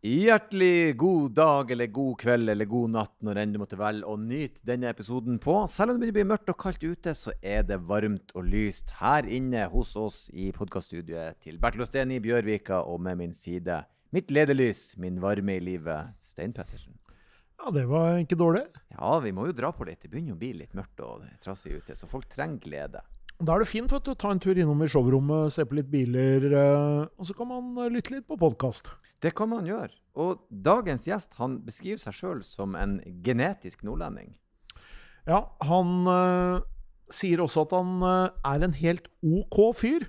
Hjertelig 0.00 0.96
god 0.96 1.34
dag 1.36 1.70
eller 1.74 1.90
god 1.92 2.14
kveld 2.22 2.48
eller 2.48 2.64
god 2.64 2.92
natt 2.94 3.18
når 3.20 3.38
enn 3.42 3.50
du 3.52 3.58
måtte 3.60 3.76
velge 3.76 4.08
å 4.08 4.14
nyte 4.16 4.64
denne 4.64 4.88
episoden 4.88 5.36
på. 5.36 5.58
Selv 5.68 5.92
om 5.92 5.98
det 6.00 6.08
blir 6.16 6.24
mørkt 6.24 6.48
og 6.48 6.56
kaldt 6.62 6.86
ute, 6.86 7.12
så 7.12 7.34
er 7.44 7.66
det 7.68 7.76
varmt 7.84 8.32
og 8.32 8.48
lyst 8.48 8.94
her 9.02 9.28
inne 9.28 9.66
hos 9.68 9.92
oss 10.00 10.22
i 10.32 10.46
podkaststudioet 10.56 11.42
til 11.44 11.60
Bertil 11.60 11.84
Osten 11.84 12.16
i 12.16 12.22
Bjørvika, 12.24 12.80
og 12.80 13.04
med 13.04 13.20
min 13.20 13.36
side 13.36 13.82
mitt 14.16 14.32
ledelys, 14.32 14.94
min 14.96 15.20
varme 15.20 15.58
i 15.58 15.64
livet, 15.68 16.16
Stein 16.24 16.56
Pettersen. 16.56 16.96
Ja, 17.60 17.68
det 17.68 17.84
var 17.92 18.16
ikke 18.22 18.40
dårlig. 18.40 18.64
Ja, 18.96 19.18
vi 19.20 19.36
må 19.36 19.50
jo 19.50 19.58
dra 19.60 19.68
på 19.76 19.84
litt. 19.84 20.00
Det 20.00 20.08
begynner 20.08 20.32
å 20.32 20.40
bli 20.40 20.54
litt 20.62 20.72
mørkt 20.72 21.04
og 21.04 21.28
trassig 21.44 21.76
ute, 21.76 21.92
så 21.92 22.08
folk 22.08 22.24
trenger 22.32 22.64
glede. 22.64 23.04
Da 23.40 23.54
er 23.54 23.62
det 23.62 23.70
fint 23.70 23.88
vet 23.88 24.04
du, 24.04 24.12
ta 24.12 24.34
en 24.34 24.40
tur 24.42 24.58
innom 24.58 24.82
i 24.84 24.86
showrommet, 24.90 25.48
se 25.54 25.64
på 25.64 25.78
litt 25.78 25.88
biler, 25.88 26.44
eh, 26.44 27.04
og 27.16 27.24
så 27.24 27.32
kan 27.38 27.48
man 27.48 27.70
eh, 27.80 27.88
lytte 27.88 28.12
litt 28.12 28.26
på 28.28 28.36
podkast. 28.36 28.90
Det 29.24 29.32
kan 29.36 29.48
man 29.48 29.64
gjøre. 29.68 29.94
Og 30.20 30.42
dagens 30.52 31.06
gjest 31.08 31.38
han 31.38 31.54
beskriver 31.64 32.02
seg 32.02 32.18
sjøl 32.18 32.42
som 32.44 32.76
en 32.76 32.98
genetisk 33.24 33.86
nordlending. 33.86 34.34
Ja, 35.28 35.46
han 35.64 36.04
uh, 36.08 36.60
sier 37.12 37.40
også 37.44 37.64
at 37.64 37.72
han 37.78 38.04
uh, 38.04 38.28
er 38.44 38.64
en 38.66 38.76
helt 38.76 39.08
OK 39.24 39.60
fyr, 39.78 40.04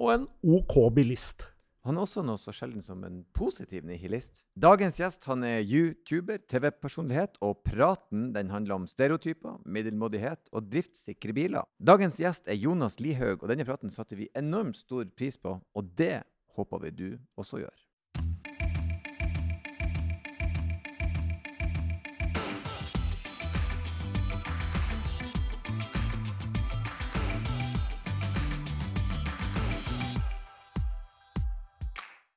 og 0.00 0.10
en 0.18 0.28
OK 0.42 0.76
bilist. 0.96 1.46
Han 1.84 1.98
er 1.98 2.06
også 2.06 2.22
noe 2.24 2.40
så 2.40 2.52
sjelden 2.56 2.80
som 2.80 3.02
en 3.04 3.18
positiv 3.36 3.84
nihilist. 3.84 4.40
Dagens 4.56 4.96
gjest 5.02 5.26
han 5.28 5.44
er 5.44 5.60
YouTuber, 5.60 6.40
TV-personlighet, 6.48 7.36
og 7.44 7.60
praten 7.66 8.30
den 8.32 8.52
handler 8.54 8.78
om 8.78 8.86
stereotyper, 8.88 9.58
middelmådighet 9.68 10.48
og 10.56 10.70
driftssikre 10.72 11.36
biler. 11.36 11.68
Dagens 11.76 12.16
gjest 12.22 12.48
er 12.48 12.56
Jonas 12.56 12.96
Lihaug, 13.04 13.42
og 13.42 13.52
denne 13.52 13.68
praten 13.68 13.92
satte 13.92 14.16
vi 14.16 14.30
enormt 14.32 14.80
stor 14.80 15.04
pris 15.12 15.36
på, 15.36 15.58
og 15.60 15.92
det 16.00 16.22
håper 16.56 16.86
vi 16.86 16.94
du 16.96 17.08
også 17.36 17.60
gjør. 17.66 17.83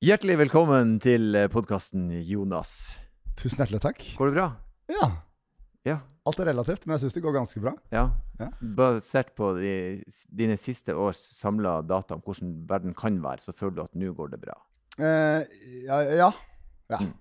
Hjertelig 0.06 0.36
velkommen 0.44 0.98
til 1.02 1.34
podkasten, 1.50 2.10
Jonas. 2.28 2.72
Tusen 3.38 3.64
hjertelig 3.64 3.80
takk. 3.82 4.04
Går 4.20 4.30
det 4.30 4.36
bra? 4.38 4.48
Ja, 4.94 5.08
Ja. 5.88 6.00
alt 6.28 6.40
er 6.40 6.46
relativt, 6.52 6.86
men 6.86 6.94
jeg 6.98 7.02
syns 7.06 7.14
det 7.16 7.24
går 7.24 7.34
ganske 7.34 7.62
bra. 7.62 7.74
Ja. 7.92 8.12
Ja. 8.40 8.50
Basert 8.62 9.34
på 9.36 9.54
de, 9.58 10.04
dine 10.30 10.58
siste 10.58 10.94
års 10.94 11.18
samla 11.40 11.82
data 11.82 12.14
om 12.16 12.22
hvordan 12.22 12.68
verden 12.70 12.94
kan 12.94 13.18
være, 13.24 13.40
så 13.42 13.54
føler 13.56 13.76
du 13.76 13.82
at 13.82 13.96
nå 13.96 14.14
går 14.14 14.30
det 14.36 14.42
bra? 14.42 14.54
Eh, 15.00 15.46
ja. 15.88 16.02
ja. 16.04 16.32
ja. 16.92 16.98
Mm. 17.00 17.14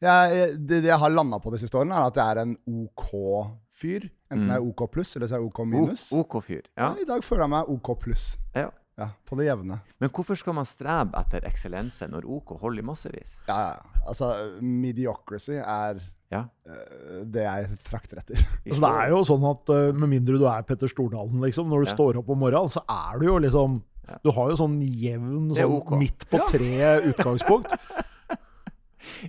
Jeg, 0.00 0.58
det, 0.66 0.82
det 0.82 0.88
jeg 0.90 0.98
har 0.98 1.10
landa 1.10 1.38
på 1.38 1.52
de 1.52 1.58
siste 1.58 1.76
årene, 1.78 1.94
er 1.94 2.08
at 2.08 2.16
jeg 2.16 2.30
er 2.34 2.42
en 2.42 2.56
OK-fyr. 2.66 4.08
Enten 4.32 4.46
Mm. 4.46 4.50
jeg 4.50 4.56
er 4.56 4.66
OK 4.66 4.90
pluss 4.90 5.14
eller 5.16 5.28
så 5.28 5.36
er 5.36 5.38
jeg 5.44 5.46
OK 5.52 5.60
minus. 5.68 6.08
OK 6.12 6.40
fyr. 6.42 6.62
Ja. 6.76 6.88
Ja, 6.88 7.02
I 7.02 7.04
dag 7.06 7.22
føler 7.22 7.44
jeg 7.44 7.50
meg 7.50 7.68
OK 7.70 7.94
pluss. 8.00 8.38
ja. 8.56 8.70
Ja, 8.96 9.08
på 9.26 9.34
det 9.36 9.48
jevne. 9.48 9.80
Men 9.98 10.10
hvorfor 10.14 10.38
skal 10.38 10.54
man 10.54 10.66
strebe 10.70 11.18
etter 11.18 11.42
eksellense 11.48 12.06
når 12.12 12.28
OK 12.30 12.52
holder 12.60 12.78
i 12.84 12.86
massevis? 12.86 13.32
Ja, 13.48 13.56
ja. 13.72 14.02
Altså, 14.06 14.28
mediocracy 14.62 15.56
er 15.58 15.98
Ja. 16.30 16.44
uh, 16.66 17.24
det 17.26 17.42
jeg 17.42 17.78
trakter 17.88 18.18
etter. 18.22 18.38
Altså, 18.66 18.80
det 18.84 18.92
er 19.02 19.10
jo 19.10 19.18
sånn 19.26 19.44
at 19.50 19.70
uh, 19.74 19.92
med 19.98 20.08
mindre 20.14 20.38
du 20.38 20.46
er 20.46 20.62
Petter 20.62 20.86
Stordalen, 20.90 21.40
liksom, 21.42 21.66
når 21.68 21.84
du 21.84 21.90
Ja. 21.90 21.94
står 21.96 22.18
opp 22.22 22.30
om 22.30 22.38
morgenen, 22.38 22.70
så 22.70 22.82
er 22.88 23.18
du 23.18 23.26
jo 23.26 23.38
liksom 23.38 23.82
Ja. 24.06 24.18
Du 24.22 24.30
har 24.36 24.50
jo 24.50 24.56
sånn 24.56 24.78
jevn 24.84 25.54
sånn 25.56 25.78
OK. 25.80 25.90
midt 25.98 26.26
på 26.28 26.36
Ja. 26.36 26.46
tre 26.50 27.00
utgangspunkt. 27.10 27.72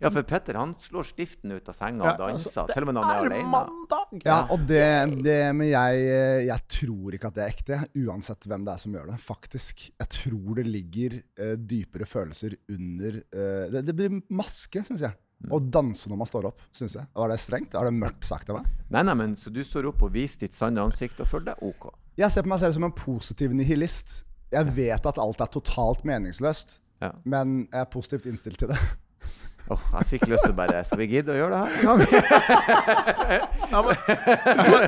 Ja, 0.02 0.10
for 0.14 0.24
Petter 0.28 0.58
han 0.60 0.74
slår 0.80 1.08
stiften 1.10 1.52
ut 1.56 1.70
av 1.72 1.76
senga 1.78 2.06
Ja, 2.06 2.14
og 2.16 2.22
danser, 2.24 2.52
altså, 2.52 2.66
til 2.74 2.86
og 2.86 2.90
med 2.92 2.98
når 2.98 3.08
han 3.08 3.16
er 3.16 3.26
er 3.26 3.32
alene. 3.32 3.52
mandag! 3.52 4.22
Ja, 4.26 4.38
og 4.54 4.64
det, 4.70 4.84
det 5.26 5.38
Men 5.56 5.68
jeg, 5.72 6.06
jeg 6.48 6.68
tror 6.78 7.18
ikke 7.18 7.28
at 7.32 7.36
det 7.40 7.44
er 7.46 7.54
ekte, 7.56 7.82
uansett 8.06 8.48
hvem 8.50 8.64
det 8.68 8.74
er 8.76 8.84
som 8.86 8.96
gjør 8.98 9.12
det. 9.12 9.20
Faktisk. 9.26 9.86
Jeg 10.00 10.10
tror 10.20 10.56
det 10.62 10.66
ligger 10.70 11.20
uh, 11.42 11.54
dypere 11.60 12.06
følelser 12.10 12.56
under 12.72 13.22
uh, 13.36 13.66
det, 13.74 13.86
det 13.90 13.96
blir 14.00 14.20
maske, 14.30 14.84
syns 14.88 15.04
jeg. 15.06 15.16
Å 15.52 15.60
danse 15.60 16.08
når 16.10 16.18
man 16.18 16.30
står 16.30 16.46
opp, 16.48 16.62
syns 16.74 16.96
jeg. 16.96 17.06
Var 17.14 17.30
det 17.30 17.36
strengt? 17.44 17.76
Er 17.76 17.90
det 17.90 17.94
mørkt 17.94 18.24
sagt 18.26 18.50
av 18.50 18.62
meg? 18.62 18.70
Nei, 18.90 19.02
nei, 19.06 19.14
men 19.20 19.36
Så 19.38 19.52
du 19.54 19.60
står 19.68 19.90
opp 19.92 20.02
og 20.08 20.14
viser 20.16 20.46
ditt 20.46 20.56
sanne 20.56 20.82
ansikt 20.82 21.20
og 21.22 21.28
føler 21.30 21.52
deg 21.52 21.66
OK? 21.68 21.90
Jeg 22.18 22.32
ser 22.32 22.46
på 22.48 22.50
meg 22.54 22.62
selv 22.64 22.78
som 22.78 22.86
en 22.88 22.96
positiv 22.96 23.52
nihilist. 23.54 24.22
Jeg 24.56 24.72
vet 24.78 25.06
at 25.12 25.20
alt 25.20 25.42
er 25.44 25.52
totalt 25.52 26.06
meningsløst, 26.08 26.80
Ja. 27.04 27.10
men 27.28 27.66
jeg 27.68 27.82
er 27.82 27.90
positivt 27.92 28.26
innstilt 28.32 28.62
til 28.64 28.72
det. 28.72 28.80
Åh, 29.74 29.86
jeg 29.96 30.06
fikk 30.12 30.28
lyst 30.30 30.46
til 30.46 30.54
bare 30.58 30.84
Skal 30.86 31.00
vi 31.02 31.08
gidde 31.10 31.34
å 31.34 31.38
gjøre 31.40 31.58
det 31.58 31.62
her? 31.66 31.72
Ja, 33.72 33.82
men, 33.82 33.96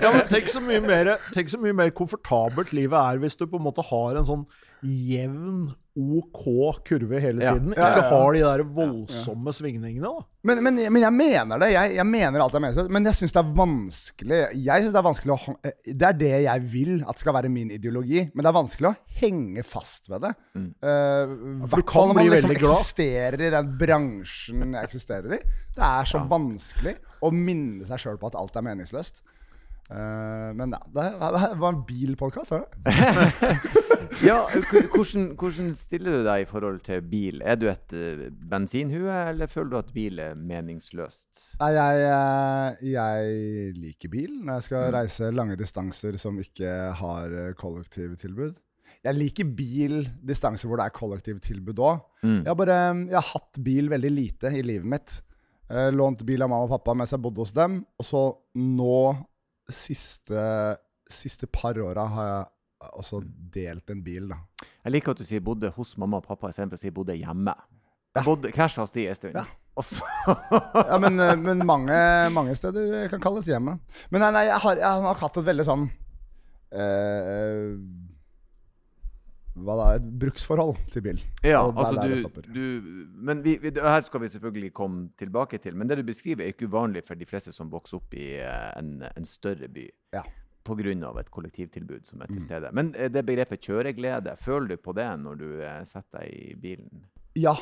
ja, 0.03 0.11
men 0.13 0.21
tenk, 0.29 0.51
så 0.53 0.61
mye 0.61 0.81
mer, 0.83 1.15
tenk 1.33 1.49
så 1.49 1.57
mye 1.61 1.73
mer 1.75 1.89
komfortabelt 1.97 2.73
livet 2.77 2.97
er 2.99 3.21
hvis 3.23 3.37
du 3.39 3.47
på 3.49 3.57
en 3.57 3.65
måte 3.65 3.85
har 3.89 4.19
en 4.19 4.27
sånn 4.27 4.45
jevn, 4.85 5.69
OK 5.97 6.43
kurve 6.85 7.17
hele 7.19 7.41
Ja. 7.41 7.53
tiden. 7.55 7.73
Ja, 7.73 7.87
ja, 7.87 7.89
Ikke 7.89 8.09
har 8.11 8.33
de 8.33 8.39
der 8.43 8.61
voldsomme 8.63 9.49
svingningene. 9.53 10.05
da. 10.05 10.25
Men, 10.43 10.61
men, 10.63 10.75
men 10.93 11.01
jeg 11.01 11.13
mener 11.13 11.57
det. 11.63 11.71
Jeg, 11.73 11.95
jeg 11.95 12.05
mener 12.05 12.39
alt 12.43 12.53
er 12.53 12.59
meningsløst. 12.61 12.91
Men 12.93 13.03
jeg 13.09 13.17
syns 13.17 13.33
det 13.33 13.41
er 13.41 13.49
vanskelig 13.57 14.41
Jeg 14.53 14.83
synes 14.83 14.93
Det 14.93 14.99
er 15.01 15.07
vanskelig 15.07 15.33
å 15.33 15.55
eh, 15.65 15.71
Det 15.89 16.07
er 16.07 16.13
det 16.19 16.31
jeg 16.45 16.61
vil 16.75 17.03
at 17.09 17.17
skal 17.23 17.33
være 17.33 17.49
min 17.49 17.71
ideologi. 17.73 18.27
Men 18.35 18.45
det 18.45 18.51
er 18.51 18.57
vanskelig 18.59 18.91
å 18.91 18.95
henge 19.23 19.63
fast 19.65 20.09
ved 20.13 20.21
det. 20.27 20.33
Mm. 20.53 20.67
Uh, 20.85 21.33
du 21.65 21.65
hvert 21.73 21.89
kan 21.89 21.93
fall 21.97 22.07
når 22.11 22.19
bli 22.19 22.27
man 22.27 22.35
liksom 22.35 22.49
veldig 22.53 22.61
glad. 22.61 22.75
eksisterer 22.77 23.41
i 23.47 23.49
den 23.57 23.71
bransjen 23.81 24.67
jeg 24.77 24.83
eksisterer 24.91 25.33
i. 25.39 25.41
Det 25.77 25.89
er 25.89 26.05
så 26.13 26.21
vanskelig 26.29 26.95
å 27.25 27.33
minne 27.33 27.89
seg 27.89 28.03
sjøl 28.05 28.21
på 28.21 28.29
at 28.29 28.37
alt 28.37 28.55
er 28.61 28.65
meningsløst. 28.69 29.23
Eh, 29.87 30.49
men 30.57 30.73
ja, 30.75 30.79
det 30.91 31.03
det 31.15 31.51
var 31.61 31.69
en 31.73 31.83
bilpodkast, 31.87 32.51
var 32.51 32.65
det? 32.65 32.71
Ja, 34.23 34.37
hvordan, 34.95 35.33
hvordan 35.37 35.73
stiller 35.77 36.15
du 36.15 36.23
deg 36.25 36.41
i 36.45 36.47
forhold 36.49 36.79
til 36.85 37.01
bil? 37.05 37.41
Er 37.45 37.57
du 37.59 37.67
et 37.69 37.91
uh, 37.93 38.23
bensinhue, 38.49 39.11
eller 39.29 39.49
føler 39.51 39.69
du 39.73 39.77
at 39.77 39.91
bil 39.93 40.19
er 40.23 40.33
meningsløst? 40.39 41.41
Nei, 41.59 41.69
jeg, 41.75 42.05
eh, 42.07 42.87
jeg 42.93 43.75
liker 43.77 44.11
bil 44.13 44.31
når 44.45 44.57
jeg 44.59 44.65
skal 44.69 44.87
Mm. 44.87 44.93
reise 44.95 45.29
lange 45.35 45.57
distanser 45.59 46.17
som 46.21 46.39
ikke 46.39 46.71
har 46.99 47.35
kollektivtilbud. 47.59 48.55
Jeg 49.05 49.15
liker 49.17 49.45
bil 49.57 49.99
distanser 50.25 50.67
hvor 50.69 50.77
det 50.81 50.87
er 50.89 50.97
kollektivtilbud 50.97 51.79
òg. 51.79 52.01
Mm. 52.23 52.41
Jeg, 52.47 52.57
bare- 52.57 53.07
jeg 53.07 53.17
har 53.19 53.29
hatt 53.33 53.59
bil 53.63 53.89
veldig 53.93 54.11
lite 54.13 54.53
i 54.53 54.61
livet 54.65 54.85
mitt. 54.97 55.21
Lånt 55.93 56.23
bil 56.25 56.41
av 56.45 56.49
mamma 56.49 56.63
og 56.65 56.71
pappa 56.77 56.93
mens 56.95 57.11
jeg 57.13 57.21
bodde 57.21 57.43
hos 57.43 57.51
dem. 57.53 57.81
Og 57.99 58.05
så 58.07 58.21
nå, 58.55 58.99
siste, 59.71 60.43
siste 61.11 61.47
par 61.51 61.77
åra, 61.81 62.07
har 62.13 62.27
jeg 62.29 62.91
også 63.01 63.21
delt 63.53 63.89
en 63.93 64.03
bil, 64.05 64.29
da. 64.31 64.41
Jeg 64.85 64.93
liker 64.95 65.13
at 65.13 65.21
du 65.21 65.27
sier 65.27 65.43
bodde 65.43 65.71
hos 65.75 65.95
mamma 65.99 66.21
og 66.21 66.27
pappa 66.27 66.51
istedenfor 66.51 66.79
å 66.79 66.81
si 66.81 66.93
bodde 66.93 67.17
hjemme. 67.17 67.55
Jeg 68.17 68.25
bodde 68.25 68.51
krasja 68.53 68.83
hos 68.85 68.93
de 68.95 69.07
en 69.09 69.17
stund. 69.17 69.37
Ja. 69.37 69.45
Ja, 69.77 70.97
men, 70.97 71.19
eh, 71.21 71.35
men 71.37 71.61
mange, 71.65 71.97
mange 72.33 72.55
steder 72.57 73.11
kan 73.11 73.21
kalles 73.21 73.45
hjemme. 73.49 73.77
Men 74.09 74.23
nei, 74.25 74.31
nei 74.33 74.45
jeg, 74.47 74.57
har, 74.63 74.79
jeg 74.81 75.03
har 75.05 75.19
hatt 75.21 75.37
et 75.37 75.45
veldig 75.51 75.65
sånn 75.67 75.83
eh, 76.73 77.75
Hva 79.57 79.75
da? 79.79 79.85
Et 79.97 80.07
bruksforhold 80.21 80.75
til 80.91 81.01
bil. 81.05 81.21
Ja, 81.43 81.63
det 81.71 81.81
er 81.81 81.87
altså 81.87 82.31
det 82.33 82.45
du, 82.47 82.53
du 82.53 83.05
Men 83.29 83.41
vi, 83.45 83.55
vi, 83.63 83.71
her 83.73 84.01
skal 84.05 84.21
vi 84.21 84.27
selvfølgelig 84.33 84.73
komme 84.77 85.09
tilbake 85.17 85.57
til. 85.63 85.75
Men 85.75 85.87
det 85.89 85.97
du 85.97 86.03
beskriver, 86.03 86.43
er 86.45 86.53
ikke 86.53 86.67
uvanlig 86.69 87.03
for 87.07 87.15
de 87.17 87.25
fleste 87.25 87.53
som 87.55 87.71
vokser 87.73 87.97
opp 87.97 88.13
i 88.13 88.35
eh, 88.37 88.69
en, 88.77 89.01
en 89.15 89.25
større 89.25 89.67
by. 89.73 89.87
Ja. 90.13 90.23
Pga. 90.67 90.91
et 91.19 91.29
kollektivtilbud 91.31 92.03
som 92.05 92.21
er 92.21 92.27
til 92.27 92.41
Mm. 92.41 92.45
stede. 92.45 92.69
Men 92.75 92.93
eh, 92.95 93.07
det 93.09 93.25
begrepet 93.25 93.61
kjøreglede, 93.63 94.33
føler 94.37 94.67
du 94.67 94.77
på 94.77 94.93
det 94.93 95.07
når 95.21 95.35
du 95.39 95.49
eh, 95.63 95.83
setter 95.87 96.19
deg 96.19 96.33
i 96.33 96.55
bilen? 96.59 97.05
Ja, 97.39 97.53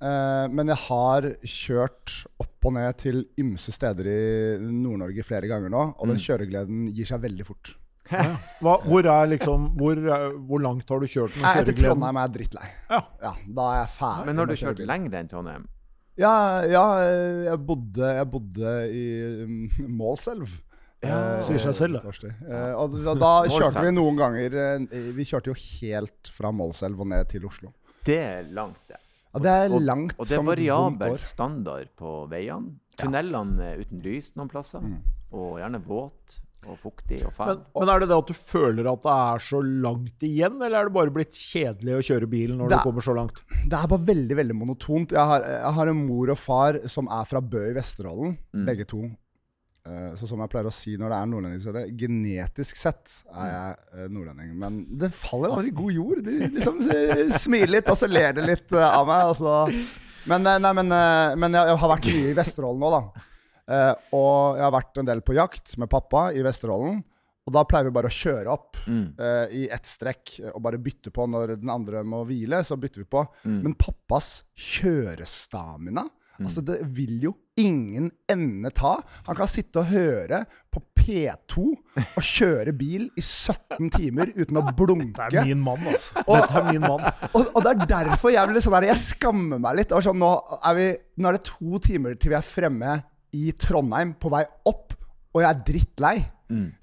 eh, 0.00 0.46
men 0.48 0.68
jeg 0.70 0.76
har 0.88 1.26
kjørt 1.42 2.20
opp 2.38 2.64
og 2.70 2.76
ned 2.76 2.94
til 3.02 3.24
ymse 3.42 3.72
steder 3.74 4.06
i 4.06 4.18
Nord-Norge 4.62 5.24
flere 5.26 5.48
ganger 5.50 5.68
nå, 5.74 5.82
og 5.98 6.06
den 6.06 6.16
Mm. 6.20 6.22
kjøregleden 6.22 6.84
gir 6.94 7.04
seg 7.10 7.20
veldig 7.24 7.46
fort. 7.50 7.74
Ja. 8.12 8.36
Hva, 8.62 8.74
hvor, 8.86 9.06
er 9.08 9.26
liksom, 9.32 9.68
hvor, 9.78 9.96
er- 9.98 10.34
hvor 10.48 10.60
langt 10.62 10.88
har 10.92 11.00
du 11.00 11.06
kjørt 11.08 11.36
med 11.36 11.44
kjøregleden? 11.44 11.72
Etter? 11.74 11.88
Trondheim 11.88 12.16
er 12.20 12.26
jeg 12.28 12.34
drittlei. 12.38 12.66
Ja. 12.90 13.00
Ja, 13.22 13.32
da 13.58 13.68
er 13.72 13.78
jeg 13.82 13.92
ferdig. 13.98 14.26
Men 14.30 14.42
har 14.42 14.50
du 14.50 14.54
kjørt 14.62 14.82
lenger 14.92 15.16
enn 15.20 15.30
Trondheim? 15.32 15.64
Ja, 16.20 16.32
ja 16.68 16.84
eh, 17.06 17.44
jeg, 17.48 17.58
bodde, 17.66 18.10
jeg 18.18 18.28
bodde 18.34 18.72
i 18.92 19.04
um, 19.46 19.54
Målselv. 20.02 20.50
Ja. 21.02 21.14
Eh, 21.38 21.38
Sier 21.42 21.58
seg 21.58 21.74
selv, 21.74 22.02
det. 22.04 22.34
Eh, 22.46 22.74
og 22.78 22.92
da, 23.02 23.14
da 23.18 23.30
kjørte 23.50 23.80
vi 23.82 23.94
noen 23.96 24.18
ganger 24.20 24.54
eh, 24.54 24.84
Vi 25.16 25.24
kjørte 25.26 25.50
jo 25.50 25.56
helt 25.58 26.30
fra 26.30 26.52
Målselv 26.54 27.00
og 27.02 27.08
ned 27.10 27.26
til 27.32 27.48
Oslo. 27.48 27.72
Det 28.06 28.18
er 28.22 28.44
langt, 28.54 28.78
det. 28.92 29.00
Ja, 29.32 29.40
det 29.40 29.50
er 29.64 29.72
Og- 29.72 29.82
langt 29.82 30.14
Og 30.20 30.28
det 30.28 30.36
er 30.36 30.44
variabel 30.44 31.16
standard 31.18 31.88
på 31.98 32.12
veiene. 32.30 32.76
Tunnelene 33.00 33.70
er 33.72 33.80
uten 33.80 34.02
lys 34.04 34.34
noen 34.36 34.50
plasser, 34.52 34.84
Mm. 34.84 34.98
og 35.32 35.56
gjerne 35.62 35.80
våt. 35.88 36.36
Og 36.68 36.76
fuktig 36.78 37.18
og 37.26 37.32
fæl. 37.34 37.48
Men, 37.52 37.62
men 37.80 37.90
er 37.94 38.00
det 38.04 38.08
det 38.12 38.18
at 38.22 38.28
du 38.30 38.34
føler 38.38 38.86
at 38.92 39.02
det 39.02 39.14
er 39.14 39.42
så 39.48 39.62
langt 39.66 40.26
igjen, 40.28 40.60
eller 40.62 40.78
er 40.78 40.84
det 40.90 40.94
bare 40.94 41.10
blitt 41.14 41.34
kjedelig 41.34 41.96
å 41.98 42.04
kjøre 42.10 42.28
bilen 42.30 42.58
når 42.62 42.68
Det 42.70 42.76
du 42.76 42.78
er- 42.80 42.86
kommer 42.86 43.02
så 43.08 43.14
langt? 43.18 43.42
Det 43.66 43.78
er 43.80 43.88
bare 43.90 44.06
veldig 44.12 44.36
veldig 44.38 44.54
monotont. 44.60 45.10
Jeg 45.16 45.26
har, 45.32 45.42
jeg 45.42 45.74
har 45.80 45.90
en 45.92 46.06
mor 46.06 46.30
og 46.30 46.38
far 46.38 46.78
som 46.86 47.08
er 47.10 47.24
fra 47.26 47.40
Bø 47.42 47.64
i 47.70 47.74
Vesterålen, 47.74 48.38
begge 48.66 48.86
to. 48.86 49.02
Eh, 49.84 50.12
Så 50.14 50.28
som 50.30 50.38
jeg 50.38 50.48
pleier 50.52 50.68
å 50.70 50.72
si 50.72 50.92
når 50.96 51.10
det 51.10 51.16
er 51.18 51.26
nordlending, 51.26 51.60
så 51.64 51.72
er 51.72 51.78
det 51.80 51.96
genetisk 51.98 52.76
sett 52.78 53.10
er 53.34 53.48
jeg 53.50 53.76
eh, 54.04 54.08
nordlending. 54.14 54.52
Men 54.54 54.76
det 55.00 55.10
faller 55.12 55.50
aldri 55.50 55.72
i 55.72 55.76
god 55.80 55.92
jord. 55.96 56.22
De 56.22 56.38
liksom 56.54 56.78
smiler 57.42 57.72
litt, 57.80 57.88
og 57.90 57.98
så 57.98 58.06
ler 58.06 58.32
de 58.38 58.46
litt 58.46 58.70
eh, 58.78 58.86
av 58.86 59.10
meg. 59.10 59.74
Men, 60.30 60.44
nei, 60.46 60.72
men, 60.78 60.86
men 61.42 61.52
jeg 61.58 61.66
jeg 61.72 61.78
har 61.82 61.90
vært 61.96 62.06
mye 62.14 62.30
i 62.30 62.34
Vesterålen 62.38 62.78
nå, 62.78 62.90
da. 62.94 63.22
Eh, 63.70 63.94
og 64.16 64.58
jeg 64.58 64.64
har 64.66 64.74
vært 64.74 65.00
en 65.02 65.08
del 65.08 65.22
på 65.24 65.36
jakt 65.38 65.76
med 65.78 65.90
pappa 65.92 66.30
i 66.34 66.42
Vesterålen. 66.44 67.02
Og 67.42 67.54
da 67.56 67.64
pleier 67.66 67.88
vi 67.88 67.94
bare 67.96 68.06
å 68.06 68.14
kjøre 68.14 68.50
opp 68.52 68.76
eh, 69.18 69.54
i 69.58 69.62
ett 69.74 69.88
strekk 69.88 70.36
og 70.52 70.60
bare 70.62 70.78
bytte 70.78 71.10
på 71.10 71.26
når 71.26 71.56
den 71.58 71.72
andre 71.74 72.04
må 72.06 72.22
hvile. 72.28 72.62
Så 72.62 72.78
bytter 72.78 73.02
vi 73.02 73.08
på. 73.10 73.24
Men 73.46 73.74
pappas 73.78 74.44
kjørestamina 74.54 76.06
Altså 76.40 76.62
Det 76.64 76.78
vil 76.96 77.18
jo 77.26 77.32
ingen 77.60 78.10
ende 78.30 78.70
ta. 78.74 78.94
Han 79.28 79.36
kan 79.36 79.50
sitte 79.50 79.82
og 79.82 79.90
høre 79.92 80.42
på 80.72 80.80
P2 80.98 81.64
og 82.00 82.24
kjøre 82.24 82.72
bil 82.76 83.04
i 83.18 83.22
17 83.22 83.90
timer 83.92 84.32
uten 84.34 84.58
å 84.58 84.64
blunke. 84.72 85.12
Dette 85.18 85.42
er 85.42 85.50
min 85.50 85.62
mann, 85.64 85.84
altså. 85.92 86.22
Dette 86.24 86.62
er 86.62 86.68
min 86.70 86.82
mann. 86.86 87.04
Og, 87.32 87.50
og 87.52 87.60
det 87.66 87.74
er 87.74 87.90
derfor 87.92 88.32
jeg 88.32 88.50
blir 88.50 88.64
sånn 88.64 88.76
der, 88.78 88.88
jeg 88.92 89.02
skammer 89.02 89.60
meg 89.62 89.82
litt. 89.82 89.94
Sånn, 90.06 90.20
nå, 90.22 90.32
er 90.70 90.78
vi, 90.78 90.88
nå 91.20 91.30
er 91.30 91.38
det 91.38 91.44
to 91.50 91.82
timer 91.84 92.16
til 92.16 92.32
vi 92.32 92.38
er 92.40 92.46
fremme 92.46 92.96
i 93.32 93.52
Trondheim, 93.58 94.14
på 94.20 94.30
vei 94.32 94.44
opp, 94.68 94.96
og 95.32 95.40
jeg 95.42 95.48
er 95.48 95.62
drittlei. 95.68 96.16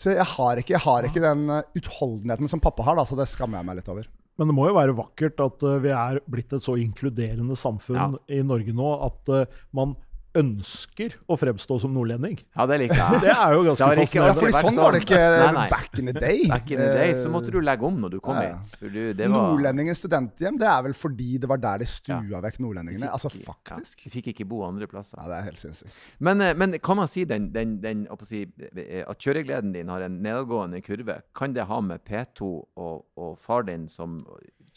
Så 0.01 0.15
jeg 0.15 0.25
har 0.25 0.61
ikke, 0.61 0.73
jeg 0.73 0.81
har 0.81 1.05
ikke 1.05 1.21
den 1.21 1.43
uh, 1.51 1.59
utholdenheten 1.77 2.49
som 2.49 2.61
pappa 2.63 2.87
har, 2.87 2.97
da, 2.97 3.05
så 3.05 3.17
det 3.19 3.29
skammer 3.29 3.59
jeg 3.59 3.69
meg 3.69 3.79
litt 3.79 3.91
over. 3.93 4.07
Men 4.39 4.49
det 4.49 4.55
må 4.55 4.69
jo 4.69 4.77
være 4.77 4.95
vakkert 4.95 5.41
at 5.43 5.63
eh, 5.67 5.81
vi 5.83 5.89
er 5.91 6.21
blitt 6.31 6.53
et 6.55 6.63
så 6.63 6.77
inkluderende 6.79 7.57
samfunn 7.59 8.15
i 8.31 8.37
Norge 8.47 8.71
nå 8.71 8.91
at 9.03 9.31
eh, 9.35 9.57
man 9.75 9.97
ønsker 10.37 11.15
å 11.25 11.35
fremstå 11.39 11.79
som 11.81 11.93
nordlending. 11.95 12.35
Ja, 12.55 12.65
det 12.69 12.77
liker 12.83 12.99
jeg. 12.99 13.21
Det 13.25 13.31
er 13.33 13.53
jo 13.55 13.63
ganske 13.65 13.87
har 13.89 14.01
ikke 14.03 14.19
Ja, 14.19 14.25
alltid 14.29 14.43
fordi 14.43 14.61
sånn 14.65 14.77
var 14.79 14.93
det 14.95 15.01
ikke 15.03 15.19
Nei, 15.19 15.47
nei. 15.55 15.63
back 15.71 15.97
in 16.01 16.09
the 16.11 16.13
day. 16.15 16.43
Back 16.51 16.69
in 16.73 16.81
the 16.81 16.89
day 16.93 17.13
så 17.17 17.25
Eh, 17.25 17.31
måtte 17.33 17.53
du 17.53 17.57
legge 17.63 17.85
om 17.87 17.97
når 18.03 18.13
du 18.13 18.19
kom 18.23 18.37
ja, 18.37 18.43
ja. 18.51 18.59
hit. 18.61 18.75
For 18.79 18.93
du, 18.93 18.99
det 19.17 19.29
var 19.33 19.47
Nordlendingens 19.49 20.01
studenthjem, 20.03 20.59
det 20.61 20.69
er 20.69 20.85
vel 20.85 20.95
fordi 20.97 21.29
det 21.41 21.49
var 21.49 21.61
der 21.63 21.81
de 21.83 21.89
stua 21.89 22.19
Ja. 22.29 22.41
vekk 22.45 22.59
nordlendingene? 22.61 23.09
Altså 23.11 23.31
faktisk? 23.33 24.05
Ja, 24.05 24.13
fikk 24.13 24.31
ikke 24.33 24.47
bo 24.49 24.61
andre 24.67 24.87
plasser. 24.91 25.17
Ja, 25.17 25.27
det 25.31 25.37
er 25.39 25.47
helt 25.49 25.61
sinnssykt. 25.63 25.97
Men, 26.19 26.41
eh, 26.45 26.53
men 26.53 26.77
kan 26.79 27.01
man 27.01 27.09
si, 27.11 27.25
den, 27.25 27.49
den, 27.55 27.79
den, 27.81 28.05
si 28.23 28.43
eh, 28.75 29.03
at 29.07 29.17
kjøregleden 29.17 29.73
din 29.73 29.89
har 29.89 30.05
en 30.05 30.21
nedadgående 30.21 30.81
kurve? 30.85 31.21
Kan 31.35 31.53
det 31.57 31.65
ha 31.69 31.81
med 31.81 32.05
P2 32.05 32.53
og, 32.77 33.05
og 33.17 33.37
far 33.41 33.63
din 33.65 33.87
som 33.89 34.19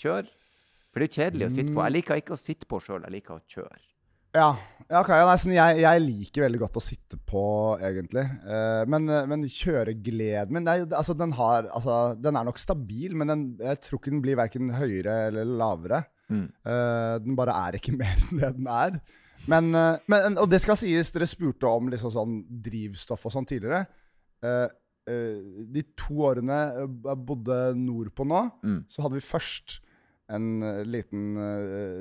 kjører? 0.01 0.33
For 0.93 1.01
det 1.01 1.07
er 1.07 1.13
jo 1.13 1.23
kjedelig 1.23 1.47
å 1.47 1.53
sitte 1.55 1.73
på. 1.73 1.85
Jeg 1.87 1.93
liker 1.97 2.21
ikke 2.21 2.35
å 2.37 2.41
sitte 2.41 2.69
på 2.69 2.81
sjøl, 2.85 3.05
jeg 3.07 3.15
liker 3.15 3.39
å 3.39 3.43
kjøre. 3.49 3.79
Ja, 4.37 4.51
ja, 4.93 5.01
okay, 5.01 5.23
nei, 5.25 5.37
sånn, 5.41 5.55
jeg, 5.57 5.79
jeg 5.81 6.01
liker 6.05 6.45
veldig 6.45 6.59
godt 6.61 6.75
å 6.77 6.83
sitte 6.85 7.17
på, 7.17 7.43
egentlig. 7.81 8.27
Uh, 8.45 8.83
men, 8.93 9.07
eh, 9.09 9.25
men 9.31 9.47
kjøregleden 9.49 10.53
min 10.53 10.69
altså, 10.69 11.15
den, 11.17 11.33
har, 11.39 11.69
altså, 11.73 11.95
den 12.21 12.37
er 12.37 12.45
nok 12.45 12.61
stabil, 12.61 13.15
men 13.17 13.33
den, 13.33 13.45
jeg 13.63 13.81
tror 13.87 14.01
ikke 14.01 14.13
den 14.13 14.21
blir 14.25 14.37
verken 14.37 14.73
høyere 14.77 15.15
eller 15.31 15.49
lavere. 15.63 16.03
Mm. 16.29 16.45
Uh, 16.69 17.15
den 17.25 17.39
bare 17.39 17.55
er 17.63 17.79
ikke 17.79 17.95
mer 18.03 18.21
enn 18.21 18.43
det 18.43 18.51
den 18.59 18.69
er. 18.69 18.99
Men, 19.49 19.71
uh, 19.73 19.97
men, 20.13 20.37
og 20.43 20.51
det 20.53 20.61
skal 20.61 20.77
sies, 20.79 21.13
dere 21.15 21.31
spurte 21.31 21.73
om 21.73 21.89
liksom 21.93 22.13
sånn 22.13 22.37
drivstoff 22.67 23.25
og 23.31 23.37
sånn 23.39 23.49
tidligere. 23.49 23.87
De 24.43 25.83
to 25.99 26.17
årene 26.27 26.57
jeg 26.75 27.17
bodde 27.27 27.57
nordpå 27.79 28.27
nå, 28.27 28.43
Mm. 28.63 28.81
så 28.91 29.05
hadde 29.05 29.17
vi 29.17 29.25
først 29.25 29.77
en 30.35 30.49
liten 30.91 31.37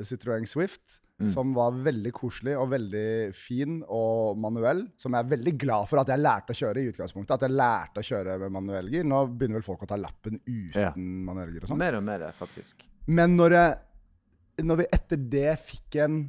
Citroën 0.06 0.48
Swift. 0.50 1.00
Mm. 1.22 1.30
Som 1.30 1.52
var 1.54 1.76
veldig 1.86 2.12
koselig 2.18 2.56
og 2.58 2.70
veldig 2.72 3.34
fin 3.38 3.80
og 3.88 4.38
manuell. 4.42 4.84
Som 4.98 5.14
jeg 5.14 5.26
er 5.26 5.32
veldig 5.36 5.54
glad 5.62 5.88
for 5.90 6.02
at 6.02 6.10
jeg 6.10 6.22
lærte 6.24 6.56
å 6.56 6.58
kjøre 6.58 6.82
i 6.82 6.90
utgangspunktet. 6.92 7.36
At 7.38 7.46
jeg 7.46 7.56
lærte 7.56 8.02
å 8.02 8.08
kjøre 8.08 8.38
med 8.42 8.56
manuellgir. 8.58 9.06
Nå 9.06 9.22
begynner 9.30 9.60
vel 9.60 9.68
folk 9.68 9.84
å 9.86 9.90
ta 9.92 10.00
lappen 10.02 10.40
uten 10.46 10.82
Ja. 10.82 10.92
manuellgir 10.98 11.64
og 11.64 11.70
sånn. 11.70 11.78
Mer 11.84 12.00
og 12.00 12.04
mer, 12.08 12.28
faktisk. 12.38 12.86
Men 13.08 13.36
når, 13.38 13.52
jeg, 13.58 14.66
når 14.66 14.82
vi 14.82 14.90
etter 14.98 15.18
det 15.38 15.60
fikk 15.60 16.00
en 16.06 16.22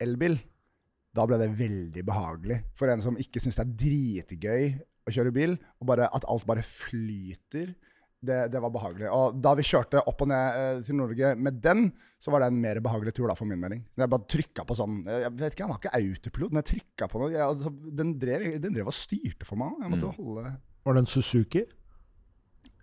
elbil, 0.00 0.38
da 1.14 1.26
ble 1.26 1.38
det 1.40 1.50
veldig 1.58 2.04
behagelig. 2.06 2.60
For 2.78 2.88
en 2.92 3.00
som 3.04 3.16
ikke 3.18 3.40
syns 3.42 3.56
det 3.58 3.64
er 3.66 3.76
dritgøy 3.84 4.66
å 5.08 5.12
kjøre 5.14 5.32
bil, 5.32 5.54
og 5.80 5.86
bare, 5.88 6.08
at 6.14 6.24
alt 6.28 6.44
bare 6.46 6.62
flyter. 6.62 7.74
Det, 8.20 8.36
det 8.50 8.58
var 8.58 8.72
behagelig. 8.74 9.06
Og 9.14 9.36
da 9.38 9.52
vi 9.54 9.62
kjørte 9.62 10.00
opp 10.10 10.22
og 10.24 10.28
ned 10.32 10.56
eh, 10.58 10.78
til 10.82 10.96
Norge 10.98 11.28
med 11.38 11.60
den, 11.62 11.84
så 12.18 12.32
var 12.34 12.42
det 12.42 12.48
en 12.50 12.56
mer 12.58 12.80
behagelig 12.82 13.12
tur, 13.14 13.28
da, 13.30 13.36
for 13.38 13.46
min 13.46 13.60
mening. 13.62 13.84
Jeg 13.94 14.10
bare 14.10 14.26
trykka 14.26 14.64
på 14.66 14.74
sånn 14.74 14.96
Jeg 15.06 15.30
vet 15.38 15.54
ikke, 15.54 15.68
han 15.68 15.74
har 15.76 15.78
ikke 15.78 16.00
autopilot, 16.00 16.50
men 16.56 16.64
jeg 16.64 16.70
trykka 16.72 17.06
på 17.12 17.20
noe. 17.22 17.30
Jeg, 17.30 17.44
altså, 17.46 17.70
den, 18.00 18.10
drev, 18.18 18.48
den 18.64 18.74
drev 18.74 18.90
og 18.90 18.96
styrte 18.98 19.46
for 19.46 19.60
meg. 19.60 19.76
Jeg 19.84 19.92
måtte 19.94 20.10
holde 20.16 20.50
Var 20.88 20.98
det 20.98 21.04
en 21.04 21.10
Suzuki? 21.14 21.62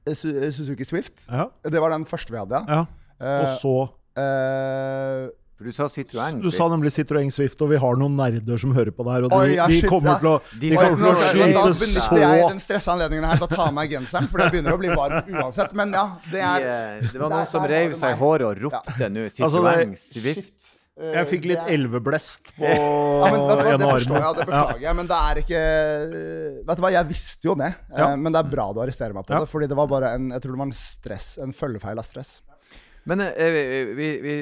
Eh, 0.06 0.14
Su- 0.16 0.52
Suzuki 0.56 0.88
Swift. 0.88 1.26
Ja. 1.28 1.50
Det 1.68 1.82
var 1.84 1.92
den 1.98 2.08
første 2.08 2.32
vi 2.32 2.40
hadde, 2.40 2.64
ja. 2.70 2.80
ja. 2.80 3.04
Eh, 3.20 3.42
Og 3.44 3.60
så 3.60 3.76
eh, 4.24 5.28
For 5.56 5.64
du 5.64 5.72
sa 5.72 5.86
Citroën. 5.88 6.42
Du 6.44 6.50
sa 6.52 6.66
nemlig 6.68 6.92
Citroën 6.92 7.30
Swift, 7.32 7.62
og 7.64 7.70
vi 7.72 7.78
har 7.80 7.96
noen 7.96 8.18
nerder 8.20 8.58
som 8.60 8.74
hører 8.76 8.92
på 8.92 9.06
det 9.08 9.14
her. 9.16 9.24
Og 9.24 9.32
de, 9.32 9.38
Oi, 9.38 9.54
ja, 9.56 9.68
de 9.72 9.78
shit, 9.80 9.88
kommer 9.88 10.12
ja. 10.12 10.18
til 10.20 10.28
å, 10.28 10.36
De 10.52 10.60
de 10.60 10.72
Oi, 10.76 10.84
kommer 10.84 10.98
til 11.00 11.08
å 11.08 11.16
slite 11.16 11.46
så 11.56 11.56
da 11.56 11.72
benytter 11.72 12.24
jeg 12.26 12.50
den 12.52 12.60
stressa 12.66 12.92
anledningen 12.98 13.24
her 13.30 13.40
til 13.40 13.48
å 13.48 13.52
ta 13.56 13.62
av 13.70 13.74
meg 13.78 13.94
genseren, 13.96 14.28
for 14.28 14.44
det 14.44 14.50
begynner 14.52 14.76
å 14.76 14.80
bli 14.82 14.90
varmt 14.92 15.30
uansett. 15.32 15.72
Men 15.80 15.96
ja, 15.96 16.06
det 16.32 16.42
er 16.44 16.66
de, 17.00 17.12
det 17.14 17.22
var 17.24 17.32
noen 17.38 17.48
som 17.48 17.64
der 17.64 17.88
var 17.88 18.00
seg 18.02 18.18
i 18.18 18.20
håret 18.20 18.50
og 18.50 18.64
ropte 18.68 19.10
nå 19.16 19.24
Altså, 19.30 19.64
Citroën 19.64 19.94
det- 19.96 20.02
Swift. 20.04 20.74
eh, 21.00 21.14
Jeg 21.22 21.28
fikk 21.32 21.48
litt 21.54 21.72
elveblest 21.72 22.52
på 22.60 22.68
ja, 22.76 23.32
men 23.32 23.48
vet 23.48 23.56
du 23.56 23.64
hva, 23.64 23.78
Det 23.80 23.90
forstår 23.96 24.20
jeg, 24.20 24.36
det 24.36 24.46
beklager 24.52 24.84
jeg, 24.90 24.96
men 25.00 25.08
det 25.14 25.22
er 25.32 25.42
ikke 25.46 25.64
Vet 26.68 26.76
du 26.80 26.84
hva, 26.86 26.92
jeg 26.96 27.08
visste 27.10 27.48
jo 27.50 27.56
det, 27.64 27.72
eh, 27.96 28.00
Ja. 28.04 28.10
men 28.16 28.32
det 28.36 28.40
er 28.44 28.50
bra 28.52 28.68
du 28.76 28.80
arresterer 28.84 29.16
meg 29.16 29.26
på 29.28 29.34
Ja. 29.36 29.40
det. 29.44 29.50
Fordi 29.56 29.68
det 29.72 29.76
var 29.80 29.88
bare 29.88 30.14
en 30.20 30.30
Jeg 30.36 30.42
tror 30.44 30.52
det 30.52 30.60
var 30.66 30.70
en 30.70 30.76
stress 30.76 31.38
En 31.40 31.56
følgefeil 31.56 31.98
av 32.00 32.04
stress. 32.08 32.42
Men 33.06 33.22
eh, 33.22 33.86
vi, 33.94 34.08
vi, 34.22 34.36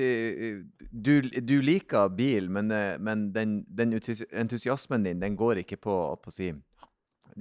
du, 0.92 1.22
du 1.22 1.58
liker 1.62 2.12
bil, 2.16 2.48
men, 2.50 2.72
eh, 2.72 2.96
men 3.00 3.28
den, 3.36 3.58
den 3.68 3.98
entusiasmen 3.98 5.04
din, 5.04 5.20
den 5.20 5.36
går 5.36 5.64
ikke 5.64 5.82
på, 5.84 5.98
på 6.24 6.32
å 6.32 6.36
si 6.36 6.48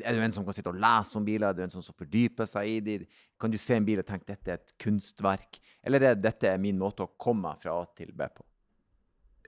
Er 0.02 0.16
du 0.16 0.22
en 0.24 0.34
som 0.34 0.44
kan 0.44 0.56
sitte 0.56 0.72
og 0.72 0.80
lese 0.82 1.18
om 1.20 1.24
biler? 1.26 1.52
Er 1.52 1.58
du 1.60 1.62
en 1.66 1.74
som, 1.74 1.84
fordyper 1.94 2.48
seg 2.50 2.70
i 2.72 2.76
dem? 2.82 3.06
Kan 3.38 3.54
du 3.54 3.58
se 3.60 3.78
en 3.78 3.86
bil 3.86 4.02
og 4.02 4.08
tenke 4.08 4.32
dette 4.32 4.50
er 4.50 4.58
et 4.58 4.74
kunstverk? 4.82 5.60
Eller 5.84 6.08
er 6.10 6.18
dette 6.18 6.56
min 6.58 6.80
måte 6.80 7.06
å 7.06 7.12
komme 7.20 7.54
fra 7.62 7.76
A 7.78 7.86
til 7.94 8.10
B 8.16 8.26
på? 8.32 8.46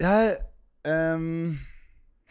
Jeg 0.03 0.37
ehm, 0.91 1.57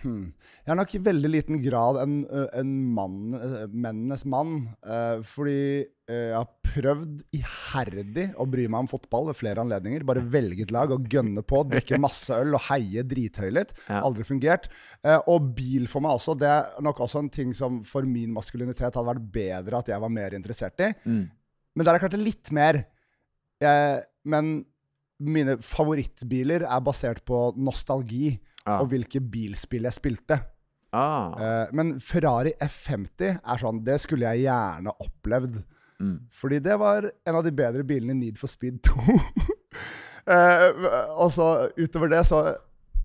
hmm. 0.04 0.28
Jeg 0.64 0.72
er 0.72 0.78
nok 0.80 0.94
i 0.96 1.02
veldig 1.04 1.30
liten 1.32 1.60
grad 1.64 1.98
en, 2.00 2.14
ø, 2.24 2.44
en 2.56 2.70
mann, 2.96 3.34
mennenes 3.72 4.24
mann. 4.32 4.54
eh, 4.88 5.18
fordi 5.28 5.58
eh, 5.84 6.30
jeg 6.30 6.38
har 6.38 6.52
prøvd 6.74 7.24
iherdig 7.36 8.26
å 8.40 8.48
bry 8.50 8.70
meg 8.72 8.86
om 8.86 8.90
fotball 8.92 9.28
ved 9.28 9.38
flere 9.42 9.66
anledninger. 9.66 10.06
Bare 10.08 10.24
velge 10.24 10.64
et 10.64 10.72
lag 10.72 10.94
og 10.96 11.10
gønne 11.12 11.44
på, 11.44 11.66
drikke 11.68 12.00
masse 12.00 12.32
øl 12.32 12.56
og 12.56 12.64
heie 12.70 13.04
drithøylytt. 13.04 13.76
Ja. 13.90 14.00
Aldri 14.08 14.24
fungert. 14.28 14.70
Eh, 15.04 15.20
og 15.28 15.52
bil 15.58 15.90
for 15.92 16.06
meg 16.06 16.16
også. 16.16 16.38
Det 16.40 16.48
er 16.48 16.84
nok 16.88 17.04
også 17.04 17.26
en 17.26 17.32
ting 17.34 17.52
som 17.58 17.82
for 17.88 18.08
min 18.08 18.32
maskulinitet 18.36 18.94
hadde 18.94 19.10
vært 19.12 19.28
bedre 19.36 19.84
at 19.84 19.92
jeg 19.92 20.04
var 20.06 20.16
mer 20.16 20.38
interessert 20.38 20.80
i. 20.86 20.94
Mm. 21.04 21.26
Men 21.74 21.90
der 21.90 21.98
er 21.98 22.06
klart 22.06 22.16
det 22.16 22.24
litt 22.24 22.54
mer. 22.56 22.86
Jeg, 23.64 24.04
men 24.30 24.56
mine 25.24 25.60
favorittbiler 25.64 26.66
er 26.68 26.84
basert 26.84 27.24
på 27.28 27.50
nostalgi 27.60 28.38
Ah. 28.64 28.80
og 28.80 28.94
hvilke 28.94 29.20
bilspill 29.20 29.88
jeg 29.90 29.96
spilte. 29.96 30.40
Ah. 30.94 31.34
Uh, 31.36 31.72
men 31.76 31.96
Ferrari 32.04 32.54
F50 32.62 33.40
er 33.42 33.60
sånn 33.60 33.80
Det 33.84 33.98
skulle 34.04 34.30
jeg 34.36 34.46
gjerne 34.46 34.94
opplevd. 35.04 35.58
Mm. 36.04 36.18
Fordi 36.32 36.60
det 36.64 36.78
var 36.80 37.08
en 37.10 37.40
av 37.40 37.44
de 37.46 37.54
bedre 37.56 37.86
bilene 37.88 38.14
i 38.14 38.20
Need 38.20 38.40
for 38.40 38.52
Speed 38.52 38.80
2. 38.86 39.18
uh, 40.30 40.68
og 41.24 41.34
så 41.34 41.50
utover 41.80 42.14
det, 42.14 42.24
så 42.30 42.46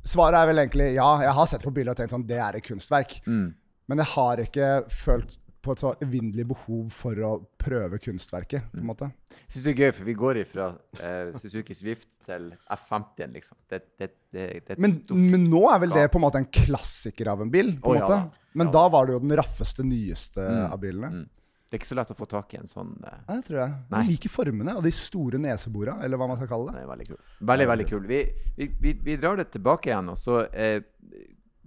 Svaret 0.09 0.38
er 0.38 0.47
vel 0.49 0.62
egentlig 0.62 0.93
ja. 0.95 1.09
Jeg 1.21 1.37
har 1.37 1.49
sett 1.50 1.65
på 1.67 1.73
biler 1.75 1.93
og 1.93 1.99
tenkt 1.99 2.15
sånn 2.15 2.29
Det 2.29 2.38
er 2.41 2.57
et 2.57 2.65
kunstverk. 2.65 3.19
Mm. 3.29 3.50
Men 3.91 4.03
jeg 4.03 4.12
har 4.15 4.41
ikke 4.45 4.69
følt 4.93 5.35
på 5.69 5.77
et 5.77 5.83
så 5.85 5.93
evinnelig 6.05 6.47
behov 6.49 6.89
for 6.95 7.25
å 7.25 7.33
prøve 7.61 8.01
kunstverket, 8.03 8.71
på 8.73 8.81
en 8.81 8.89
måte. 8.89 9.11
Jeg 9.39 9.59
synes 9.59 9.67
det 9.69 9.73
er 9.75 9.83
gøy, 9.85 9.93
for 9.99 10.09
vi 10.09 10.17
går 10.19 10.43
ifra 10.43 10.69
eh, 11.05 11.31
Suzuki 11.37 11.77
Swift 11.77 12.09
til 12.29 12.51
F50-en, 12.75 13.35
liksom. 13.37 13.59
Det, 13.69 13.83
det, 14.01 14.11
det, 14.33 14.47
det 14.67 14.77
et 14.77 14.83
Men, 14.83 14.99
men 15.13 15.49
nå 15.53 15.65
er 15.71 15.83
vel 15.85 15.97
det 15.97 16.07
på 16.13 16.21
en 16.21 16.27
måte 16.27 16.41
en 16.43 16.49
klassiker 16.49 17.33
av 17.35 17.45
en 17.45 17.53
bil? 17.53 17.75
på 17.83 17.95
en 17.95 18.03
oh, 18.03 18.07
måte. 18.07 18.17
da. 18.17 18.47
Men 18.59 18.73
Ja 18.73 18.79
da 18.79 18.87
var 18.91 19.07
det 19.07 19.15
jo 19.15 19.21
den 19.23 19.37
raffeste, 19.39 19.85
nyeste 19.87 20.45
av 20.69 20.79
bilene. 20.83 21.13
Mm. 21.15 21.27
Det 21.69 21.77
er 21.77 21.83
ikke 21.83 21.91
så 21.91 21.97
lett 21.99 22.11
å 22.15 22.17
få 22.17 22.27
tak 22.29 22.55
i 22.57 22.59
en 22.63 22.69
sånn 22.69 22.95
eh, 23.05 23.17
Nei, 23.29 23.35
det 23.37 23.45
tror 23.45 23.59
jeg. 23.61 23.73
Nei. 23.93 23.99
Jeg 24.01 24.13
liker 24.15 24.33
formene 24.33 24.75
og 24.81 24.87
de 24.87 24.93
store 24.97 25.41
nesebora, 25.43 25.99
eller 26.05 26.21
hva 26.21 26.31
man 26.31 26.39
skal 26.41 26.49
kalle 26.49 26.73
det. 26.73 26.85
er 26.85 26.89
veldig 26.89 27.09
kul. 27.11 27.19
Veldig, 27.51 27.67
veldig 27.73 27.87
kul. 27.91 28.07
Vi, 28.09 28.21
vi, 28.57 28.69
vi, 28.81 28.95
vi 29.05 29.17
drar 29.21 29.37
det 29.41 29.51
tilbake 29.53 29.93
igjen. 29.93 30.09
Og 30.15 30.17
så, 30.17 30.41
eh, 30.49 30.81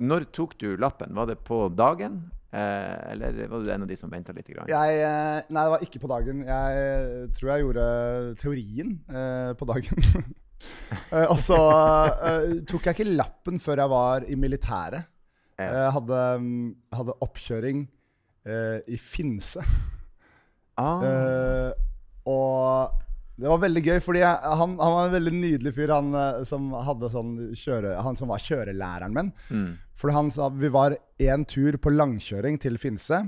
når 0.01 0.25
tok 0.33 0.57
du 0.61 0.71
lappen? 0.81 1.13
Var 1.13 1.29
det 1.29 1.37
på 1.45 1.67
dagen? 1.77 2.23
Eh, 2.51 3.11
eller 3.13 3.37
var 3.47 3.63
du 3.63 3.69
en 3.71 3.85
av 3.85 3.87
de 3.87 3.95
som 3.95 4.11
venta 4.11 4.33
litt? 4.35 4.49
Grann? 4.51 4.67
Jeg, 4.67 4.97
eh, 5.07 5.47
nei, 5.47 5.63
det 5.63 5.71
var 5.71 5.85
ikke 5.85 6.01
på 6.03 6.09
dagen. 6.11 6.41
Jeg 6.47 6.81
eh, 6.83 7.29
tror 7.37 7.51
jeg 7.53 7.63
gjorde 7.65 7.85
teorien 8.41 8.95
eh, 9.09 9.51
på 9.59 9.69
dagen. 9.73 10.05
Eh, 10.61 11.23
og 11.25 11.39
så 11.41 11.55
eh, 11.57 12.51
tok 12.69 12.85
jeg 12.85 12.93
ikke 12.93 13.13
lappen 13.17 13.55
før 13.57 13.79
jeg 13.81 13.89
var 13.89 14.25
i 14.29 14.35
militæret. 14.37 15.07
Jeg 15.57 15.87
hadde, 15.95 16.19
mm, 16.37 16.67
hadde 16.93 17.15
oppkjøring 17.25 17.79
eh, 18.45 18.77
i 18.85 18.99
Finse. 19.01 19.65
Ah, 20.77 21.01
Eh, 21.01 21.71
og 22.29 23.00
det 23.41 23.49
var 23.49 23.61
veldig 23.63 23.81
gøy, 23.83 23.99
fordi 24.05 24.21
jeg, 24.21 24.55
han, 24.61 24.75
han 24.77 24.95
var 24.95 25.07
en 25.09 25.15
veldig 25.15 25.33
nydelig 25.33 25.73
fyr, 25.75 25.93
han 25.95 26.13
eh, 26.17 26.41
som, 26.47 26.69
sånn 27.11 27.31
kjøre, 27.57 27.95
han 28.05 28.19
som 28.19 28.29
var 28.31 28.43
kjørelæreren 28.43 29.15
min. 29.17 29.31
mm. 29.49 29.71
Fordi 30.01 30.15
han 30.15 30.31
sa 30.33 30.47
Vi 30.57 30.69
var 30.73 30.95
én 31.21 31.43
tur 31.45 31.75
på 31.77 31.91
langkjøring 31.93 32.55
til 32.61 32.79
Finse. 32.81 33.19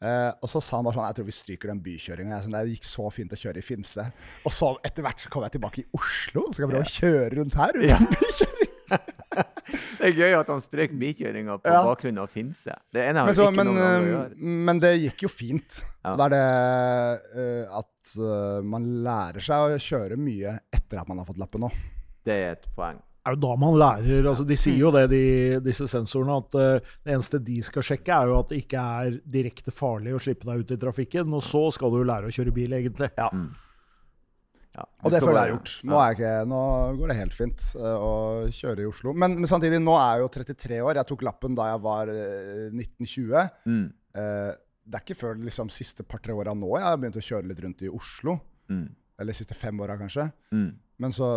Eh, 0.00 0.28
og 0.40 0.48
så 0.48 0.60
sa 0.64 0.78
han 0.78 0.84
bare 0.84 0.96
sånn 0.96 1.06
Jeg 1.10 1.16
tror 1.16 1.26
vi 1.28 1.32
stryker 1.36 1.70
den 1.72 1.80
bykjøringa. 1.84 2.42
Sånn, 2.44 2.56
det 2.56 2.74
gikk 2.74 2.84
så 2.88 3.08
fint 3.12 3.32
å 3.32 3.38
kjøre 3.40 3.60
i 3.62 3.64
Finse. 3.64 4.04
Og 4.44 4.52
så 4.52 4.74
etter 4.84 5.04
hvert 5.06 5.24
så 5.24 5.32
kom 5.32 5.44
jeg 5.46 5.56
tilbake 5.56 5.80
i 5.80 5.88
Oslo, 5.96 6.44
så 6.48 6.58
skal 6.58 6.66
jeg 6.66 6.72
prøve 6.74 6.84
å 6.84 6.94
kjøre 6.98 7.32
rundt 7.38 7.56
her. 7.60 7.80
Uten 7.80 7.88
Ja. 7.88 8.00
bykjøring. 8.16 9.19
Det 9.34 10.08
er 10.08 10.14
gøy 10.16 10.32
at 10.40 10.48
han 10.50 10.62
strøk 10.64 10.94
bikjøringa 10.98 11.58
på 11.62 11.70
Ja. 11.70 11.82
bakgrunn 11.86 12.18
av 12.18 12.30
Finse. 12.32 12.74
Det 12.92 13.04
ene 13.04 13.22
har 13.22 13.28
Men, 13.30 13.36
så, 13.38 13.46
ikke 13.50 13.56
men, 13.60 13.68
noen 13.70 13.82
å 13.84 13.90
eh, 13.90 14.08
gjøre. 14.08 14.56
men 14.70 14.80
det 14.82 14.90
gikk 15.04 15.22
jo 15.26 15.30
fint. 15.30 15.82
Ja. 16.02 16.16
Det 16.18 16.26
er 16.26 16.34
det 16.34 16.40
uh, 17.36 17.78
at 17.82 18.14
uh, 18.18 18.58
man 18.66 18.88
lærer 19.04 19.44
seg 19.44 19.76
å 19.76 19.78
kjøre 19.84 20.18
mye 20.18 20.56
etter 20.72 21.02
at 21.02 21.08
man 21.10 21.20
har 21.22 21.28
fått 21.28 21.38
lappen 21.42 21.68
òg. 21.68 21.78
Det 22.26 22.34
er 22.34 22.58
et 22.58 22.66
poeng. 22.76 22.98
er 23.28 23.36
jo 23.36 23.40
da 23.44 23.54
man 23.60 23.74
lærer 23.78 24.26
altså 24.30 24.44
De 24.48 24.56
sier 24.56 24.78
jo 24.80 24.90
det, 24.92 25.06
de, 25.12 25.22
disse 25.64 25.86
sensorene, 25.92 26.38
at 26.40 26.56
uh, 26.56 26.92
det 27.04 27.14
eneste 27.14 27.38
de 27.44 27.60
skal 27.62 27.84
sjekke, 27.86 28.16
er 28.16 28.32
jo 28.32 28.38
at 28.40 28.50
det 28.50 28.62
ikke 28.64 28.84
er 29.04 29.18
direkte 29.38 29.70
farlig 29.70 30.16
å 30.16 30.22
slippe 30.24 30.48
deg 30.50 30.64
ut 30.64 30.74
i 30.74 30.80
trafikken. 30.80 31.34
Og 31.36 31.44
så 31.44 31.66
skal 31.76 31.92
du 31.94 32.02
lære 32.02 32.32
å 32.32 32.34
kjøre 32.34 32.54
bil, 32.56 32.72
egentlig. 32.80 33.12
Ja. 33.20 33.28
Ja, 34.80 34.86
Og 35.04 35.12
det 35.12 35.20
føler 35.20 35.36
jeg 35.36 35.50
er 35.50 35.54
gjort. 35.54 35.72
Nå, 35.84 35.98
er 36.00 36.16
ikke, 36.16 36.32
nå 36.48 36.60
går 36.96 37.10
det 37.10 37.16
helt 37.18 37.36
fint 37.36 37.66
eh, 37.76 38.04
å 38.06 38.12
kjøre 38.54 38.84
i 38.84 38.88
Oslo. 38.88 39.12
Men, 39.12 39.36
men 39.40 39.50
samtidig, 39.50 39.80
nå 39.82 39.96
er 39.98 40.18
jeg 40.18 40.24
jo 40.24 40.30
33 40.38 40.78
år. 40.86 41.00
Jeg 41.00 41.08
tok 41.10 41.24
lappen 41.26 41.58
da 41.58 41.68
jeg 41.72 41.82
var 41.84 42.12
eh, 42.14 42.70
1920. 42.72 43.50
Mm. 43.68 43.84
Eh, 44.22 44.52
det 44.90 44.98
er 44.98 45.04
ikke 45.04 45.18
før 45.20 45.42
liksom, 45.44 45.70
siste 45.72 46.06
par-tre 46.08 46.34
åra 46.34 46.54
nå 46.56 46.70
jeg 46.72 46.86
har 46.86 46.96
begynt 46.98 47.18
å 47.20 47.26
kjøre 47.26 47.50
litt 47.50 47.60
rundt 47.64 47.84
i 47.84 47.92
Oslo. 47.92 48.38
Mm. 48.72 48.88
Eller 49.20 49.36
siste 49.36 49.58
fem 49.58 49.84
åra, 49.84 49.98
kanskje. 50.00 50.30
Mm. 50.56 50.70
Men 51.04 51.14
så, 51.14 51.28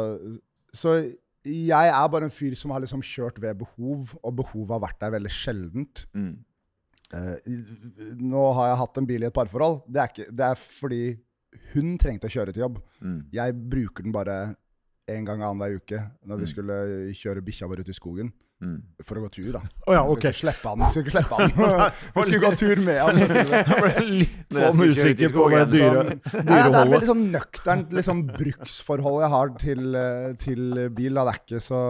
så 0.71 0.95
jeg 1.43 1.91
er 1.91 2.07
bare 2.11 2.29
en 2.29 2.33
fyr 2.33 2.55
som 2.55 2.71
har 2.71 2.83
liksom 2.83 3.03
kjørt 3.03 3.41
ved 3.43 3.59
behov, 3.59 4.15
og 4.23 4.35
behovet 4.39 4.77
har 4.77 4.83
vært 4.85 5.01
der 5.03 5.15
veldig 5.17 5.33
sjeldent. 5.35 6.05
Mm. 6.15 6.33
Uh, 7.13 7.35
nå 8.23 8.43
har 8.57 8.71
jeg 8.71 8.79
hatt 8.79 8.99
en 8.99 9.07
bil 9.09 9.25
i 9.25 9.27
et 9.27 9.35
parforhold. 9.35 9.81
Det 9.85 10.01
er, 10.01 10.13
ikke, 10.13 10.29
det 10.33 10.47
er 10.47 10.61
fordi 10.63 11.03
hun 11.73 11.97
trengte 11.97 12.27
å 12.29 12.33
kjøre 12.33 12.53
til 12.53 12.63
jobb. 12.67 12.79
Mm. 13.01 13.19
Jeg 13.33 13.53
bruker 13.69 14.03
den 14.03 14.11
bare 14.15 14.55
en 15.11 15.25
gang 15.27 15.41
annenhver 15.43 15.75
uke 15.81 15.99
når 16.25 16.37
vi 16.39 16.45
Mm. 16.45 16.51
skulle 16.53 16.75
kjøre 17.17 17.41
bikkja 17.43 17.67
vår 17.67 17.79
ut 17.83 17.89
i 17.89 17.93
skogen. 17.97 18.31
Mm. 18.63 18.77
For 19.03 19.19
å 19.19 19.23
gå 19.25 19.29
tur, 19.35 19.49
da. 19.51 19.59
Å 19.59 19.91
ja, 19.91 20.01
okay. 20.07 20.29
ok. 20.31 20.35
skulle 20.37 20.53
ikke 20.53 20.53
slippe 20.53 20.69
han. 20.69 20.79
Vi 20.79 20.91
skulle 20.93 21.09
ikke 21.09 21.15
slippe 21.17 21.35
han. 21.35 21.91
Vi 22.15 22.23
skulle 22.23 22.43
gå 22.45 22.51
tur 22.55 22.81
med 22.85 22.99
han. 23.01 23.17
Jeg 23.27 23.81
ble 23.83 24.03
litt 24.21 24.55
sånn 24.55 24.83
usikker 24.87 25.33
på 25.35 25.47
det 25.51 25.63
dyre, 25.73 26.03
Nei, 26.05 26.15
det 26.23 26.37
er 26.39 26.45
dyreholdet. 26.47 26.93
veldig 26.93 27.09
sånn 27.09 27.25
nøkternt 27.33 27.91
liksom, 27.97 28.21
bruksforhold 28.37 29.19
jeg 29.25 29.31
har 29.35 29.51
til, 29.65 29.83
eh, 29.99 30.29
til 30.39 30.63
bil. 30.95 31.19
Da. 31.19 31.25
Det 31.27 31.33
er 31.33 31.41
ikke 31.43 31.61
så 31.65 31.81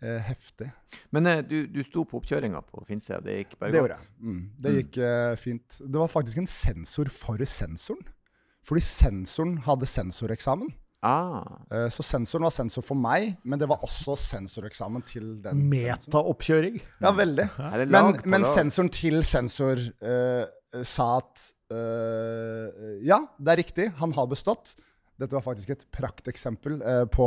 eh, 0.00 0.18
heftig. 0.30 0.70
Men 1.12 1.26
eh, 1.34 1.42
du, 1.44 1.58
du 1.68 1.82
sto 1.84 2.06
på 2.08 2.16
oppkjøringa 2.22 2.62
på 2.64 2.86
Finse, 2.88 3.18
og 3.20 3.28
det 3.28 3.36
gikk 3.42 3.58
bare 3.60 3.74
Det 3.74 3.82
godt? 3.82 3.90
gjorde 3.90 4.00
jeg. 4.00 4.08
Mm. 4.24 4.42
Det 4.64 4.74
gikk 4.78 4.98
eh, 5.04 5.34
fint. 5.44 5.80
Det 5.84 6.00
var 6.00 6.08
faktisk 6.16 6.40
en 6.40 6.48
sensor 6.48 7.12
for 7.12 7.44
sensoren. 7.44 8.08
Fordi 8.68 8.84
sensoren 8.84 9.56
hadde 9.64 9.88
sensoreksamen. 9.88 10.68
Ah. 11.02 11.44
Eh, 11.70 11.86
Så 11.94 12.02
sensoren 12.02 12.44
var 12.48 12.52
sensor 12.52 12.82
for 12.82 12.98
meg, 12.98 13.36
men 13.44 13.60
det 13.60 13.68
var 13.70 13.84
også 13.86 14.16
sensoreksamen 14.18 15.04
til 15.06 15.36
den. 15.44 15.62
Metaoppkjøring. 15.70 16.80
Ja, 17.00 17.12
veldig. 17.14 17.48
Men, 17.88 18.18
men 18.26 18.46
sensoren 18.48 18.90
til 18.92 19.22
sensor 19.24 19.78
uh, 20.02 20.44
sa 20.82 21.08
at 21.20 21.46
uh, 21.72 22.98
Ja, 23.06 23.22
det 23.38 23.54
er 23.54 23.62
riktig, 23.62 23.88
han 24.02 24.12
har 24.16 24.28
bestått. 24.30 24.74
Dette 25.18 25.34
var 25.34 25.42
faktisk 25.42 25.72
et 25.74 25.86
prakteksempel 25.94 26.82
uh, 26.82 27.04
på 27.10 27.26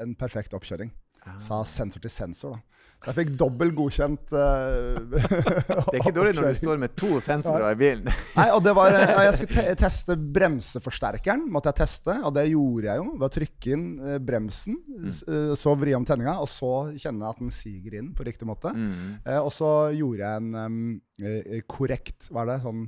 en 0.00 0.14
perfekt 0.20 0.54
oppkjøring. 0.56 0.92
Ah. 1.24 1.40
Sa 1.40 1.64
sensor 1.68 2.04
til 2.04 2.12
sensor, 2.12 2.58
da. 2.58 2.83
Så 3.04 3.10
jeg 3.10 3.16
fikk 3.18 3.32
dobbelt 3.36 3.74
godkjent 3.76 4.32
uh, 4.32 4.96
Det 5.12 5.20
er 5.20 5.98
ikke 6.00 6.14
dårlig 6.16 6.32
når 6.38 6.48
du 6.48 6.60
står 6.62 6.80
med 6.80 6.94
to 6.96 7.18
sensorer 7.24 7.66
i 7.74 7.78
bilen. 7.78 8.08
Nei, 8.38 8.46
og 8.56 8.62
det 8.64 8.72
var, 8.78 8.96
Jeg 8.96 9.34
skulle 9.36 9.66
te 9.68 9.76
teste 9.84 10.16
bremseforsterkeren, 10.38 11.44
måtte 11.52 11.68
jeg 11.74 11.82
teste, 11.82 12.16
og 12.24 12.32
det 12.38 12.46
gjorde 12.48 12.88
jeg 12.88 13.02
jo 13.02 13.06
ved 13.12 13.26
å 13.28 13.32
trykke 13.36 13.76
inn 13.76 13.86
eh, 14.00 14.18
bremsen, 14.24 14.80
eh, 15.04 15.52
så 15.60 15.76
vri 15.76 15.92
om 15.96 16.08
tenninga, 16.08 16.38
og 16.40 16.48
så 16.48 16.72
kjenne 16.96 17.28
at 17.28 17.42
den 17.42 17.52
siger 17.54 18.00
inn 18.00 18.14
på 18.16 18.24
riktig 18.24 18.48
måte. 18.48 18.72
Mm. 18.72 19.20
Eh, 19.20 19.40
og 19.40 19.52
så 19.52 19.70
gjorde 19.92 20.24
jeg 20.24 20.64
en 20.64 20.80
eh, 21.20 21.60
korrekt, 21.68 22.30
hva 22.32 22.46
er 22.46 22.54
det, 22.54 22.60
sånn 22.64 22.86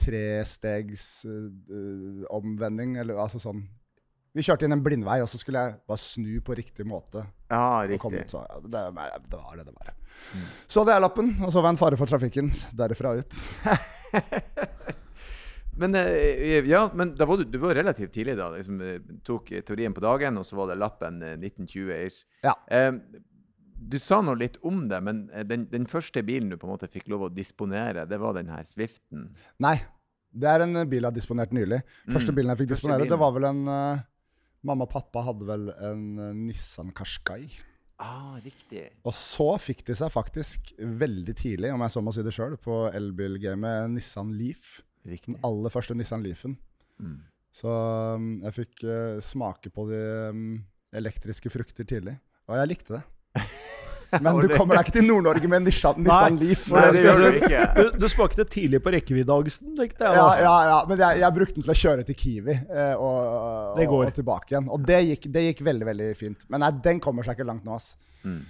trestegs 0.00 1.06
eh, 1.30 1.48
eh, 1.70 2.26
omvending, 2.34 2.98
eller 2.98 3.22
altså 3.22 3.42
sånn 3.42 3.62
Vi 4.34 4.42
kjørte 4.42 4.66
inn 4.66 4.74
en 4.74 4.82
blindvei, 4.82 5.20
og 5.22 5.28
så 5.30 5.38
skulle 5.38 5.60
jeg 5.62 5.76
bare 5.86 6.02
snu 6.02 6.40
på 6.42 6.56
riktig 6.58 6.82
måte. 6.90 7.22
Ja, 7.54 7.66
riktig. 7.88 8.24
ut, 8.24 8.34
så, 8.34 8.42
ja, 8.50 8.60
det, 8.64 8.84
det 9.30 9.38
var 9.38 9.60
det 9.60 9.66
det 9.70 9.74
var. 9.78 9.92
Så 10.66 10.82
hadde 10.82 10.94
jeg 10.96 11.04
lappen, 11.04 11.32
og 11.44 11.52
så 11.54 11.60
var 11.62 11.70
jeg 11.70 11.76
en 11.76 11.82
fare 11.84 11.98
for 12.00 12.10
trafikken 12.10 12.50
derifra 12.78 13.14
ut. 13.20 13.38
Men, 15.76 15.94
eh, 15.98 16.60
ja, 16.70 16.84
men 16.94 17.16
da 17.18 17.26
var 17.26 17.40
du, 17.40 17.48
du 17.50 17.56
var 17.58 17.74
relativt 17.74 18.12
tidlig, 18.14 18.36
da. 18.38 18.46
Liksom, 18.54 18.76
eh, 18.84 19.00
tok 19.26 19.48
teorien 19.66 19.94
på 19.96 20.02
dagen, 20.04 20.36
og 20.38 20.46
så 20.46 20.54
var 20.60 20.68
det 20.70 20.76
lappen 20.78 21.16
eh, 21.26 21.32
1920-ish. 21.40 22.20
Ja. 22.46 22.52
Eh, 22.70 22.92
du 23.74 23.96
sa 23.98 24.20
nå 24.22 24.36
litt 24.38 24.60
om 24.62 24.84
det, 24.88 25.00
men 25.02 25.24
den, 25.50 25.64
den 25.72 25.88
første 25.90 26.22
bilen 26.24 26.52
du 26.52 26.56
på 26.60 26.68
en 26.68 26.76
måte 26.76 26.86
fikk 26.92 27.10
lov 27.10 27.26
å 27.26 27.32
disponere, 27.34 28.06
det 28.06 28.20
var 28.22 28.36
den 28.38 28.52
her 28.54 28.62
Swiften. 28.70 29.32
Nei, 29.66 29.74
det 30.30 30.46
er 30.52 30.62
en 30.62 30.78
bil 30.86 31.02
jeg 31.02 31.08
har 31.10 31.16
disponert 31.18 31.50
nylig. 31.54 31.82
Første 32.06 32.30
Mm, 32.30 32.38
bilen 32.38 32.54
jeg 32.54 32.62
fikk 32.62 32.70
første 32.76 32.78
disponere, 32.86 33.02
bilen. 33.02 33.12
det 33.16 33.20
var 33.24 33.34
vel 33.34 33.48
en 33.50 33.60
eh, 33.74 34.04
Mamma 34.64 34.86
og 34.86 34.92
pappa 34.94 35.22
hadde 35.26 35.46
vel 35.48 35.68
en 35.76 36.04
eh, 36.18 36.34
Nissan 36.46 36.92
Qashqai. 36.96 37.44
Ah, 38.02 38.34
riktig. 38.42 38.88
Og 39.06 39.14
så 39.16 39.46
fikk 39.62 39.84
de 39.86 39.94
seg 39.98 40.10
faktisk 40.12 40.72
veldig 40.78 41.34
tidlig, 41.38 41.70
om 41.72 41.84
jeg 41.84 41.94
så 41.94 42.02
må 42.02 42.14
si 42.14 42.24
det 42.26 42.34
sjøl, 42.34 42.56
på 42.60 42.84
elbilgamet 42.90 43.92
Nissan 43.92 44.32
Leaf. 44.38 44.80
Riktig. 45.06 45.36
Den 45.36 45.44
aller 45.46 45.72
første 45.72 45.96
Nissan 45.96 46.24
Leafen. 46.24 46.56
Mm. 46.98 47.20
Så 47.54 47.70
um, 47.70 48.30
jeg 48.42 48.56
fikk 48.56 48.86
uh, 48.88 49.20
smake 49.22 49.70
på 49.70 49.86
de 49.92 50.00
um, 50.32 50.48
elektriske 50.96 51.52
frukter 51.52 51.86
tidlig. 51.86 52.16
Og 52.48 52.58
jeg 52.58 52.72
likte 52.72 52.98
det. 52.98 53.04
Men 54.24 54.40
du 54.42 54.48
kommer 54.52 54.78
deg 54.78 54.88
ikke 54.88 54.96
til 54.98 55.06
Nord-Norge 55.08 55.50
med 55.50 55.60
en 55.60 55.66
Nissan, 55.68 56.00
Nissan 56.04 56.38
Leaf. 56.40 56.66
Nei, 56.74 56.84
det 56.94 57.04
gjør 57.04 57.22
du 57.22 57.24
du 57.24 57.38
ikke. 57.40 57.62
Du, 57.76 58.00
du 58.04 58.08
smakte 58.12 58.46
tidlig 58.56 58.82
på 58.84 58.94
rekkeviddeangsten, 58.94 59.74
tenkte 59.78 60.08
jeg. 60.08 60.18
Ja, 60.20 60.26
ja, 60.40 60.56
ja, 60.70 60.80
men 60.90 61.04
jeg, 61.04 61.22
jeg 61.24 61.38
brukte 61.38 61.58
den 61.58 61.66
til 61.68 61.74
å 61.74 61.78
kjøre 61.84 62.08
til 62.08 62.18
Kiwi 62.24 62.58
og, 62.94 63.78
og, 63.78 63.94
og 64.00 64.12
tilbake 64.18 64.54
igjen. 64.54 64.68
Og 64.74 64.84
det 64.90 65.00
gikk, 65.10 65.30
det 65.34 65.46
gikk 65.48 65.64
veldig 65.70 65.88
veldig 65.92 66.10
fint. 66.18 66.46
Men 66.52 66.64
nei, 66.66 66.74
den 66.84 67.02
kommer 67.04 67.26
seg 67.26 67.38
ikke 67.38 67.48
langt 67.48 67.66
nå. 67.66 67.78
ass. 67.78 67.94
Mm. 68.24 68.42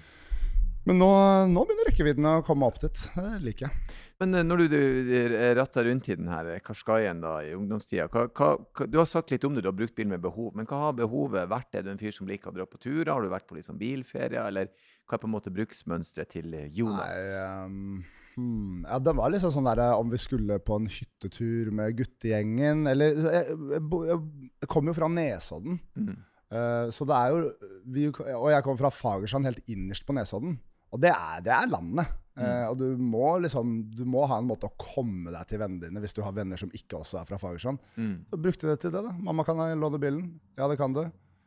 Men 0.84 0.98
nå, 1.00 1.10
nå 1.48 1.62
begynner 1.64 1.88
rekkevidden 1.88 2.26
å 2.28 2.40
komme 2.44 2.66
opp 2.68 2.76
dit. 2.82 3.04
Det 3.14 3.28
liker 3.40 3.66
jeg. 3.66 4.00
Men 4.20 4.36
eh, 4.36 4.44
når 4.44 4.62
du, 4.62 4.74
du 4.74 5.36
ratta 5.56 5.84
rundt 5.86 6.10
i 6.12 6.16
den 6.18 6.28
her 6.28 6.50
eh, 6.52 7.12
da, 7.22 7.34
i 7.40 7.54
ungdomstida 7.56 8.08
hva, 8.12 8.26
hva, 8.28 8.88
Du 8.90 8.98
har 9.00 9.08
sagt 9.08 9.32
litt 9.32 9.46
om 9.48 9.56
det, 9.56 9.64
du 9.64 9.70
har 9.70 9.76
brukt 9.76 9.96
bil 9.96 10.10
med 10.10 10.20
behov. 10.24 10.52
Men 10.56 10.68
hva 10.68 10.82
har 10.86 10.98
behovet 10.98 11.48
vært? 11.50 11.72
Er 11.78 11.86
du 11.86 11.94
en 11.94 12.00
fyr 12.00 12.12
som 12.12 12.28
liker 12.28 12.52
å 12.52 12.58
dra 12.58 12.66
på 12.68 12.80
turer? 12.82 13.14
Har 13.14 13.24
du 13.24 13.32
vært 13.32 13.48
på 13.48 13.62
sånn 13.64 13.80
bilferie? 13.80 14.42
Eller 14.42 14.68
hva 15.08 15.16
er 15.16 15.22
på 15.22 15.30
en 15.30 15.34
måte 15.34 15.54
bruksmønsteret 15.54 16.34
til 16.36 16.52
eh, 16.58 16.68
Jonas? 16.76 17.16
Nei, 17.16 17.64
um, 17.64 18.04
hmm. 18.36 18.84
Ja, 18.84 19.00
det 19.08 19.16
var 19.16 19.32
liksom 19.32 19.56
sånn 19.56 19.70
der 19.70 19.82
om 19.96 20.12
vi 20.12 20.20
skulle 20.20 20.60
på 20.60 20.76
en 20.82 20.90
hyttetur 20.92 21.72
med 21.80 21.96
guttegjengen, 21.96 22.84
eller 22.92 23.24
Jeg, 23.24 23.56
jeg, 23.72 24.20
jeg 24.60 24.70
kom 24.76 24.92
jo 24.92 24.96
fra 25.00 25.08
Nesodden. 25.08 25.80
Mm. 25.96 26.14
Uh, 26.54 26.92
så 26.92 27.08
det 27.08 27.16
er 27.16 27.32
jo 27.32 27.50
vi, 27.90 28.04
Og 28.12 28.50
jeg 28.52 28.62
kom 28.62 28.76
fra 28.78 28.92
Fagersand, 28.92 29.48
helt 29.48 29.64
innerst 29.72 30.04
på 30.04 30.14
Nesodden. 30.14 30.58
Og 30.94 31.02
det 31.02 31.10
er, 31.10 31.42
det 31.44 31.54
er 31.54 31.72
landet. 31.72 32.12
Eh, 32.34 32.64
og 32.66 32.78
du 32.80 32.96
må 32.98 33.36
liksom 33.44 33.76
Du 33.94 34.00
må 34.10 34.24
ha 34.26 34.40
en 34.40 34.48
måte 34.48 34.66
å 34.66 34.72
komme 34.74 35.30
deg 35.30 35.46
til 35.46 35.60
vennene 35.62 35.86
dine 35.86 36.00
hvis 36.02 36.16
du 36.16 36.18
har 36.26 36.32
venner 36.34 36.58
som 36.58 36.72
ikke 36.74 36.98
også 36.98 37.20
er 37.20 37.28
fra 37.28 37.38
Fagersand. 37.38 37.82
Mm. 37.94 38.16
Så 38.30 38.40
brukte 38.46 38.66
jeg 38.66 38.74
det 38.74 38.86
til 38.86 38.94
det, 38.94 39.04
da. 39.06 39.12
'Mamma, 39.14 39.46
kan 39.46 39.62
jeg 39.62 39.78
låne 39.78 40.00
bilen?' 40.02 40.32
Ja, 40.58 40.66
det 40.70 40.78
kan 40.80 40.96
du. 40.96 41.04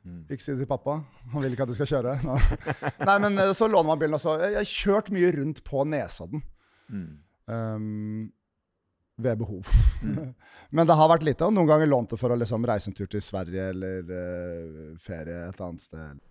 Mm. 0.08 0.24
Ikke 0.32 0.44
si 0.44 0.54
det 0.54 0.63
til 0.63 0.70
pappa. 0.70 1.01
Han 1.34 1.44
vil 1.44 1.51
ikke 1.51 1.68
at 1.68 1.74
du 1.74 1.75
skal 1.75 1.92
kjøre. 1.92 2.16
Nei, 3.10 3.18
men 3.24 3.36
eh, 3.44 3.51
så 3.58 3.68
låner 3.68 3.92
man 3.92 4.00
bilen 4.00 4.16
også. 4.16 4.38
Jeg 4.46 4.56
har 4.56 4.72
kjørt 4.72 5.12
mye 5.12 5.32
rundt 5.36 5.63
på 5.68 5.84
Nesodden. 5.84 6.44
Mm. 6.88 7.10
Um, 7.51 8.32
ved 9.20 9.39
behov. 9.42 9.68
men 10.75 10.88
det 10.88 10.96
har 10.96 11.12
vært 11.12 11.27
lite. 11.27 11.48
Og 11.48 11.56
noen 11.56 11.68
ganger 11.68 11.92
lånt 11.92 12.16
det 12.16 12.22
for 12.22 12.32
å 12.32 12.39
liksom 12.39 12.63
reise 12.70 12.92
en 12.92 12.96
tur 12.96 13.10
til 13.12 13.24
Sverige 13.24 13.68
eller 13.74 14.08
uh, 14.08 14.96
ferie 15.04 15.44
et 15.50 15.62
annet 15.68 15.84
sted. 15.84 16.24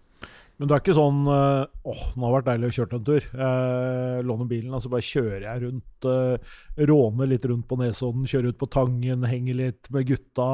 Men 0.57 0.69
du 0.69 0.73
er 0.73 0.81
ikke 0.81 0.95
sånn 0.97 1.27
eh, 1.29 1.67
åh, 1.85 2.03
nå 2.17 2.25
har 2.25 2.31
det 2.31 2.37
vært 2.39 2.47
deilig 2.49 2.69
å 2.71 2.75
kjøre 2.79 2.97
en 2.97 3.05
tur. 3.05 3.27
Eh, 3.47 4.21
låne 4.25 4.47
bilen, 4.49 4.73
og 4.73 4.81
så 4.81 4.91
bare 4.93 5.05
kjører 5.05 5.45
jeg 5.45 5.63
rundt. 5.67 6.09
eh, 6.09 6.57
råner 6.89 7.29
litt 7.29 7.45
rundt 7.51 7.67
på 7.69 7.77
Nesodden, 7.81 8.25
kjører 8.31 8.55
ut 8.55 8.61
på 8.63 8.71
Tangen, 8.73 9.27
henger 9.29 9.59
litt 9.61 9.91
med 9.93 10.09
gutta. 10.09 10.49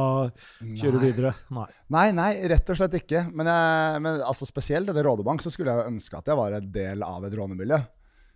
Kjører 0.58 0.98
Nei. 0.98 1.06
videre. 1.06 1.34
Nei. 1.54 1.68
Nei, 1.94 2.06
nei, 2.18 2.30
rett 2.50 2.74
og 2.74 2.80
slett 2.80 2.98
ikke. 2.98 3.24
Men, 3.30 3.50
jeg, 3.52 4.02
men 4.02 4.22
altså 4.26 4.48
spesielt 4.48 4.90
etter 4.90 5.06
Rådebank 5.06 5.44
så 5.44 5.54
skulle 5.54 5.74
jeg 5.76 5.94
ønske 5.94 6.18
at 6.18 6.32
jeg 6.32 6.40
var 6.40 6.58
en 6.58 6.70
del 6.74 7.06
av 7.06 7.28
et 7.28 7.38
rånemiljø. 7.38 7.82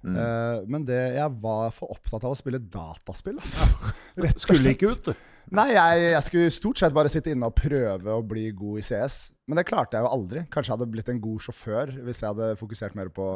Mm. 0.06 0.14
Uh, 0.14 0.58
men 0.70 0.85
det, 0.87 1.00
jeg 1.16 1.38
var 1.42 1.73
for 1.75 1.90
opptatt 1.96 2.23
av 2.23 2.35
å 2.35 2.38
spille 2.38 2.61
dataspill. 2.62 3.40
Altså. 3.42 3.66
Rett 4.23 4.38
og 4.38 4.44
Skulle 4.44 4.76
ikke 4.76 4.92
ut, 4.92 5.11
du. 5.11 5.26
Nei, 5.54 5.68
jeg, 5.76 6.06
jeg 6.10 6.24
skulle 6.26 6.54
stort 6.54 6.80
sett 6.80 6.94
bare 6.96 7.10
sitte 7.12 7.30
inne 7.30 7.46
og 7.46 7.54
prøve 7.54 8.16
å 8.16 8.24
bli 8.26 8.48
god 8.56 8.80
i 8.80 8.86
CS. 8.86 9.18
Men 9.46 9.60
det 9.60 9.66
klarte 9.68 9.98
jeg 9.98 10.06
jo 10.06 10.10
aldri. 10.16 10.42
Kanskje 10.50 10.72
jeg 10.72 10.78
hadde 10.78 10.90
blitt 10.90 11.12
en 11.12 11.22
god 11.22 11.44
sjåfør 11.46 11.92
hvis 12.06 12.22
jeg 12.22 12.32
hadde 12.32 12.50
fokusert 12.58 12.96
mer 12.98 13.12
på 13.14 13.28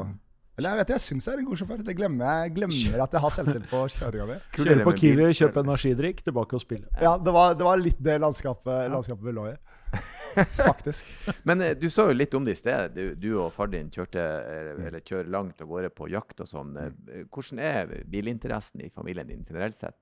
Eller 0.59 0.75
jeg 0.75 0.81
vet 0.81 0.91
jeg 0.97 1.05
syns 1.07 1.29
jeg 1.29 1.37
er 1.37 1.43
en 1.45 1.49
god 1.49 1.61
sjåfør. 1.63 1.85
Det 1.87 1.97
glemmer 1.97 2.43
jeg 2.43 2.55
glemmer 2.59 3.05
at 3.07 3.15
jeg 3.15 3.25
har 3.25 3.35
selvtillit 3.37 3.69
på 3.71 3.83
kjøringa 3.95 4.27
mi. 4.33 4.39
Kjøre 4.59 4.87
på 4.89 4.97
Kiwi, 4.99 5.29
kjøpe 5.39 5.63
energidrikk, 5.65 6.25
tilbake 6.27 6.59
og 6.59 6.65
spille. 6.65 6.91
Ja, 7.01 7.15
det 7.19 7.37
var, 7.37 7.55
det 7.55 7.69
var 7.69 7.81
litt 7.81 8.03
det 8.03 8.19
landskapet, 8.23 8.91
landskapet 8.93 9.31
vi 9.31 9.37
lå 9.39 9.47
i. 9.53 9.59
Faktisk. 10.71 11.07
Men 11.43 11.63
eh, 11.65 11.73
du 11.79 11.89
sa 11.91 12.05
jo 12.11 12.15
litt 12.15 12.35
om 12.39 12.45
det 12.47 12.55
i 12.55 12.59
sted. 12.59 12.95
Du, 12.95 13.15
du 13.19 13.31
og 13.41 13.53
far 13.55 13.71
din 13.73 13.89
kjørte, 13.91 14.23
eh, 14.23 14.69
eller 14.89 15.03
kjører 15.03 15.31
langt 15.33 15.63
av 15.63 15.71
gårde 15.71 15.91
på 15.95 16.11
jakt 16.13 16.43
og 16.45 16.51
sånn. 16.51 16.77
Eh, 16.79 17.25
Hvordan 17.27 17.63
er 17.65 17.95
bilinteressen 18.11 18.85
i 18.87 18.91
familien 18.95 19.31
din 19.31 19.43
generelt 19.47 19.79
sett? 19.79 19.99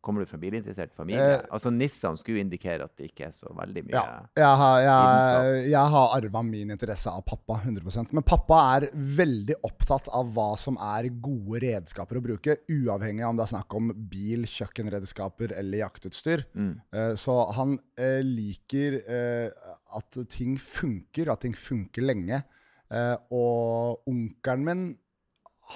Kommer 0.00 0.22
du 0.22 0.28
fra 0.30 0.38
bilinteressert 0.38 0.92
familie? 0.94 1.24
Eh, 1.40 1.46
altså 1.50 1.72
Nissan 1.74 2.14
skulle 2.20 2.38
indikere 2.44 2.84
at 2.86 2.92
det 2.96 3.08
ikke 3.10 3.26
er 3.26 3.32
så 3.34 3.50
veldig 3.56 3.82
mye 3.88 3.96
Ja. 3.96 4.04
Jeg 4.38 4.58
har, 4.60 4.76
jeg, 4.84 5.64
jeg 5.72 5.90
har 5.94 6.12
arva 6.14 6.42
min 6.46 6.70
interesse 6.70 7.10
av 7.10 7.24
pappa, 7.26 7.56
100% 7.66 8.12
Men 8.14 8.22
pappa 8.22 8.60
er 8.76 8.86
veldig 8.94 9.56
opptatt 9.66 10.06
av 10.14 10.30
hva 10.36 10.52
som 10.60 10.78
er 10.78 11.08
gode 11.18 11.60
redskaper 11.66 12.20
å 12.20 12.22
bruke, 12.28 12.56
uavhengig 12.70 13.26
av 13.26 13.32
om 13.34 13.40
det 13.40 13.46
er 13.48 13.52
snakk 13.56 13.74
om 13.80 13.90
bil, 14.12 14.46
kjøkkenredskaper 14.46 15.56
eller 15.58 15.82
jaktutstyr. 15.82 16.46
Mm. 16.54 16.70
Eh, 16.94 17.12
Så 17.18 17.34
han 17.58 17.74
eh, 17.98 18.20
liker 18.22 19.00
eh, 19.02 19.74
at 19.98 20.22
ting 20.30 20.54
funker, 20.62 21.32
at 21.34 21.42
ting 21.42 21.58
funker 21.58 22.06
lenge. 22.06 22.44
Eh, 22.88 23.16
Og 23.34 24.06
onkelen 24.08 24.64
min 24.64 24.86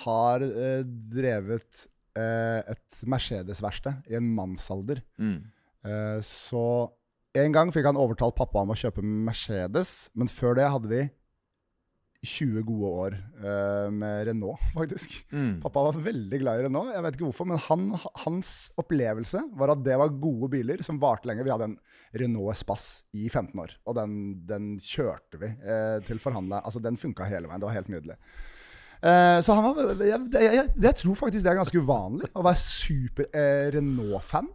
har 0.07 0.41
eh, 0.47 0.87
drevet 0.87 1.89
et 2.21 3.01
Mercedes-verksted 3.09 4.11
i 4.13 4.19
en 4.19 4.29
mannsalder. 4.37 5.01
Mm. 5.19 5.39
Eh, 5.85 6.19
Så 6.27 6.65
en 7.35 7.53
gang 7.55 7.73
fikk 7.73 7.87
han 7.89 7.97
overtalt 7.97 8.37
pappa 8.37 8.61
om 8.61 8.75
å 8.75 8.77
kjøpe 8.77 9.01
Mercedes, 9.03 10.11
men 10.15 10.29
før 10.29 10.59
det 10.59 10.69
hadde 10.69 10.91
vi 10.93 11.03
20 12.23 12.63
gode 12.69 12.89
år 13.03 13.15
eh, 13.19 13.89
med 13.91 14.29
Renault, 14.29 14.61
faktisk. 14.77 15.17
Mm. 15.35 15.57
Pappa 15.65 15.83
var 15.89 15.97
veldig 16.05 16.39
glad 16.39 16.61
i 16.61 16.67
Renault, 16.69 16.93
jeg 16.95 17.03
vet 17.03 17.17
ikke 17.19 17.27
hvorfor, 17.27 17.49
men 17.51 17.59
han, 17.65 17.89
hans 18.23 18.53
opplevelse 18.79 19.43
var 19.59 19.73
at 19.75 19.83
det 19.83 19.97
var 19.99 20.13
gode 20.23 20.53
biler 20.53 20.85
som 20.87 21.01
varte 21.03 21.27
lenge. 21.27 21.43
Vi 21.43 21.51
hadde 21.51 21.73
en 21.73 21.79
Renault 22.23 22.53
Espace 22.55 23.09
i 23.19 23.27
15 23.33 23.59
år, 23.65 23.75
og 23.89 23.99
den, 23.99 24.15
den 24.47 24.75
kjørte 24.79 25.41
vi 25.43 25.51
eh, 25.51 25.99
til 26.07 26.23
forhandla. 26.23 26.63
Altså, 26.63 26.85
den 26.85 27.01
funka 27.01 27.27
hele 27.27 27.51
veien. 27.51 27.59
Det 27.65 27.71
var 27.73 27.79
helt 27.81 27.91
nydelig. 27.91 28.21
Eh, 29.03 29.41
så 29.43 29.57
han 29.59 29.65
var, 29.67 29.99
jeg, 29.99 30.15
jeg, 30.31 30.63
jeg, 30.79 30.95
tror 31.01 31.17
faktisk 31.19 31.43
det 31.43 31.51
er 31.51 31.57
ganske 31.59 31.81
uvanlig 31.83 32.29
å 32.39 32.43
være 32.47 32.61
super 32.63 33.27
eh, 33.35 33.67
Renault-fan. 33.75 34.47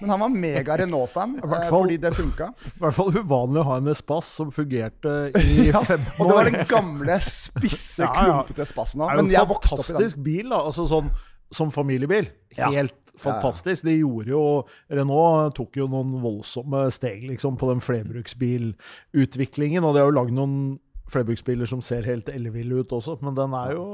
Men 0.00 0.12
han 0.14 0.22
var 0.22 0.30
mega 0.32 0.78
Renault-fan 0.80 1.34
eh, 1.44 1.66
fordi 1.68 1.98
det 2.00 2.14
funka. 2.16 2.48
I 2.70 2.80
hvert 2.80 2.96
fall 2.96 3.12
uvanlig 3.18 3.60
å 3.60 3.66
ha 3.68 3.76
en 3.82 3.90
Espace 3.92 4.32
som 4.40 4.48
fungerte 4.56 5.12
i 5.36 5.68
15 5.74 6.16
Og 6.16 6.24
det 6.24 6.32
var 6.38 6.48
den 6.48 6.64
gamle, 6.70 7.18
spisse, 7.24 8.06
Ja, 8.06 8.08
ja. 8.08 8.14
klumpete 8.22 8.64
Espassen 8.64 9.04
òg. 9.04 9.12
Men 9.20 9.28
jeg 9.34 9.44
vokste 9.52 9.76
opp 9.76 9.84
i 9.84 9.86
den. 9.90 9.92
fantastisk 9.92 10.16
bil, 10.24 10.48
da. 10.48 10.58
Altså 10.70 10.82
sånn 10.88 11.12
som 11.50 11.74
familiebil. 11.74 12.26
Ja. 12.56 12.70
Helt 12.72 12.96
fantastisk. 13.20 13.84
De 13.84 13.98
gjorde 13.98 14.30
jo 14.32 14.64
Renault 14.88 15.52
tok 15.58 15.76
jo 15.76 15.84
noen 15.90 16.22
voldsomme 16.22 16.90
steg 16.94 17.26
liksom 17.28 17.56
på 17.60 17.68
den 17.72 17.80
flerbruksbilutviklingen, 17.84 19.84
og 19.84 19.92
de 19.92 20.00
har 20.00 20.08
jo 20.08 20.18
lagd 20.22 20.32
noen 20.36 20.78
flerbruksbiler 21.10 21.68
som 21.68 21.82
ser 21.84 22.06
helt 22.08 22.30
ellevill 22.32 22.72
ut 22.80 22.94
også, 22.96 23.18
men 23.24 23.36
den 23.38 23.54
er 23.58 23.76
jo 23.76 23.84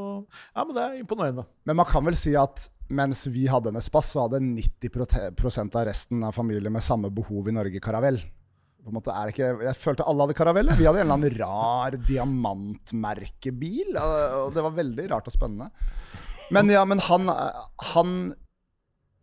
Ja, 0.55 0.65
men 0.65 0.75
det 0.77 0.85
er 0.85 0.97
imponerende. 1.01 1.47
Men 1.65 1.77
man 1.81 1.89
kan 1.89 2.05
vel 2.07 2.17
si 2.19 2.35
at 2.39 2.69
mens 2.89 3.25
vi 3.33 3.47
hadde 3.51 3.73
en 3.73 3.81
Espace, 3.81 4.13
så 4.15 4.27
hadde 4.27 4.41
90 4.45 4.93
prote- 4.95 5.67
av 5.67 5.87
resten 5.89 6.23
av 6.25 6.35
familien 6.37 6.73
med 6.73 6.85
samme 6.87 7.11
behov 7.11 7.49
i 7.49 7.55
Norge 7.57 7.81
karavell. 7.83 8.21
På 8.87 8.93
en 8.93 9.01
måte 9.01 9.11
er 9.11 9.27
det 9.27 9.35
ikke, 9.35 9.65
jeg 9.67 9.79
følte 9.81 10.05
alle 10.07 10.23
hadde 10.23 10.39
karavell. 10.39 10.69
Vi 10.79 10.87
hadde 10.87 11.01
en 11.03 11.09
eller 11.09 11.17
annen 11.17 11.39
rar 11.41 11.97
diamantmerkebil. 12.07 13.97
Og 13.99 14.53
det 14.55 14.63
var 14.63 14.77
veldig 14.77 15.07
rart 15.11 15.27
og 15.27 15.35
spennende. 15.35 15.73
Men 16.55 16.71
ja, 16.71 16.85
men 16.87 17.03
han, 17.03 17.27
han 17.93 18.13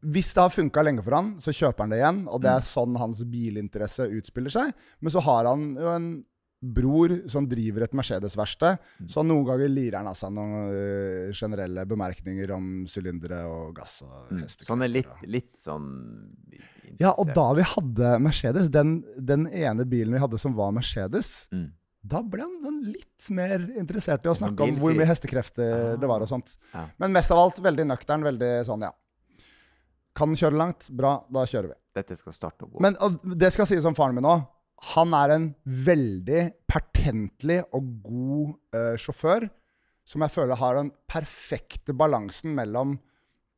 Hvis 0.04 0.34
det 0.36 0.44
har 0.44 0.52
funka 0.52 0.84
lenge 0.84 1.06
for 1.06 1.16
han, 1.16 1.30
så 1.40 1.54
kjøper 1.56 1.86
han 1.86 1.94
det 1.94 2.02
igjen. 2.02 2.22
Og 2.28 2.44
det 2.44 2.52
er 2.52 2.66
sånn 2.68 3.00
hans 3.00 3.24
bilinteresse 3.24 4.10
utspiller 4.12 4.52
seg. 4.52 4.74
Men 5.00 5.16
så 5.16 5.24
har 5.24 5.48
han 5.48 5.70
jo 5.80 5.94
en 5.94 6.10
bror 6.64 7.12
som 7.28 7.44
driver 7.50 7.84
et 7.84 7.94
Mercedes-verksted, 7.98 8.80
så 9.12 9.24
noen 9.28 9.44
ganger 9.50 9.68
lirer 9.72 9.98
han 10.00 10.08
av 10.08 10.16
seg 10.16 10.32
noen 10.32 10.72
øh, 10.72 11.34
generelle 11.36 11.84
bemerkninger 11.90 12.54
om 12.56 12.72
sylindere 12.88 13.44
og 13.52 13.74
gass 13.76 14.00
og 14.06 14.32
Mm. 14.32 14.42
hestekrefter. 14.46 14.70
Så 14.72 14.78
er 14.88 14.94
litt, 14.94 15.14
litt 15.28 15.54
sånn 15.60 15.88
Ja, 17.00 17.12
og 17.18 17.34
da 17.36 17.46
vi 17.58 17.66
hadde 17.68 18.18
Mercedes, 18.24 18.70
den, 18.72 19.04
den 19.18 19.48
ene 19.52 19.86
bilen 19.86 20.14
vi 20.14 20.22
hadde 20.24 20.40
som 20.40 20.56
var 20.56 20.72
Mercedes, 20.72 21.50
mm. 21.52 21.68
da 22.14 22.22
ble 22.24 22.46
han 22.46 22.58
sånn 22.64 22.82
litt 22.94 23.30
mer 23.34 23.60
interessert 23.80 24.24
i 24.26 24.30
å 24.32 24.36
Sånn 24.36 24.54
snakke 24.54 24.68
om 24.70 24.80
hvor 24.80 24.96
mye 24.96 25.08
hestekrefter 25.10 25.98
det 26.00 26.10
var 26.10 26.22
og 26.24 26.30
sånt. 26.32 26.56
Ja. 26.74 26.88
Men 27.02 27.12
mest 27.16 27.32
av 27.34 27.42
alt 27.44 27.60
veldig 27.66 27.88
nøktern, 27.92 28.24
veldig 28.24 28.54
sånn, 28.70 28.88
ja. 28.88 28.94
Kan 30.14 30.36
kjøre 30.38 30.60
langt? 30.60 30.90
Bra, 30.94 31.16
da 31.34 31.44
kjører 31.50 31.72
vi. 31.74 31.78
Dette 31.98 32.16
skal 32.18 32.34
starte 32.36 32.66
å 32.66 32.70
gå. 32.70 32.82
Men 32.86 32.96
og 33.02 33.20
det 33.38 33.50
skal 33.54 33.66
sies 33.70 33.86
om 33.90 33.96
faren 33.98 34.16
min 34.18 34.28
òg. 34.30 34.44
Han 34.94 35.14
er 35.16 35.32
en 35.32 35.50
veldig 35.64 36.42
pertentlig 36.70 37.62
og 37.76 37.92
god 38.04 38.78
eh, 38.78 38.96
sjåfør, 39.00 39.48
som 40.04 40.26
jeg 40.26 40.34
føler 40.36 40.60
har 40.60 40.80
den 40.80 40.92
perfekte 41.08 41.96
balansen 41.96 42.52
mellom 42.58 42.98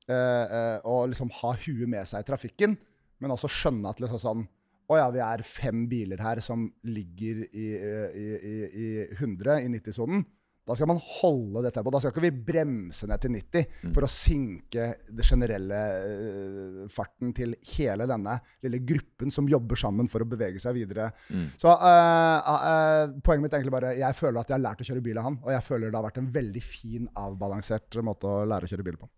eh, 0.09 0.15
eh, 0.45 0.77
å 0.85 1.05
liksom 1.09 1.31
ha 1.41 1.55
huet 1.57 1.89
med 1.89 2.05
seg 2.09 2.21
i 2.21 2.27
trafikken, 2.27 2.75
men 3.21 3.33
også 3.33 3.49
skjønne 3.49 3.89
at 3.89 4.03
liksom 4.03 4.21
sånn 4.21 4.45
Å 4.85 4.97
ja, 4.99 5.05
vi 5.09 5.21
er 5.23 5.41
fem 5.41 5.87
biler 5.89 6.19
her 6.21 6.37
som 6.45 6.67
ligger 6.85 7.39
i, 7.47 7.69
eh, 7.73 8.11
i, 8.13 8.25
i, 8.37 8.57
i 8.69 8.89
100 9.15 9.63
i 9.63 9.71
90-sonen. 9.73 10.21
Da 10.65 10.73
skal 10.73 10.89
man 10.89 10.99
holde 11.19 11.61
det 11.61 11.71
tempoet. 11.75 11.93
Da 11.93 11.99
skal 12.01 12.13
ikke 12.13 12.23
vi 12.25 12.45
bremse 12.47 13.05
ned 13.09 13.21
til 13.21 13.35
90 13.35 13.91
for 13.93 14.07
å 14.07 14.09
sinke 14.09 14.87
det 15.05 15.27
generelle 15.27 15.81
uh, 16.01 16.79
farten 16.91 17.35
til 17.37 17.53
hele 17.75 18.07
denne 18.09 18.39
lille 18.65 18.81
gruppen 18.87 19.33
som 19.33 19.49
jobber 19.49 19.77
sammen 19.77 20.09
for 20.09 20.25
å 20.25 20.29
bevege 20.29 20.61
seg 20.61 20.77
videre. 20.79 21.11
Mm. 21.29 21.51
Så 21.61 21.69
uh, 21.69 22.49
uh, 22.49 23.13
poenget 23.21 23.45
mitt 23.45 23.53
er 23.53 23.61
egentlig 23.61 23.75
bare 23.77 23.93
Jeg 23.99 24.17
føler 24.17 24.41
at 24.41 24.49
jeg 24.49 24.57
har 24.57 24.65
lært 24.65 24.81
å 24.81 24.89
kjøre 24.89 25.05
bil 25.05 25.21
av 25.21 25.29
han, 25.29 25.39
og 25.45 25.53
jeg 25.53 25.67
føler 25.69 25.91
det 25.93 26.01
har 26.01 26.09
vært 26.09 26.19
en 26.23 26.33
veldig 26.41 26.65
fin, 26.65 27.07
avbalansert 27.13 28.01
måte 28.05 28.29
å 28.29 28.43
lære 28.49 28.65
å 28.65 28.73
kjøre 28.73 28.89
bil 28.89 28.99
på. 28.99 29.09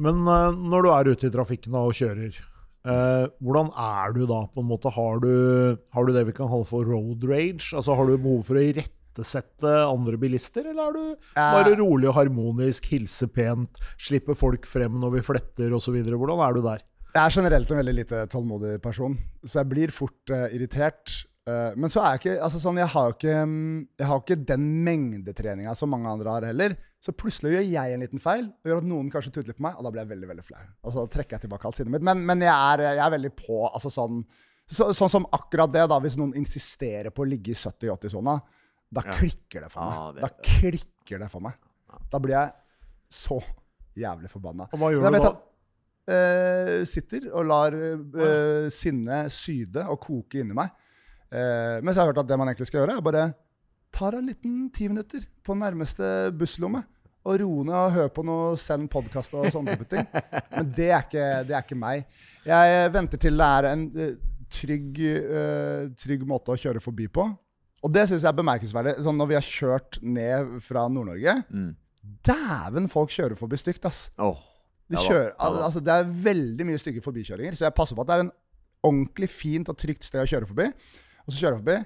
Men 0.00 0.22
når 0.24 0.84
du 0.84 0.92
er 0.92 1.12
ute 1.14 1.28
i 1.28 1.34
trafikken 1.34 1.80
og 1.80 1.96
kjører, 1.96 2.40
Uh, 2.80 3.28
hvordan 3.44 3.66
er 3.76 4.14
du 4.16 4.22
da? 4.24 4.46
på 4.48 4.62
en 4.62 4.70
måte? 4.70 4.88
Har 4.88 5.18
du, 5.20 5.76
har 5.92 6.06
du 6.06 6.14
det 6.14 6.22
vi 6.30 6.32
kan 6.32 6.48
kalle 6.48 6.64
for 6.64 6.88
road 6.88 7.26
rage? 7.28 7.74
Altså 7.76 7.92
Har 7.92 8.08
du 8.08 8.14
behov 8.16 8.46
for 8.48 8.56
å 8.56 8.62
irettesette 9.10 9.70
andre 9.86 10.18
bilister, 10.18 10.70
eller 10.70 10.88
er 10.88 10.94
du 10.94 11.16
bare 11.34 11.78
rolig 11.78 12.08
og 12.08 12.16
harmonisk, 12.16 12.86
hilse 12.92 13.28
pent, 13.28 13.80
slippe 13.98 14.34
folk 14.34 14.66
frem 14.66 15.00
når 15.00 15.18
vi 15.18 15.24
fletter 15.24 15.72
osv.? 15.74 15.96
Hvordan 16.02 16.44
er 16.46 16.54
du 16.54 16.62
der? 16.62 16.84
Jeg 17.10 17.24
er 17.24 17.34
generelt 17.34 17.70
en 17.70 17.80
veldig 17.80 17.96
lite 17.96 18.26
tålmodig 18.30 18.80
person, 18.82 19.16
så 19.44 19.60
jeg 19.60 19.70
blir 19.70 19.90
fort 19.90 20.30
uh, 20.30 20.46
irritert. 20.54 21.24
Uh, 21.48 21.74
men 21.74 21.90
så 21.90 22.04
er 22.04 22.14
jeg 22.14 22.20
ikke 22.20 22.44
altså 22.44 22.60
sånn, 22.62 22.78
jeg 22.78 22.92
har 22.92 23.08
jo 23.08 23.16
ikke, 23.16 23.40
mm, 23.50 23.78
jeg 23.98 24.06
har 24.06 24.20
ikke 24.20 24.36
den 24.52 24.68
mengdetreninga 24.86 25.74
som 25.74 25.90
mange 25.90 26.12
andre 26.12 26.36
har 26.36 26.46
heller. 26.46 26.76
Så 27.02 27.14
plutselig 27.16 27.56
gjør 27.56 27.66
jeg 27.66 27.96
en 27.96 28.04
liten 28.04 28.22
feil, 28.22 28.44
og 28.46 28.70
gjør 28.70 28.82
at 28.82 28.86
noen 28.86 29.08
kanskje 29.10 29.32
tutler 29.34 29.56
på 29.56 29.64
meg, 29.64 29.74
og 29.74 29.86
da 29.86 29.90
blir 29.90 30.04
jeg 30.04 30.12
veldig 30.12 30.30
veldig 30.30 30.46
flau. 30.46 30.62
Og 30.84 30.94
så 30.94 31.06
trekker 31.10 31.38
jeg 31.38 31.48
tilbake 31.48 31.66
alt 31.66 31.80
sinnet 31.80 31.96
mitt. 31.96 32.06
Men, 32.06 32.22
men 32.28 32.44
jeg, 32.44 32.52
er, 32.54 32.84
jeg 32.92 33.02
er 33.06 33.14
veldig 33.16 33.32
på 33.40 33.64
altså 33.66 33.90
sånn, 33.90 34.22
så, 34.70 34.92
sånn 34.94 35.10
som 35.10 35.26
akkurat 35.34 35.72
det, 35.74 35.88
da, 35.90 35.98
hvis 35.98 36.20
noen 36.20 36.36
insisterer 36.38 37.10
på 37.10 37.24
å 37.24 37.30
ligge 37.32 37.56
i 37.56 37.58
70-80-sona, 37.58 38.36
da 38.92 39.02
klikker 39.06 39.62
det 39.66 39.70
for 39.72 39.86
meg. 39.86 40.14
Det- 40.16 40.22
Da 40.22 40.28
klikker 40.42 41.18
det 41.24 41.30
for 41.30 41.40
meg. 41.40 41.54
Da 42.10 42.18
blir 42.18 42.34
jeg 42.36 42.52
så 43.10 43.40
jævlig 43.96 44.30
forbanna. 44.30 44.66
Og 44.72 44.78
hva 44.78 44.90
gjør 44.92 45.10
du 45.10 45.18
da? 45.18 45.30
at 45.30 45.46
eh, 46.10 46.84
sitter 46.88 47.28
og 47.32 47.46
lar 47.46 47.74
uh, 47.74 48.68
sinnet 48.72 49.30
syde 49.34 49.84
og 49.86 50.00
koke 50.00 50.40
inni 50.42 50.54
meg. 50.56 50.70
Uh, 51.30 51.78
mens 51.84 51.94
jeg 51.96 52.02
har 52.02 52.10
hørt 52.10 52.18
at 52.24 52.26
det 52.30 52.38
man 52.38 52.48
egentlig 52.50 52.66
skal 52.66 52.80
gjøre, 52.82 52.96
er 52.98 53.04
bare 53.06 53.24
ta 53.94 54.10
deg 54.10 54.18
en 54.22 54.26
liten 54.30 54.56
ti 54.74 54.88
minutter 54.90 55.22
på 55.46 55.54
nærmeste 55.58 56.32
busslomme. 56.38 56.82
Og 57.28 57.36
roe 57.42 57.64
ned 57.68 57.74
og 57.76 57.92
høre 57.92 58.08
på 58.16 58.22
noe 58.24 58.56
send 58.56 58.88
podkast 58.90 59.34
og 59.36 59.50
sånne 59.52 59.74
type 59.76 59.86
ting. 59.92 60.06
Men 60.54 60.70
det 60.72 60.86
er, 60.88 61.02
ikke, 61.04 61.24
det 61.46 61.54
er 61.58 61.62
ikke 61.66 61.76
meg. 61.76 62.06
Jeg 62.48 62.92
venter 62.94 63.20
til 63.20 63.36
det 63.36 63.48
er 63.58 63.68
en 63.74 63.82
eh, 63.92 64.14
trygg, 64.50 65.00
eh, 65.04 65.82
trygg 66.00 66.24
måte 66.26 66.54
å 66.54 66.56
kjøre 66.58 66.80
forbi 66.80 67.10
på. 67.12 67.26
Og 67.82 67.92
det 67.94 68.02
syns 68.10 68.22
jeg 68.24 68.28
er 68.28 68.36
bemerkelsesverdig. 68.36 68.96
Sånn 69.04 69.16
når 69.16 69.28
vi 69.30 69.36
har 69.38 69.46
kjørt 69.46 69.98
ned 70.02 70.56
fra 70.66 70.86
Nord-Norge 70.92 71.36
Mm. 71.50 71.70
Dæven, 72.24 72.88
folk 72.88 73.10
kjører 73.12 73.36
forbi 73.36 73.58
stygt, 73.60 73.84
ass. 73.84 74.10
Oh, 74.18 74.38
De 74.90 74.96
kjører, 74.96 75.28
ja 75.36 75.48
altså, 75.66 75.80
det 75.84 75.92
er 75.92 76.08
veldig 76.24 76.66
mye 76.66 76.78
stygge 76.80 77.02
forbikjøringer, 77.04 77.54
så 77.54 77.66
jeg 77.68 77.74
passer 77.76 77.94
på 77.94 78.02
at 78.02 78.08
det 78.08 78.14
er 78.16 78.24
en 78.24 78.32
ordentlig 78.88 79.28
fint 79.30 79.68
og 79.68 79.76
trygt 79.78 80.02
sted 80.08 80.22
å 80.22 80.26
kjøre 80.28 80.48
forbi. 80.48 80.66
Og 81.26 81.32
så 81.32 81.38
kjører 81.38 81.58
jeg 81.58 81.62
forbi. 81.62 81.76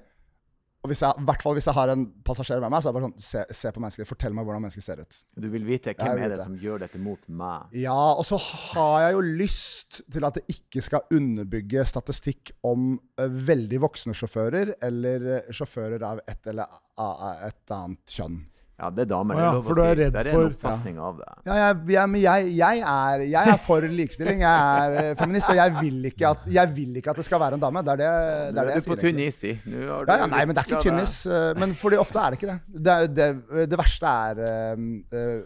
Og 0.84 0.90
hvis 0.92 1.00
jeg, 1.00 1.16
i 1.16 1.24
hvert 1.24 1.40
fall 1.40 1.54
hvis 1.56 1.64
jeg 1.64 1.76
har 1.78 1.90
en 1.94 2.02
passasjer 2.26 2.60
med 2.60 2.72
meg, 2.74 2.82
så 2.84 2.90
er 2.90 2.92
det 2.92 2.98
bare 2.98 3.06
sånn 3.06 3.24
Se, 3.24 3.42
se 3.56 3.70
på 3.72 3.80
mennesket. 3.80 4.08
Fortell 4.08 4.34
meg 4.36 4.44
hvordan 4.44 4.66
mennesket 4.66 4.84
ser 4.84 5.00
ut. 5.00 5.20
Du 5.40 5.46
vil 5.48 5.64
vite 5.64 5.94
hvem 5.96 6.18
vil 6.18 6.26
er 6.26 6.34
det 6.34 6.38
det. 6.42 6.48
som 6.50 6.58
gjør 6.60 6.82
dette 6.84 7.00
mot 7.00 7.22
meg? 7.40 7.72
Ja, 7.80 7.96
og 8.12 8.24
så 8.28 8.36
har 8.42 9.06
jeg 9.06 9.16
jo 9.16 9.22
lyst 9.40 10.02
til 10.12 10.28
at 10.28 10.36
det 10.36 10.44
ikke 10.52 10.84
skal 10.84 11.06
underbygge 11.16 11.86
statistikk 11.88 12.52
om 12.68 12.98
uh, 13.20 13.24
veldig 13.24 13.80
voksne 13.86 14.16
sjåfører, 14.18 14.74
eller 14.84 15.30
eh, 15.38 15.52
sjåfører 15.56 16.04
av 16.04 16.20
et 16.28 16.52
eller 16.52 16.76
uh, 17.00 17.30
et 17.48 17.74
annet 17.78 18.16
kjønn. 18.18 18.42
Ja, 18.74 18.88
det 18.90 19.04
er 19.04 19.08
damer. 19.12 19.36
Det 19.38 19.42
er 19.44 19.52
lov 19.54 19.68
å 19.70 19.74
si. 19.76 20.06
Det 20.10 20.18
er 20.24 20.28
en 20.32 20.40
oppfatning 20.48 20.96
av 20.98 21.18
det. 21.20 21.26
Ja, 21.46 21.54
jeg, 21.60 21.76
jeg, 21.94 22.10
men 22.10 22.20
jeg, 22.24 22.48
jeg, 22.58 22.80
er, 22.90 23.22
jeg 23.30 23.52
er 23.52 23.60
for 23.62 23.86
likestilling. 23.86 24.40
Jeg 24.42 24.80
er 24.88 24.96
eh, 25.02 25.10
feminist, 25.20 25.52
og 25.52 25.58
jeg 25.60 25.74
vil 25.78 26.08
ikke 26.10 26.30
at, 26.34 26.48
jeg 26.56 26.72
vil 26.74 26.96
ikke 26.98 27.12
at 27.14 27.20
det 27.20 27.26
skal 27.28 27.42
være 27.44 27.54
en 27.60 27.62
dame. 27.62 27.82
Det 27.86 27.92
er 27.94 28.00
det, 28.02 28.08
det, 28.10 28.54
Nå 28.56 28.64
er 28.64 28.70
det 28.70 28.74
er 28.74 28.82
du 28.82 28.88
på 28.90 28.96
sier. 28.96 29.02
tynn 29.04 29.20
is, 29.22 29.38
si. 29.44 29.52
Ja, 29.70 30.00
ja, 30.10 30.26
nei, 30.32 30.40
men 30.50 30.56
det 30.58 30.64
er 30.64 30.68
ikke 30.72 30.80
tynn 30.82 30.96
tynnis. 30.98 31.14
eh, 31.30 31.50
Men 31.62 31.74
fordi 31.78 32.00
ofte 32.02 32.18
er 32.24 32.34
det 32.34 32.40
ikke 32.40 32.50
det. 32.50 32.58
Det, 32.88 32.96
det, 33.20 33.28
det 33.70 33.78
verste 33.78 34.14
er 34.26 34.42
eh, 34.48 35.36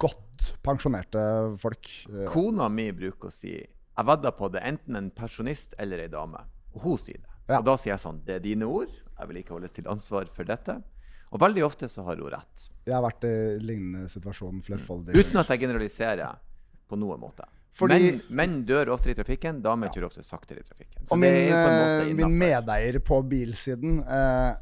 godt 0.00 0.48
pensjonerte 0.64 1.24
folk. 1.60 1.90
Kona 2.32 2.70
mi 2.72 2.88
bruker 2.96 3.28
å 3.28 3.34
si 3.34 3.52
Jeg 3.60 4.06
vedder 4.08 4.32
på 4.38 4.48
det 4.54 4.62
enten 4.64 4.96
en 4.96 5.10
pensjonist 5.12 5.76
eller 5.78 6.00
ei 6.06 6.08
dame. 6.12 6.40
Og 6.72 6.80
hun 6.86 6.96
sier 7.02 7.20
det. 7.20 7.28
Og 7.58 7.64
da 7.66 7.74
sier 7.76 7.92
jeg 7.96 8.02
sånn 8.06 8.20
Det 8.24 8.38
er 8.38 8.42
dine 8.44 8.64
ord. 8.70 8.88
Jeg 9.20 9.28
vil 9.28 9.40
ikke 9.42 9.52
holdes 9.58 9.74
til 9.76 9.88
ansvar 9.90 10.30
for 10.32 10.48
dette. 10.48 10.78
Og 11.30 11.40
veldig 11.40 11.62
ofte 11.66 11.88
så 11.90 12.02
har 12.06 12.18
hun 12.18 12.30
rett. 12.32 12.68
Jeg 12.86 12.94
har 12.96 13.04
vært 13.04 13.24
i 13.28 13.34
lignende 13.62 14.08
situasjon 14.10 14.62
flerfoldig. 14.66 15.14
Uten 15.14 15.40
at 15.42 15.52
jeg 15.52 15.62
generaliserer 15.62 16.38
på 16.90 16.98
noen 16.98 17.20
måte. 17.22 17.46
Fordi- 17.76 18.00
menn, 18.00 18.22
menn 18.30 18.64
dør 18.66 18.90
oftere 18.96 19.14
i 19.14 19.18
trafikken, 19.18 19.60
damer 19.62 19.92
kjører 19.94 20.08
ofte 20.10 20.24
saktere 20.26 20.58
i 20.58 20.66
trafikken. 20.66 21.06
Så 21.06 21.12
Og 21.12 21.18
min, 21.18 21.32
eh, 21.32 22.12
min 22.14 22.34
medeier 22.38 22.98
på 22.98 23.22
bilsiden 23.22 24.00
eh, 24.02 24.54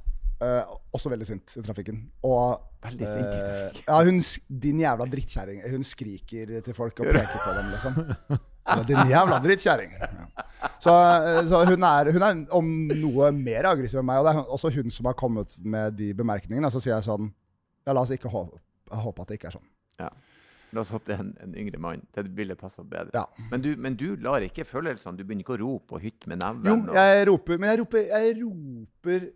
eh, 0.44 0.64
også 0.94 1.10
veldig 1.10 1.26
sint 1.26 1.56
i 1.56 1.62
trafikken. 1.62 2.02
Og 2.22 2.60
Veldig 2.82 3.08
sint 3.10 3.32
i 3.34 3.38
eh. 3.40 3.80
Ja, 3.88 4.02
hun 4.04 4.20
Din 4.60 4.78
jævla 4.84 5.08
drittkjerring. 5.10 5.64
Hun 5.70 5.82
skriker 5.82 6.60
til 6.62 6.74
folk 6.74 7.00
og 7.00 7.06
peker 7.16 7.40
på 7.42 7.54
dem, 7.56 7.72
liksom. 7.72 8.38
Din 8.88 9.02
jævla 9.10 9.38
drittkjerring. 9.44 9.92
Så, 10.82 10.92
eh, 10.92 11.40
så 11.48 11.64
hun, 11.68 11.82
er, 11.86 12.10
hun 12.14 12.22
er 12.26 12.40
om 12.54 12.70
noe 12.92 13.30
mer 13.34 13.68
aggressiv 13.72 14.00
enn 14.00 14.06
meg. 14.10 14.20
Og 14.20 14.26
det 14.28 14.34
er 14.36 14.54
også 14.58 14.70
hun 14.76 14.90
som 14.94 15.06
har 15.10 15.16
kommet 15.18 15.54
med 15.62 15.96
de 15.98 16.12
bemerkningene. 16.18 16.70
Så 16.74 16.80
sier 16.84 16.96
jeg 16.96 17.06
sånn 17.08 17.30
Ja, 17.86 17.94
la 17.96 18.02
oss 18.04 18.10
ikke 18.12 18.28
håpe, 18.32 18.58
håpe 18.92 19.22
at 19.24 19.28
det 19.30 19.38
ikke 19.40 19.48
er 19.52 19.56
sånn. 19.58 19.68
Ja. 20.02 20.10
La 20.76 20.82
oss 20.82 20.90
håpe 20.92 21.08
det 21.08 21.14
er 21.16 21.22
en, 21.24 21.30
en 21.46 21.54
yngre 21.56 21.78
mann. 21.80 22.02
Det 22.12 22.26
ville 22.36 22.54
passa 22.60 22.82
bedre. 22.84 23.14
Ja. 23.16 23.24
Men, 23.50 23.62
du, 23.64 23.70
men 23.80 23.94
du 23.96 24.16
lar 24.20 24.44
ikke 24.44 24.66
følelsene 24.68 25.16
Du 25.16 25.22
begynner 25.24 25.46
ikke 25.46 25.54
å 25.56 25.60
rope 25.62 25.96
og 25.96 26.02
hytte 26.04 26.28
med 26.28 26.42
neven. 26.42 26.68
Jo, 26.68 26.96
jeg 26.98 27.28
roper, 27.30 27.56
men 27.62 27.70
jeg 27.72 27.80
roper, 27.80 28.04
jeg 28.12 28.34
roper 28.42 29.30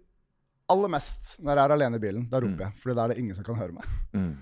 aller 0.73 0.93
mest 0.93 1.39
når 1.45 1.57
jeg 1.59 1.65
er 1.65 1.75
alene 1.79 1.99
i 1.99 2.03
bilen. 2.05 2.27
Da 2.31 2.41
roper 2.45 2.59
Mm. 2.59 2.67
jeg, 2.67 2.77
for 2.83 2.95
da 2.97 3.05
er 3.07 3.15
det 3.15 3.19
ingen 3.23 3.35
som 3.39 3.45
kan 3.49 3.57
høre 3.57 3.73
meg. 3.79 3.89
mm. 4.13 4.33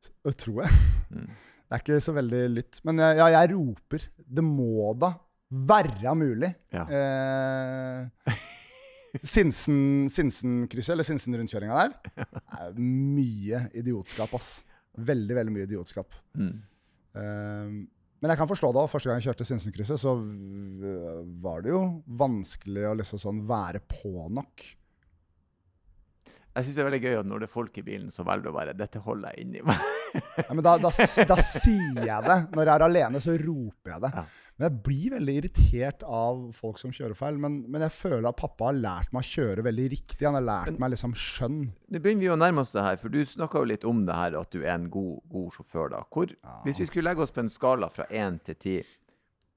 Så, 0.00 0.32
Tror 0.44 0.62
jeg. 0.64 0.70
Mm. 1.12 1.30
Det 1.70 1.76
er 1.78 1.82
ikke 1.84 2.00
så 2.02 2.12
veldig 2.16 2.38
lytt. 2.50 2.80
Men 2.88 2.98
jeg, 2.98 3.18
ja, 3.20 3.26
jeg 3.36 3.52
roper. 3.54 4.06
Det 4.26 4.42
må 4.42 4.88
da 4.98 5.12
være 5.70 6.14
mulig. 6.18 6.50
Ja. 6.74 6.82
Eh, 6.90 8.40
Sinsen- 9.26 10.08
Sinsen-krysset, 10.10 10.92
eller 10.94 11.06
Sinsen-rundkjøringa 11.06 11.78
der, 11.78 12.26
er 12.58 12.74
mye 12.78 13.64
idiotskap, 13.78 14.34
ass. 14.38 14.64
Veldig, 14.98 15.34
veldig 15.38 15.54
mye 15.54 15.66
idiotskap. 15.66 16.14
Mm. 16.38 16.52
Eh, 17.14 17.72
men 18.20 18.34
jeg 18.34 18.38
kan 18.42 18.50
forstå 18.50 18.72
det. 18.76 18.84
Første 18.92 19.08
gang 19.10 19.18
jeg 19.22 19.30
kjørte 19.30 19.46
Sinsen-krysset, 19.48 20.02
så 20.02 20.16
var 21.42 21.62
det 21.64 21.70
jo 21.72 21.82
vanskelig 22.20 22.84
å 22.90 22.96
liksom 22.98 23.22
sånn 23.22 23.40
være 23.48 23.80
på 23.90 24.26
nok. 24.30 24.66
Jeg 26.50 26.66
syns 26.66 26.76
det 26.76 26.82
er 26.82 26.88
veldig 26.90 27.02
gøy 27.06 27.18
at 27.22 27.26
når 27.30 27.42
det 27.44 27.46
er 27.48 27.54
folk 27.54 27.78
i 27.78 27.86
bilen, 27.86 28.10
så 28.10 28.26
velger 28.26 28.48
du 28.48 28.50
å 28.50 28.56
bare 28.58 28.74
Dette 28.76 28.98
holder 29.06 29.34
jeg 29.36 29.46
inni 29.46 29.62
meg. 29.66 29.78
Ja, 30.14 30.52
men 30.54 30.62
da, 30.64 30.76
da, 30.82 30.90
da 31.30 31.36
sier 31.44 32.04
jeg 32.06 32.24
det. 32.26 32.38
Når 32.56 32.64
jeg 32.66 32.74
er 32.74 32.84
alene, 32.86 33.20
så 33.22 33.34
roper 33.40 33.92
jeg 33.94 34.04
det. 34.06 34.10
Ja. 34.16 34.24
Men 34.60 34.66
jeg 34.66 34.82
blir 34.84 35.12
veldig 35.14 35.34
irritert 35.40 36.02
av 36.04 36.40
folk 36.52 36.76
som 36.82 36.90
kjører 36.92 37.16
feil. 37.16 37.38
Men, 37.40 37.54
men 37.72 37.80
jeg 37.86 37.94
føler 37.96 38.26
at 38.28 38.36
pappa 38.36 38.66
har 38.68 38.76
lært 38.76 39.12
meg 39.16 39.22
å 39.24 39.28
kjøre 39.30 39.64
veldig 39.64 39.86
riktig. 39.94 40.26
Han 40.26 40.36
har 40.36 40.44
lært 40.44 40.72
Men- 40.74 40.80
meg 40.82 40.92
liksom 40.94 41.14
skjønn. 41.16 41.60
Nå 41.88 42.00
begynner 42.04 42.26
vi 42.26 42.32
å 42.34 42.38
nærme 42.40 42.60
oss 42.64 42.74
det 42.76 42.84
her, 42.84 42.98
for 43.00 43.08
du 43.14 43.20
snakka 43.24 43.62
jo 43.62 43.70
litt 43.70 43.86
om 43.88 44.02
det 44.08 44.18
her 44.18 44.36
at 44.40 44.50
du 44.52 44.58
er 44.64 44.74
en 44.74 44.90
god, 44.92 45.22
god 45.32 45.54
sjåfør. 45.56 45.90
da. 45.94 46.02
Hvor, 46.12 46.34
Hvis 46.66 46.82
vi 46.82 46.88
skulle 46.90 47.08
legge 47.08 47.24
oss 47.24 47.32
på 47.32 47.40
en 47.44 47.48
skala 47.52 47.88
fra 47.94 48.04
én 48.10 48.36
til 48.44 48.54
ti, 48.60 48.76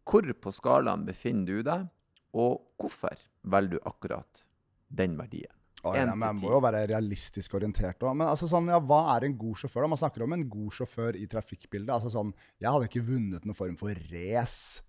hvor 0.08 0.24
på 0.40 0.52
skalaen 0.56 1.04
befinner 1.08 1.46
du 1.48 1.64
deg, 1.68 1.90
og 2.34 2.62
hvorfor 2.80 3.20
velger 3.44 3.76
du 3.78 3.80
akkurat 3.92 4.44
den 4.90 5.18
verdien? 5.20 5.52
En 5.92 5.98
ja, 6.00 6.16
men 6.16 6.24
jeg 6.30 6.40
må 6.46 6.54
jo 6.54 6.62
være 6.64 6.86
realistisk 6.94 7.58
orientert 7.60 7.98
Også. 8.00 8.16
Men 8.16 8.30
altså 8.32 8.48
sånn, 8.48 8.70
ja, 8.72 8.80
hva 8.80 9.02
er 9.18 9.28
en 9.28 9.38
god 9.40 9.60
sjåfør? 9.60 9.84
da? 9.84 9.92
Man 9.92 10.00
snakker 10.00 10.24
om 10.24 10.36
en 10.38 10.46
god 10.52 10.78
sjåfør 10.80 11.18
i 11.20 11.28
trafikkbildet. 11.28 11.92
Altså 11.92 12.12
sånn, 12.14 12.32
Jeg 12.64 12.72
hadde 12.72 12.88
ikke 12.88 13.04
vunnet 13.10 13.48
noen 13.48 13.58
form 13.58 13.76
for 13.80 14.04
race. 14.14 14.84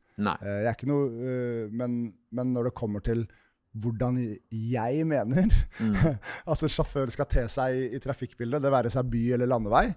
Eh, 1.18 1.70
men, 1.74 1.96
men 2.30 2.52
når 2.54 2.70
det 2.70 2.76
kommer 2.78 3.02
til 3.04 3.26
hvordan 3.74 4.20
jeg 4.50 5.06
mener 5.10 5.50
Mm. 5.82 5.96
at 6.52 6.60
en 6.62 6.70
sjåfør 6.70 7.10
skal 7.10 7.26
te 7.26 7.42
seg 7.50 7.74
i, 7.74 7.86
i 7.96 8.02
trafikkbildet, 8.02 8.62
det 8.62 8.70
være 8.70 8.92
seg 8.94 9.08
by 9.10 9.22
eller 9.34 9.50
landevei, 9.50 9.88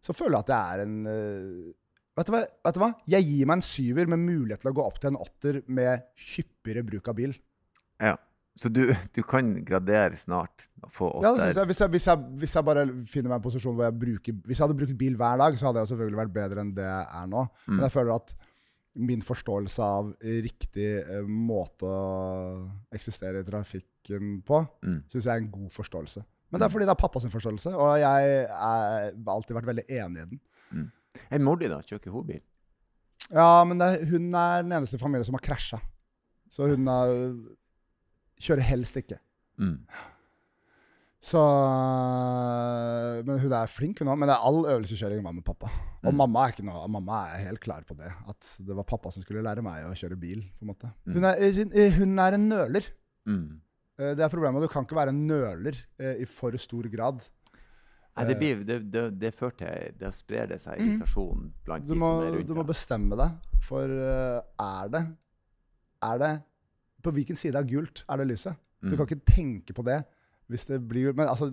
så 0.00 0.14
føler 0.16 0.38
jeg 0.38 0.46
at 0.46 0.48
det 0.48 0.56
er 0.56 0.82
en 0.86 0.94
uh, 1.04 1.74
vet, 2.16 2.28
du 2.28 2.32
hva, 2.32 2.40
vet 2.64 2.78
du 2.78 2.80
hva? 2.80 2.88
Jeg 3.12 3.26
gir 3.26 3.50
meg 3.50 3.58
en 3.58 3.66
syver 3.66 4.08
med 4.08 4.22
mulighet 4.24 4.64
til 4.64 4.72
å 4.72 4.76
gå 4.78 4.86
opp 4.86 4.96
til 5.02 5.12
en 5.12 5.20
åtter 5.20 5.60
med 5.68 6.06
hyppigere 6.30 6.86
bruk 6.88 7.10
av 7.12 7.18
bil. 7.18 7.36
Ja. 8.00 8.14
Så 8.56 8.70
du, 8.72 8.86
du 9.12 9.20
kan 9.28 9.50
gradere 9.68 10.16
snart 10.16 10.64
få 10.96 11.10
Ja, 11.22 11.32
det 11.34 11.42
synes 11.42 11.56
jeg. 11.60 11.66
Hvis, 11.68 11.80
jeg, 11.82 11.88
hvis, 11.92 12.06
jeg, 12.08 12.16
hvis 12.40 12.54
jeg 12.56 12.64
bare 12.64 12.84
finner 13.10 13.28
meg 13.32 13.36
en 13.40 13.44
posisjon 13.44 13.74
hvor 13.76 13.84
jeg 13.84 13.96
bruker 14.00 14.36
Hvis 14.46 14.58
jeg 14.60 14.64
hadde 14.64 14.76
brukt 14.78 14.94
bil 14.98 15.16
hver 15.20 15.36
dag, 15.42 15.58
så 15.60 15.66
hadde 15.68 15.82
jeg 15.82 15.90
selvfølgelig 15.92 16.20
vært 16.22 16.32
bedre 16.36 16.62
enn 16.64 16.70
det 16.76 16.86
jeg 16.86 17.06
er 17.20 17.26
nå. 17.32 17.42
Mm. 17.66 17.74
Men 17.74 17.84
jeg 17.84 17.94
føler 17.98 18.14
at 18.16 18.32
min 18.96 19.20
forståelse 19.28 19.84
av 19.84 20.14
riktig 20.24 20.86
eh, 21.02 21.26
måte 21.28 21.84
å 21.84 22.62
eksistere 22.96 23.42
i 23.44 23.44
trafikken 23.44 24.38
på, 24.46 24.62
Mm. 24.86 25.02
syns 25.12 25.26
jeg 25.26 25.34
er 25.34 25.42
en 25.42 25.50
god 25.52 25.68
forståelse. 25.74 26.22
Men 26.50 26.60
det 26.62 26.64
er 26.68 26.72
fordi 26.72 26.86
det 26.88 26.94
er 26.94 27.00
pappas 27.02 27.26
forståelse, 27.28 27.74
og 27.76 27.98
jeg 28.00 28.46
har 28.48 29.10
alltid 29.34 29.52
vært 29.58 29.66
veldig 29.68 29.84
enig 29.98 30.22
i 30.22 30.28
den. 30.30 30.40
Hey, 31.28 31.38
Mordi, 31.42 31.68
da? 31.68 31.82
Kjører 31.84 32.14
hun 32.14 32.26
bil? 32.28 32.40
Ja, 33.34 33.64
men 33.68 33.80
det, 33.82 34.06
hun 34.08 34.30
er 34.32 34.62
den 34.62 34.72
eneste 34.78 34.96
i 34.96 35.02
familien 35.02 35.26
som 35.28 35.34
har 35.36 35.44
krasja. 35.44 35.80
Så 36.48 36.68
hun 36.70 36.86
er, 36.88 37.12
kjører 38.40 38.64
helst 38.68 38.96
ikke. 39.00 39.18
Mm. 39.60 39.78
Så 41.26 41.40
Men 43.26 43.40
hun 43.42 43.52
er 43.56 43.66
flink, 43.70 43.98
hun 44.02 44.10
òg. 44.12 44.18
Men 44.20 44.30
det 44.30 44.36
all 44.46 44.60
øvelseskjøring 44.74 45.22
var 45.24 45.34
med 45.34 45.44
pappa. 45.46 45.70
Og 46.04 46.12
Mm. 46.12 46.16
mamma, 46.20 46.46
er 46.48 46.62
noe, 46.62 46.86
mamma 46.88 47.20
er 47.34 47.46
helt 47.48 47.60
klar 47.60 47.82
på 47.88 47.96
det. 47.96 48.12
At 48.28 48.56
det 48.60 48.76
var 48.76 48.84
pappa 48.84 49.10
som 49.10 49.22
skulle 49.22 49.42
lære 49.42 49.62
meg 49.62 49.84
å 49.84 49.94
kjøre 49.94 50.18
bil. 50.20 50.42
på 50.58 50.62
en 50.62 50.68
måte. 50.68 50.92
Mm. 51.06 51.14
Hun, 51.14 51.24
er, 51.24 51.90
hun 51.98 52.18
er 52.18 52.32
en 52.34 52.48
nøler. 52.48 52.88
Mm. 53.26 53.60
Eh, 53.98 54.14
Det 54.14 54.20
er 54.20 54.28
problemet. 54.28 54.62
Du 54.62 54.68
kan 54.68 54.84
ikke 54.84 54.94
være 54.96 55.08
en 55.08 55.26
nøler 55.26 55.74
eh, 55.98 56.20
i 56.22 56.24
for 56.26 56.52
stor 56.56 56.82
grad. 56.84 57.22
Nei, 58.16 58.24
det, 58.24 58.38
blir, 58.38 58.64
det, 58.64 58.90
det, 58.90 59.18
det 59.20 59.34
fører 59.34 59.56
til 59.58 59.92
Da 60.00 60.08
sprer 60.10 60.46
det 60.48 60.60
seg 60.62 60.78
irritasjon 60.80 61.52
blant 61.66 61.82
Mm. 61.84 61.86
Du 61.86 61.92
de 61.92 61.98
må, 62.00 62.06
som 62.12 62.22
er 62.22 62.36
rundt 62.38 62.46
du 62.48 62.54
må 62.54 62.64
bestemme 62.66 63.16
deg. 63.16 63.30
For 63.60 63.84
eh, 63.84 64.40
er 64.58 64.88
det 64.88 65.02
Er 66.02 66.18
det 66.18 66.42
På 67.02 67.12
hvilken 67.12 67.36
side 67.36 67.54
av 67.56 67.66
gult 67.66 68.04
er 68.08 68.16
det 68.18 68.28
lyset? 68.28 68.56
Du 68.82 68.90
Mm. 68.92 68.96
kan 68.96 69.06
ikke 69.06 69.24
tenke 69.24 69.72
på 69.74 69.84
det 69.84 70.04
hvis 70.50 70.64
det 70.66 70.86
blir 70.86 71.12
Men 71.16 71.26
altså, 71.28 71.50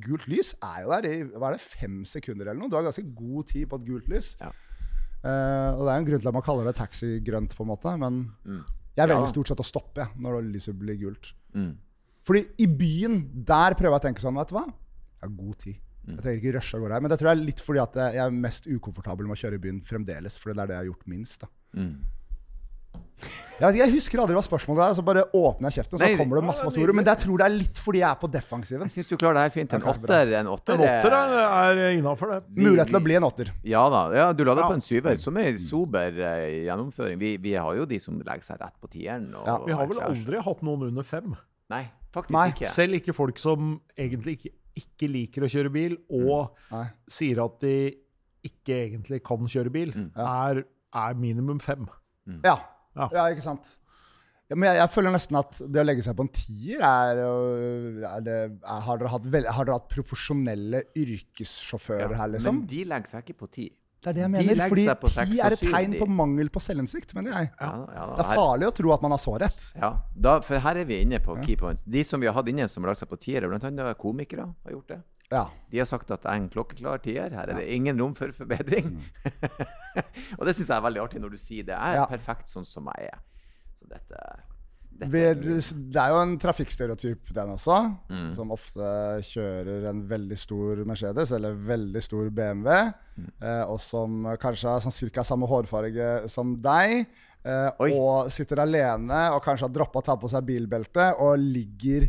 gult 0.00 0.26
lys 0.26 0.54
er 0.62 0.82
jo 0.82 0.90
der 0.90 1.06
i 1.06 1.22
hva 1.38 1.48
er 1.52 1.56
det, 1.56 1.60
fem 1.60 2.04
sekunder 2.04 2.48
eller 2.48 2.58
noe. 2.60 2.68
Du 2.68 2.76
har 2.76 2.82
ganske 2.82 3.14
god 3.14 3.46
tid 3.46 3.68
på 3.68 3.76
et 3.80 3.86
gult 3.86 4.08
lys. 4.08 4.36
Ja. 4.40 4.50
Uh, 5.24 5.78
og 5.78 5.86
det 5.86 5.92
er 5.92 5.98
en 6.00 6.04
grunn 6.08 6.20
til 6.20 6.28
at 6.28 6.34
man 6.34 6.42
kaller 6.44 6.64
det 6.68 6.74
taxigrønt, 6.76 7.54
på 7.56 7.62
en 7.64 7.68
måte. 7.70 7.98
Men 7.98 8.32
Mm. 8.44 8.64
jeg 8.96 9.08
velger 9.08 9.20
Ja. 9.26 9.32
stort 9.32 9.48
sett 9.48 9.58
å 9.58 9.64
stoppe 9.64 9.94
jeg, 10.02 10.08
når 10.18 10.42
lyset 10.52 10.78
blir 10.78 10.96
gult. 10.98 11.32
Mm. 11.54 11.76
Fordi 12.24 12.46
i 12.58 12.66
byen, 12.66 13.44
der 13.44 13.74
prøver 13.74 13.92
jeg 13.92 14.00
å 14.00 14.04
tenke 14.14 14.20
sånn, 14.20 14.34
vet 14.36 14.48
du 14.48 14.54
hva? 14.54 14.66
Jeg 14.66 15.22
har 15.22 15.28
god 15.28 15.58
tid. 15.58 15.76
Mm. 16.06 16.16
Jeg 16.16 16.22
trenger 16.24 16.42
ikke 16.42 16.54
rushe 16.58 16.74
av 16.74 16.80
gårde 16.82 16.92
her. 16.92 17.00
Men 17.00 17.10
det 17.10 17.18
tror 17.18 17.28
jeg 17.30 17.38
er 17.38 17.44
litt 17.46 17.60
fordi 17.60 17.82
at 17.82 17.94
jeg 17.94 18.16
er 18.16 18.30
mest 18.30 18.66
ukomfortabel 18.66 19.26
med 19.26 19.36
å 19.36 19.40
kjøre 19.40 19.54
i 19.54 19.58
byen 19.58 19.80
fremdeles. 19.82 20.38
Fordi 20.38 20.54
det 20.54 20.62
er 20.62 20.66
det 20.66 20.76
jeg 20.76 20.84
har 20.84 20.92
gjort 20.92 21.06
minst. 21.06 21.40
da. 21.40 21.46
Mm. 21.76 21.96
Jeg, 23.54 23.62
vet 23.70 23.76
ikke, 23.76 23.84
jeg 23.86 23.94
husker 23.94 24.18
aldri 24.18 24.34
hva 24.34 24.42
spørsmålet 24.42 24.82
er, 24.82 24.94
så 24.98 25.02
bare 25.06 25.22
åpner 25.38 25.70
jeg 25.70 25.76
kjeften, 25.78 25.98
så 26.00 26.04
Nei, 26.08 26.16
kommer 26.18 26.40
det 26.40 26.42
masse 26.48 26.64
masse 26.66 26.80
ord. 26.82 26.90
Men 26.98 27.06
jeg 27.06 27.20
tror 27.22 27.38
det 27.38 27.44
er 27.46 27.52
litt 27.54 27.78
fordi 27.84 28.00
jeg 28.00 28.08
er 28.08 28.18
på 28.18 28.30
defensiven. 28.34 28.88
Jeg 28.90 28.94
syns 28.96 29.10
du 29.12 29.14
klarer 29.20 29.38
det 29.38 29.44
her 29.46 29.52
fint. 29.54 29.76
En 29.78 29.86
åtter, 29.92 30.32
en 30.40 30.48
åtter, 30.50 30.74
En 30.74 30.82
åtter 30.88 31.14
er- 31.14 31.36
er, 31.44 31.82
er 31.84 31.94
innafor 32.00 32.32
det. 32.32 32.40
Mulighet 32.50 32.90
til 32.90 32.98
å 32.98 33.02
bli 33.04 33.14
en 33.14 33.26
åtter. 33.30 33.52
Ja 33.70 33.84
da. 33.94 34.00
Ja, 34.18 34.26
du 34.34 34.42
la 34.44 34.56
det 34.58 34.64
Ja. 34.66 34.68
på 34.72 34.74
en 34.74 34.82
syver, 34.84 35.16
som 35.22 35.38
er 35.38 35.56
sober 35.62 36.10
uh, 36.18 36.50
gjennomføring. 36.66 37.16
Vi, 37.22 37.36
vi 37.46 37.54
har 37.54 37.78
jo 37.78 37.86
de 37.86 38.00
som 38.02 38.18
legger 38.18 38.42
seg 38.42 38.58
rett 38.60 38.74
på 38.82 38.90
tieren. 38.90 39.30
Og, 39.38 39.46
Ja, 39.46 39.56
Vi 39.64 39.72
har 39.78 39.86
vel 39.86 40.02
aldri 40.02 40.42
hatt 40.42 40.66
noen 40.66 40.88
under 40.90 41.02
fem. 41.06 41.36
Nei, 41.70 41.86
Faktisk 42.12 42.30
Nei, 42.34 42.48
ikke. 42.50 42.66
Selv 42.70 42.94
ikke 43.00 43.14
folk 43.14 43.38
som 43.38 43.80
egentlig 43.96 44.38
ikke, 44.38 44.50
ikke 44.82 45.08
liker 45.10 45.46
å 45.46 45.48
kjøre 45.50 45.70
bil, 45.72 45.96
og 46.10 46.58
mm. 46.70 46.90
sier 47.10 47.40
at 47.44 47.58
de 47.62 47.94
ikke 48.44 48.76
egentlig 48.90 49.22
kan 49.24 49.46
kjøre 49.46 49.70
bil, 49.72 49.92
Mm. 49.94 50.10
er, 50.18 50.64
er 50.94 51.14
minimum 51.14 51.60
fem. 51.62 51.86
Ja. 52.44 52.58
Ja. 52.94 53.08
ja, 53.12 53.26
ikke 53.34 53.44
sant. 53.44 53.76
Ja, 54.50 54.58
men 54.58 54.68
jeg, 54.68 54.76
jeg 54.82 54.92
føler 54.92 55.14
nesten 55.14 55.38
at 55.40 55.60
det 55.72 55.80
å 55.80 55.86
legge 55.86 56.02
seg 56.04 56.16
på 56.18 56.26
en 56.26 56.34
tier 56.36 56.82
er, 56.84 57.22
er 57.24 58.26
det, 58.26 58.34
er, 58.60 58.82
har, 58.86 58.98
dere 59.00 59.12
hatt 59.14 59.28
vel, 59.32 59.48
har 59.48 59.68
dere 59.68 59.78
hatt 59.78 59.88
profesjonelle 59.88 60.82
yrkessjåfører 61.00 62.12
Ja, 62.12 62.18
her, 62.20 62.34
liksom? 62.34 62.60
Men 62.60 62.68
de 62.68 62.82
legger 62.90 63.14
seg 63.14 63.24
ikke 63.24 63.38
på 63.40 63.48
ti. 63.56 63.70
det 64.04 64.10
er 64.12 64.18
det 64.18 64.20
jeg 64.20 64.28
de 64.28 64.34
mener. 64.52 64.68
Fordi 64.68 64.84
ti 65.32 65.40
er 65.40 65.56
et 65.56 65.64
tegn 65.64 65.96
de. 65.96 66.02
på 66.02 66.08
mangel 66.20 66.52
på 66.52 66.60
selvinnsikt, 66.60 67.16
mener 67.16 67.38
jeg. 67.38 67.50
Ja, 67.56 67.70
ja, 67.96 68.04
Det 68.18 68.26
er 68.26 68.42
farlig 68.42 68.68
å 68.68 68.74
tro 68.76 68.92
at 68.92 69.06
man 69.06 69.16
har 69.16 69.22
så 69.24 69.38
rett. 69.40 69.64
Ja, 69.80 69.94
da, 70.12 70.36
for 70.44 70.60
her 70.66 70.82
er 70.82 70.90
vi 70.92 71.00
inne 71.06 71.22
på 71.24 71.38
key 71.40 71.56
point. 71.56 71.80
De 71.88 72.04
som 72.04 72.20
vi 72.20 72.28
har 72.28 72.36
hatt 72.36 72.52
inne 72.52 72.68
som 72.68 72.84
har 72.84 72.92
lagt 72.92 73.00
seg 73.00 73.08
på 73.08 73.20
tiere, 73.24 73.48
annet 73.48 73.96
komikere, 73.96 74.50
har 74.68 74.76
gjort 74.76 74.92
det. 74.92 75.00
Ja. 75.34 75.44
De 75.72 75.82
har 75.82 75.90
sagt 75.90 76.10
at 76.14 76.22
jeg 76.22 76.30
er 76.30 76.42
en 76.44 76.48
klokkeklar 76.52 77.02
tier. 77.04 77.34
Her 77.34 77.50
er 77.50 77.60
det 77.60 77.68
ingen 77.74 77.98
rom 78.00 78.14
for 78.16 78.30
forbedring. 78.36 78.96
og 80.38 80.46
det 80.46 80.54
syns 80.54 80.68
jeg 80.68 80.76
er 80.76 80.84
veldig 80.86 81.04
artig 81.04 81.22
når 81.22 81.34
du 81.34 81.40
sier 81.42 81.66
det. 81.66 81.76
Jeg 81.76 82.00
er 82.00 82.04
Mm. 82.04 82.12
Perfekt 82.14 82.50
sånn 82.52 82.66
som 82.68 82.90
jeg 82.94 83.10
er. 83.10 83.22
Så 83.74 83.88
dette, 83.90 84.20
det 84.94 85.98
er 85.98 86.12
jo 86.12 86.18
en 86.20 86.36
trafikkstereotyp, 86.38 87.32
den 87.34 87.52
også. 87.56 87.78
Mm. 88.12 88.28
Som 88.36 88.52
ofte 88.54 88.90
kjører 89.26 89.88
en 89.90 90.04
veldig 90.08 90.38
stor 90.38 90.84
Mercedes 90.86 91.32
eller 91.34 91.56
veldig 91.58 92.02
stor 92.04 92.30
BMW. 92.30 92.70
Mm. 93.18 93.30
Eh, 93.42 93.64
og 93.66 93.80
som 93.82 94.22
kanskje 94.40 94.70
har 94.70 94.84
sånn 94.84 94.94
cirka 94.94 95.24
samme 95.26 95.48
hårfarge 95.50 96.28
som 96.30 96.54
deg. 96.62 97.08
Eh, 97.44 97.82
og 97.90 98.30
sitter 98.32 98.62
alene 98.62 99.26
og 99.34 99.42
kanskje 99.44 99.66
har 99.66 99.74
droppa 99.74 100.00
å 100.00 100.06
ta 100.06 100.14
på 100.16 100.30
seg 100.32 100.46
bilbelte 100.48 101.10
og 101.20 101.42
ligger 101.42 102.06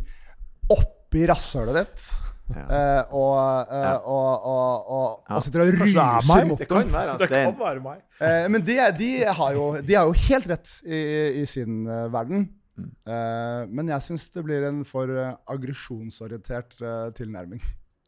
oppi 0.72 1.26
rasshølet 1.28 1.82
ditt. 1.82 2.06
Ja. 2.46 2.62
Uh, 2.62 3.14
og, 3.18 3.32
uh, 3.66 3.78
Ja. 3.82 3.94
og, 3.96 4.44
og, 4.46 4.90
og, 4.96 5.06
Ja. 5.28 5.34
og 5.34 5.42
sitter 5.42 5.64
og 5.64 5.66
er 5.72 5.78
ruser 5.80 6.28
meg? 6.30 6.46
mot 6.46 6.58
Det 6.60 6.68
kan 6.70 6.92
være 6.92 7.16
Det 7.18 7.28
kan 7.32 7.56
være 7.58 7.80
meg. 7.82 8.04
Uh, 8.20 8.44
men 8.52 8.62
de, 8.66 8.76
de, 8.98 9.10
har 9.40 9.56
jo, 9.56 9.64
de 9.82 9.94
har 9.98 10.06
jo 10.06 10.14
helt 10.28 10.46
rett 10.52 10.76
i, 10.86 11.00
i 11.42 11.44
sin 11.50 11.82
verden. 12.12 12.46
Eh, 12.76 13.62
men 13.72 13.88
jeg 13.88 14.04
syns 14.04 14.26
det 14.34 14.42
blir 14.44 14.66
en 14.68 14.82
for 14.84 15.08
aggresjonsorientert 15.48 16.74
tilnærming 17.16 17.62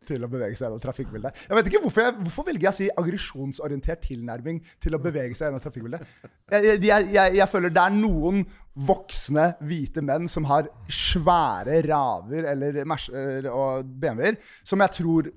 til 0.08 0.24
å 0.24 0.30
bevege 0.30 0.56
seg 0.56 0.66
gjennom 0.66 0.82
trafikkbildet. 0.82 1.44
Jeg 1.48 1.58
vet 1.58 1.70
ikke 1.70 1.82
Hvorfor 1.88 2.04
jeg, 2.04 2.14
hvorfor 2.24 2.46
velger 2.48 2.66
jeg 2.66 2.72
å 2.72 2.78
si 2.78 2.88
aggresjonsorientert 3.02 4.02
tilnærming 4.04 4.58
til 4.82 4.96
å 4.96 5.02
bevege 5.02 5.36
seg 5.36 5.48
gjennom 5.48 5.62
trafikkbildet? 5.64 6.14
Jeg, 6.52 6.80
jeg, 6.84 7.10
jeg, 7.38 7.48
føler 7.52 7.72
det 7.74 7.84
er 7.84 7.94
noen 7.94 8.42
voksne 8.88 9.46
hvite 9.66 10.02
menn 10.04 10.28
som 10.30 10.46
har 10.50 10.68
svære 10.92 11.80
raver 11.88 12.48
eller 12.52 12.80
merser 12.88 13.48
og 13.52 13.88
BMW-er, 13.88 14.38
som 14.66 14.84
jeg 14.84 14.96
tror 15.00 15.30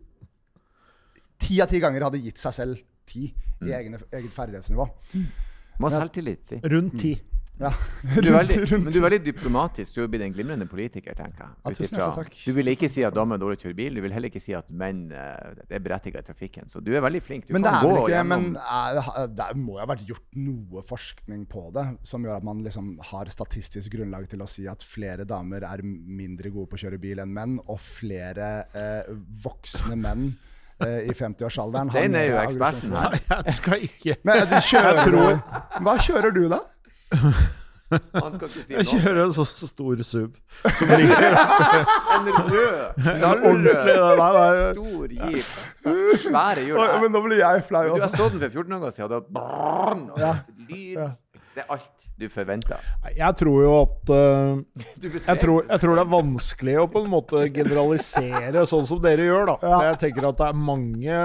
ti 1.41 1.61
av 1.63 1.71
ti 1.71 1.81
ganger 1.81 2.07
hadde 2.07 2.21
gitt 2.21 2.41
seg 2.41 2.57
selv 2.57 2.83
ti 3.09 3.27
i 3.61 3.73
egne, 3.75 3.99
eget 4.11 4.33
ferdighetsnivå. 4.33 4.87
Må 5.81 5.89
ha 5.89 6.01
selvtillit, 6.01 6.45
si. 6.47 6.61
Rundt 6.71 6.97
ti. 7.01 7.15
Ja. 7.61 7.71
Du 8.21 8.27
er 8.31 8.39
veldig, 8.39 8.79
men 8.81 8.89
du 8.89 8.97
er 8.97 9.03
veldig 9.05 9.19
diplomatisk. 9.25 9.93
Du 9.95 10.01
er 10.03 10.09
blitt 10.11 10.23
en 10.25 10.33
glimrende 10.33 10.65
politiker, 10.69 11.13
tenker 11.17 11.45
jeg. 11.45 11.53
Ja, 11.61 11.73
tusen 11.77 11.99
hjertelig 11.99 12.17
takk. 12.17 12.37
Du 12.41 12.55
vil 12.57 12.71
ikke 12.73 12.89
si 12.91 13.03
at 13.05 13.15
damer 13.15 13.37
er 13.37 13.43
dårlig 13.43 13.59
til 13.61 13.69
å 13.69 13.69
kjøre 13.69 13.77
bil. 13.77 13.99
Du 13.99 14.03
vil 14.05 14.15
heller 14.15 14.31
ikke 14.31 14.41
si 14.43 14.55
at 14.57 14.71
menn 14.73 15.03
eh, 15.13 15.61
er 15.69 15.83
berettiget 15.85 16.25
i 16.25 16.29
trafikken. 16.31 16.71
Så 16.71 16.81
du 16.83 16.91
er 16.97 17.03
veldig 17.05 17.21
flink. 17.25 17.47
Du 17.47 17.53
Men 17.55 17.65
det 17.65 17.73
kan 17.75 17.79
er 17.79 17.85
gå 17.85 17.91
vel 17.93 18.01
ikke 18.01 18.15
gjennom 18.15 18.47
Men 18.47 18.57
er, 18.65 19.31
det 19.37 19.49
må 19.61 19.77
jo 19.77 19.83
ha 19.83 19.87
vært 19.93 20.05
gjort 20.09 20.39
noe 20.41 20.85
forskning 20.89 21.45
på 21.51 21.65
det, 21.77 21.85
som 22.11 22.25
gjør 22.25 22.39
at 22.41 22.47
man 22.49 22.63
liksom 22.65 22.93
har 23.11 23.31
statistisk 23.33 23.93
grunnlag 23.97 24.25
til 24.31 24.41
å 24.41 24.49
si 24.49 24.65
at 24.71 24.85
flere 24.87 25.27
damer 25.29 25.67
er 25.69 25.85
mindre 25.85 26.49
gode 26.53 26.71
på 26.71 26.79
å 26.79 26.85
kjøre 26.85 27.01
bil 27.01 27.21
enn 27.21 27.35
menn, 27.35 27.59
og 27.67 27.77
flere 27.81 28.51
eh, 28.73 29.11
voksne 29.43 29.97
menn 30.01 30.31
eh, 30.81 31.07
i 31.11 31.13
50-årsalderen 31.13 31.93
Stein 31.93 32.17
er 32.19 32.29
jo 32.31 32.41
eksperten 32.41 32.97
her. 32.97 33.17
Jeg 33.51 33.57
skal 33.61 33.87
ikke 33.87 34.17
Men 34.27 34.45
du 34.49 34.57
kjører 34.65 35.41
Hva 35.85 35.97
kjører 36.01 36.35
du, 36.35 36.45
da? 36.51 36.63
Han 37.91 38.33
skal 38.37 38.47
ikke 38.47 38.61
si 38.63 38.71
noe. 38.71 38.77
Jeg 38.79 38.87
kjører 38.87 39.17
en 39.25 39.33
så 39.35 39.43
stor 39.45 40.03
SUV. 40.07 40.29
Som 40.63 40.91
ligger 40.95 41.25
En 42.15 42.29
rød, 42.37 42.77
knallrød, 43.03 44.77
stor 44.77 45.15
jeep. 45.17 45.49
Svære 46.23 46.63
hjul. 46.69 46.79
Men 47.03 47.11
nå 47.11 47.23
blir 47.25 47.41
jeg 47.41 47.65
flau. 47.67 47.83
Du 47.91 48.05
har 48.05 48.13
så 48.15 48.29
den 48.31 48.39
for 48.39 48.47
14 48.61 48.71
dager 48.77 48.95
siden. 48.95 49.09
og 49.09 49.11
Da 49.11 49.19
brrrn, 49.39 50.05
og 50.15 50.19
lyd. 50.69 51.03
Det 51.51 51.63
er 51.65 51.73
alt 51.73 52.05
du 52.21 52.27
forventer. 52.31 52.85
Jeg 53.17 53.37
tror 53.39 53.57
jo 53.65 53.71
at 53.81 54.11
uh, 54.15 54.61
jeg, 55.01 55.37
tror, 55.41 55.65
jeg 55.65 55.83
tror 55.83 55.97
det 55.97 56.03
er 56.05 56.13
vanskelig 56.13 56.77
å 56.79 56.87
på 56.93 57.03
en 57.03 57.11
måte 57.11 57.43
generalisere 57.55 58.63
sånn 58.69 58.87
som 58.87 59.01
dere 59.03 59.27
gjør, 59.27 59.51
da. 59.51 59.57
Ja. 59.65 59.81
Jeg 59.89 59.99
tenker 60.05 60.29
at 60.29 60.39
det 60.39 60.47
er 60.47 60.63
mange 60.69 61.19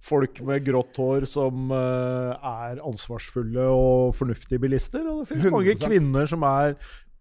folk 0.00 0.40
med 0.48 0.64
grått 0.64 0.96
hår 1.02 1.28
som 1.28 1.74
uh, 1.74 2.32
er 2.40 2.80
ansvarsfulle 2.80 3.68
og 3.74 4.16
fornuftige 4.16 4.62
bilister. 4.62 5.04
Og 5.04 5.22
det 5.22 5.32
finnes 5.34 5.52
mange 5.52 5.76
100%. 5.76 5.86
kvinner 5.90 6.30
som 6.30 6.46
er 6.48 6.76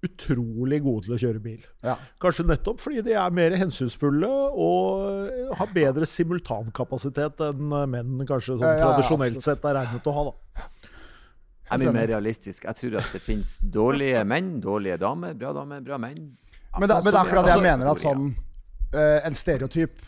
utrolig 0.06 0.80
gode 0.84 1.10
til 1.10 1.16
å 1.16 1.20
kjøre 1.20 1.42
bil. 1.44 1.64
Ja. 1.84 1.98
Kanskje 2.24 2.46
nettopp 2.48 2.80
fordi 2.80 3.02
de 3.04 3.18
er 3.20 3.34
mer 3.36 3.56
hensynsfulle 3.60 4.30
og 4.56 5.58
har 5.60 5.74
bedre 5.76 6.08
simultankapasitet 6.08 7.44
enn 7.50 7.74
menn 7.92 8.22
kanskje 8.24 8.56
som 8.56 8.64
Ja, 8.64 8.78
ja, 8.78 8.86
tradisjonelt 8.86 9.36
absolutt. 9.36 9.48
sett 9.50 9.68
er 9.68 9.76
regnet 9.82 10.08
å 10.08 10.16
ha. 10.16 10.30
da. 10.30 10.70
Er 11.70 11.82
mye 11.82 11.94
mer 11.94 12.08
realistisk. 12.10 12.66
Jeg 12.66 12.78
tror 12.80 13.00
at 13.02 13.12
det 13.14 13.22
finnes 13.24 13.58
dårlige 13.62 14.24
menn, 14.28 14.56
dårlige 14.64 14.98
damer, 15.02 15.36
bra 15.38 15.54
damer, 15.56 15.84
bra 15.86 16.00
menn. 16.02 16.22
Men, 16.78 16.88
det, 16.88 16.96
men 17.04 17.10
det 17.10 17.18
er 17.18 17.20
akkurat 17.24 17.48
det 17.48 17.54
jeg 17.54 17.60
Altså, 17.60 17.66
mener, 17.66 17.90
at 17.90 18.02
sånn 18.04 18.26
uh, 18.94 19.28
En 19.28 19.38
stereotyp 19.38 20.02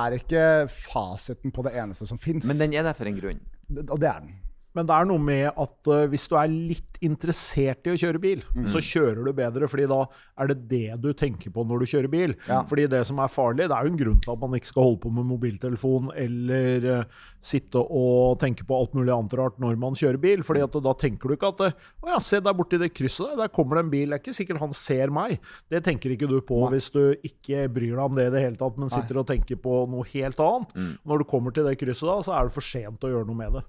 er 0.00 0.16
ikke 0.16 0.44
fasiten 0.70 1.54
på 1.54 1.64
det 1.66 1.74
eneste 1.78 2.06
som 2.06 2.18
fins. 2.18 2.46
Men 2.46 2.58
den 2.60 2.74
er 2.78 2.86
der 2.86 2.98
for 2.98 3.10
en 3.10 3.18
grunn. 3.18 3.42
Og 3.86 3.98
det 3.98 4.10
er 4.10 4.22
den. 4.22 4.36
Men 4.74 4.86
det 4.86 4.94
er 4.94 5.06
noe 5.10 5.18
med 5.18 5.48
at 5.50 5.88
uh, 5.90 6.04
hvis 6.12 6.28
du 6.30 6.36
er 6.38 6.46
litt 6.52 6.86
interessert 7.02 7.86
i 7.88 7.94
å 7.94 7.98
kjøre 7.98 8.20
bil, 8.22 8.42
Mm. 8.54 8.66
så 8.68 8.80
kjører 8.82 9.24
du 9.24 9.30
bedre, 9.32 9.66
fordi 9.70 9.86
da 9.88 10.02
er 10.38 10.50
det 10.50 10.56
det 10.68 10.96
du 11.00 11.08
tenker 11.16 11.50
på 11.54 11.62
når 11.66 11.80
du 11.82 11.86
kjører 11.90 12.10
bil. 12.12 12.34
Ja. 12.48 12.60
Fordi 12.68 12.84
det 12.90 13.00
som 13.08 13.18
er 13.22 13.30
farlig, 13.32 13.66
det 13.70 13.76
er 13.76 13.86
jo 13.86 13.92
en 13.92 13.98
grunn 14.00 14.20
til 14.22 14.32
at 14.34 14.40
man 14.42 14.54
ikke 14.58 14.68
skal 14.70 14.82
holde 14.86 15.00
på 15.04 15.12
med 15.16 15.26
mobiltelefon 15.30 16.10
eller 16.14 16.86
uh, 17.00 17.04
sitte 17.40 17.80
og 17.80 18.38
tenke 18.42 18.66
på 18.68 18.76
alt 18.78 18.94
mulig 18.94 19.12
annet 19.14 19.36
rart 19.40 19.58
når 19.62 19.78
man 19.80 19.96
kjører 19.98 20.20
bil. 20.20 20.42
fordi 20.46 20.62
at 20.66 20.76
da 20.84 20.92
tenker 20.94 21.28
du 21.32 21.36
ikke 21.36 21.50
at 21.54 21.60
eh, 21.68 21.76
Å 22.04 22.12
ja, 22.14 22.18
se 22.20 22.40
der 22.40 22.54
borti 22.56 22.78
det 22.80 22.92
krysset 22.94 23.30
der, 23.32 23.36
der 23.44 23.52
kommer 23.54 23.78
det 23.80 23.84
en 23.86 23.92
bil. 23.94 24.08
Det 24.10 24.18
er 24.18 24.22
ikke 24.24 24.36
sikkert 24.36 24.60
han 24.62 24.72
ser 24.76 25.10
meg. 25.14 25.38
Det 25.70 25.82
tenker 25.86 26.14
ikke 26.14 26.28
du 26.30 26.38
på 26.46 26.62
Nei. 26.66 26.74
hvis 26.76 26.90
du 26.94 27.02
ikke 27.26 27.66
bryr 27.72 27.96
deg 27.96 28.04
om 28.04 28.18
det 28.18 28.28
i 28.28 28.34
det 28.36 28.44
hele 28.44 28.60
tatt, 28.60 28.76
men 28.80 28.92
sitter 28.92 29.22
og 29.22 29.26
tenker 29.30 29.56
på 29.60 29.82
noe 29.90 30.04
helt 30.12 30.40
annet. 30.44 30.74
Mm. 30.76 30.92
Når 31.06 31.22
du 31.24 31.28
kommer 31.32 31.54
til 31.56 31.66
det 31.66 31.78
krysset 31.80 32.08
da, 32.10 32.18
så 32.26 32.36
er 32.36 32.48
det 32.50 32.54
for 32.56 32.64
sent 32.66 33.02
å 33.06 33.10
gjøre 33.12 33.26
noe 33.30 33.40
med 33.40 33.58
det. 33.58 33.64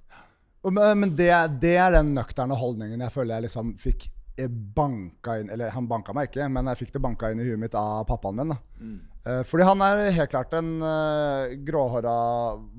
Men, 0.70 1.16
det, 1.18 1.32
det 1.62 1.76
er 1.82 1.96
den 1.96 2.12
nøkterne 2.14 2.58
holdningen 2.58 3.02
jeg 3.02 3.14
føler 3.14 3.40
jeg 3.40 3.48
liksom 3.48 3.72
fikk 3.82 4.04
eh, 4.38 4.50
banka 4.50 5.40
inn 5.42 5.50
Eller 5.50 5.74
han 5.74 5.88
banka 5.90 6.14
meg 6.14 6.30
ikke, 6.30 6.46
men 6.54 6.70
jeg 6.70 6.84
fikk 6.84 6.92
det 6.96 7.02
banka 7.02 7.32
inn 7.32 7.42
i 7.42 7.48
huet 7.48 7.62
mitt 7.62 7.78
av 7.78 8.04
pappaen 8.10 8.38
min. 8.38 8.54
da. 8.54 8.60
Eh, 9.22 9.42
fordi 9.46 9.66
han 9.68 9.82
er 9.86 10.04
helt 10.18 10.34
klart 10.34 10.54
en 10.58 10.70
uh, 10.82 11.54
gråhåra 11.66 12.14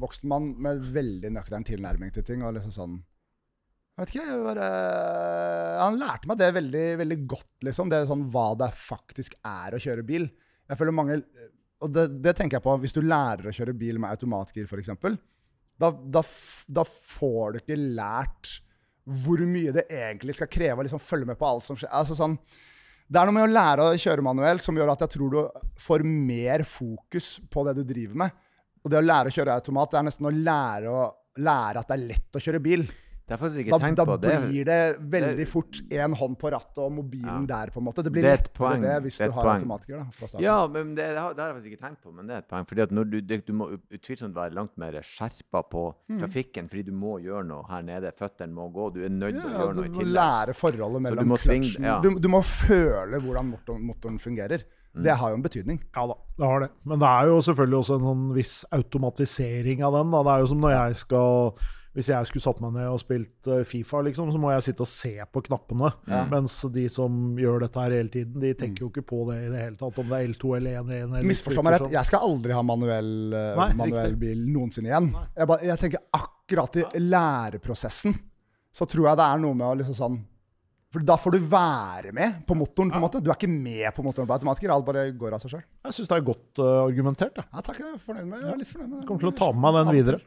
voksen 0.03 0.31
mann 0.31 0.53
med 0.63 0.83
veldig 0.95 1.31
nøktern 1.35 1.67
tilnærming 1.67 2.15
til 2.15 2.27
ting. 2.27 2.43
og 2.47 2.55
liksom 2.57 2.75
sånn 2.75 3.01
jeg 3.93 4.07
vet 4.07 4.13
ikke, 4.15 4.25
jeg 4.31 4.45
bare, 4.47 4.69
Han 5.83 5.99
lærte 6.01 6.29
meg 6.31 6.39
det 6.41 6.47
veldig, 6.57 6.85
veldig 7.03 7.19
godt, 7.29 7.51
liksom. 7.69 7.91
Det 7.93 7.99
er 7.99 8.07
sånn 8.09 8.25
hva 8.33 8.47
det 8.57 8.71
faktisk 8.73 9.37
er 9.45 9.77
å 9.77 9.81
kjøre 9.85 10.05
bil. 10.09 10.31
Jeg 10.71 10.81
føler 10.81 10.97
mange 10.97 11.19
Og 11.85 11.93
det, 11.93 12.07
det 12.25 12.33
tenker 12.39 12.57
jeg 12.57 12.65
på 12.65 12.77
hvis 12.81 12.97
du 12.97 13.03
lærer 13.05 13.51
å 13.51 13.55
kjøre 13.55 13.75
bil 13.77 14.01
med 14.01 14.15
automatgir, 14.15 14.65
f.eks. 14.65 14.95
Da, 15.83 15.91
da, 15.91 16.23
da 16.71 16.85
får 16.87 17.55
du 17.57 17.63
ikke 17.63 17.81
lært 17.99 18.59
hvor 19.03 19.41
mye 19.51 19.73
det 19.75 19.89
egentlig 19.91 20.37
skal 20.39 20.51
kreve 20.51 20.79
å 20.79 20.87
liksom 20.87 21.03
følge 21.03 21.27
med 21.33 21.39
på 21.41 21.49
alt 21.49 21.67
som 21.67 21.79
skjer. 21.79 21.91
Altså 21.91 22.15
sånn, 22.15 22.37
det 23.11 23.19
er 23.19 23.29
noe 23.29 23.37
med 23.37 23.49
å 23.49 23.53
lære 23.53 23.87
å 23.89 23.99
kjøre 23.99 24.25
manuelt 24.25 24.65
som 24.65 24.79
gjør 24.79 24.95
at 24.95 25.03
jeg 25.05 25.17
tror 25.17 25.33
du 25.33 25.41
får 25.83 26.05
mer 26.07 26.63
fokus 26.69 27.35
på 27.51 27.65
det 27.67 27.75
du 27.81 27.83
driver 27.89 28.21
med. 28.25 28.37
Og 28.83 28.91
det 28.91 28.99
å 28.99 29.05
lære 29.05 29.31
å 29.31 29.35
kjøre 29.35 29.57
automat, 29.59 29.91
det 29.93 29.99
er 29.99 30.07
nesten 30.07 30.29
å 30.29 30.35
lære, 30.35 30.93
å, 30.93 31.03
lære 31.43 31.83
at 31.83 31.91
det 31.91 31.99
er 31.99 32.07
lett 32.13 32.39
å 32.39 32.43
kjøre 32.43 32.63
bil. 32.63 32.87
Det 33.33 33.39
har 33.41 33.49
jeg 33.57 33.65
ikke 33.67 33.73
Da, 33.73 33.79
tenkt 33.87 33.97
da 33.97 34.05
på. 34.05 34.17
Da 34.21 34.35
blir 34.45 34.65
det 34.69 34.79
veldig 35.13 35.37
det- 35.39 35.49
fort 35.49 35.81
én 35.89 36.15
hånd 36.21 36.37
på 36.39 36.51
rattet 36.53 36.79
og 36.85 36.93
mobilen 36.93 37.47
der, 37.49 37.71
på 37.73 37.81
en 37.81 37.87
måte. 37.89 38.03
Det 38.05 38.13
blir 38.13 38.23
Det 38.23 38.33
er 38.33 38.37
lettere 38.43 38.81
det 38.83 38.97
hvis 39.07 39.19
Det 39.19 39.29
du 39.31 39.33
har 39.39 39.45
poeng. 39.45 39.63
automatiker. 39.63 39.97
da, 39.99 40.05
fra 40.13 40.41
ja, 40.43 40.57
men 40.69 40.95
det, 40.95 41.07
det, 41.15 41.19
har, 41.19 41.33
det 41.35 41.41
har 41.41 41.49
jeg 41.53 41.57
faktisk 41.57 41.73
ikke 41.73 41.85
tenkt 41.87 42.03
på, 42.05 42.13
men 42.15 42.27
det 42.29 42.35
er 42.35 42.39
et 42.45 42.49
poeng. 42.49 42.67
Fordi 42.69 42.83
at 42.83 42.91
når 42.93 43.11
du, 43.11 43.21
det, 43.21 43.47
du 43.47 43.53
må 43.55 43.71
utvilsomt 43.91 44.35
være 44.35 44.55
langt 44.55 44.77
mer 44.79 44.93
skjerpa 45.01 45.63
på 45.71 45.95
Mm. 46.13 46.19
trafikken, 46.21 46.69
fordi 46.69 46.83
du 46.87 46.93
må 46.93 47.19
gjøre 47.23 47.47
noe 47.47 47.65
her 47.71 47.83
nede. 47.83 48.13
Føttene 48.19 48.53
må 48.53 48.69
gå. 48.73 48.93
Du 48.93 49.01
er 49.05 49.09
nødt 49.09 49.41
til 49.41 49.49
å 49.49 49.55
gjøre 49.57 49.75
du 49.75 49.81
noe 49.81 49.87
i 49.87 49.89
må 49.89 50.03
lære 50.13 50.53
forholdet 50.55 51.01
du 51.01 51.05
mellom 51.09 51.37
kløtsjen 51.39 51.85
ja. 51.85 52.01
du, 52.03 52.11
du 52.19 52.29
må 52.29 52.43
føle 52.43 53.19
hvordan 53.23 53.49
motoren, 53.51 53.83
motoren 53.87 54.19
fungerer. 54.19 54.63
Mm. 54.95 55.05
Det 55.05 55.17
har 55.17 55.31
jo 55.31 55.37
en 55.39 55.43
betydning. 55.43 55.79
Ja 55.97 56.07
da, 56.07 56.15
det 56.37 56.45
har 56.47 56.61
det. 56.61 56.71
Men 56.85 56.99
det 57.01 57.09
er 57.09 57.25
jo 57.31 57.39
selvfølgelig 57.41 57.79
også 57.81 57.95
en 57.97 58.07
sånn 58.11 58.35
viss 58.37 58.65
automatisering 58.73 59.83
av 59.83 59.93
den. 59.97 60.11
Da. 60.13 60.23
Det 60.23 60.33
er 60.35 60.43
jo 60.45 60.51
som 60.53 60.61
når 60.61 60.75
jeg 60.77 60.97
skal 60.97 61.55
Hvis 61.93 62.09
jeg 62.09 62.29
skulle 62.29 62.45
satt 62.45 62.61
meg 62.65 62.73
ned 62.73 62.89
og 62.89 63.01
spilt 63.03 63.49
eh, 63.53 63.67
Fifa, 63.69 64.01
liksom, 64.07 64.31
så 64.33 64.41
må 64.41 64.49
jeg 64.55 64.65
sitte 64.71 64.87
og 64.87 64.89
se 64.89 65.13
på 65.29 65.43
knappene. 65.45 65.91
Ja. 66.09 66.23
Mens 66.31 66.57
de 66.73 66.87
som 66.93 67.37
gjør 67.37 67.67
dette 67.67 67.85
her 67.85 67.97
hele 67.99 68.13
tiden, 68.13 68.41
de 68.41 68.55
tenker 68.57 68.87
jo 68.87 68.89
ikke 68.89 69.05
på 69.13 69.27
det 69.29 69.39
i 69.43 69.53
det 69.53 69.61
hele 69.67 69.77
tatt. 69.77 70.01
Om 70.01 70.09
det 70.09 70.19
er 70.19 70.33
L2 70.33 70.57
eller 70.57 70.81
1-1 70.81 70.99
eller 71.03 71.29
Misforstå 71.29 71.65
meg 71.67 71.77
rett, 71.77 71.89
jeg 71.93 72.09
skal 72.09 72.25
aldri 72.31 72.57
ha 72.57 72.65
manuell, 72.65 73.15
eh, 73.37 73.55
Nei, 73.61 73.71
manuell 73.85 74.17
bil 74.21 74.45
noensinne 74.55 74.89
igjen. 74.89 75.13
Jeg, 75.37 75.51
bare, 75.53 75.69
jeg 75.69 75.83
tenker 75.85 76.05
akkurat 76.23 76.81
i 76.81 77.03
læreprosessen 77.05 78.17
så 78.73 78.89
tror 78.89 79.11
jeg 79.11 79.21
det 79.21 79.27
er 79.27 79.43
noe 79.43 79.57
med 79.57 79.69
å 79.69 79.75
liksom 79.83 79.97
sånn 79.97 80.15
For 80.93 81.05
da 81.05 81.19
får 81.21 81.37
du 81.37 81.45
være 81.45 82.15
med 82.17 82.41
på 82.49 82.57
motoren, 82.57 82.91
på 82.93 82.99
en 82.99 83.05
måte. 83.05 83.21
Du 83.25 83.31
er 83.31 83.37
ikke 83.37 83.49
med 83.53 83.87
på 83.97 84.05
motoren 84.05 84.29
på 84.29 84.37
automatiker. 84.37 84.73
Alt 84.73 84.85
bare 84.89 85.07
går 85.17 85.37
av 85.37 85.41
seg 85.41 85.55
sjøl. 85.55 85.63
Jeg 85.89 85.97
syns 85.97 86.11
det 86.11 86.19
er 86.19 86.27
godt 86.27 86.61
uh, 86.61 86.83
argumentert. 86.83 87.37
Da. 87.39 87.47
Ja, 87.49 87.65
takk. 87.65 87.81
Jeg 87.81 87.95
er 87.95 88.03
fornøyd 88.03 88.27
med, 88.29 88.43
jeg 88.43 88.53
er 88.53 88.61
litt 88.61 88.73
fornøyd 88.73 88.91
med 88.91 88.99
det. 88.99 89.07
kommer 89.09 89.25
til 89.25 89.31
å 89.31 89.37
ta 89.39 89.49
med 89.57 89.65
meg 89.65 89.79
den 89.79 89.97
videre. 89.97 90.21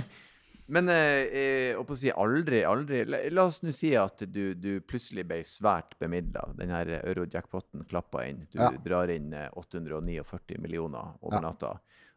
Men 0.70 0.88
eh, 0.94 1.74
på 1.82 1.94
å 1.96 1.98
si 1.98 2.10
aldri, 2.14 2.60
aldri 2.64 3.00
La, 3.08 3.18
la 3.34 3.44
oss 3.50 3.60
nå 3.66 3.72
si 3.74 3.90
at 3.98 4.22
du, 4.30 4.54
du 4.54 4.80
plutselig 4.86 5.24
ble 5.26 5.40
svært 5.46 5.96
bemidla. 5.98 6.44
Den 6.58 6.70
her 6.70 6.86
euro-jackpoten 7.02 7.82
klappa 7.90 8.22
inn. 8.28 8.44
Du 8.52 8.58
Ja. 8.62 8.70
drar 8.84 9.10
inn 9.10 9.32
eh, 9.34 9.48
849 9.58 10.60
millioner 10.62 11.16
over 11.22 11.40
Ja. 11.40 11.46
natta. 11.48 11.72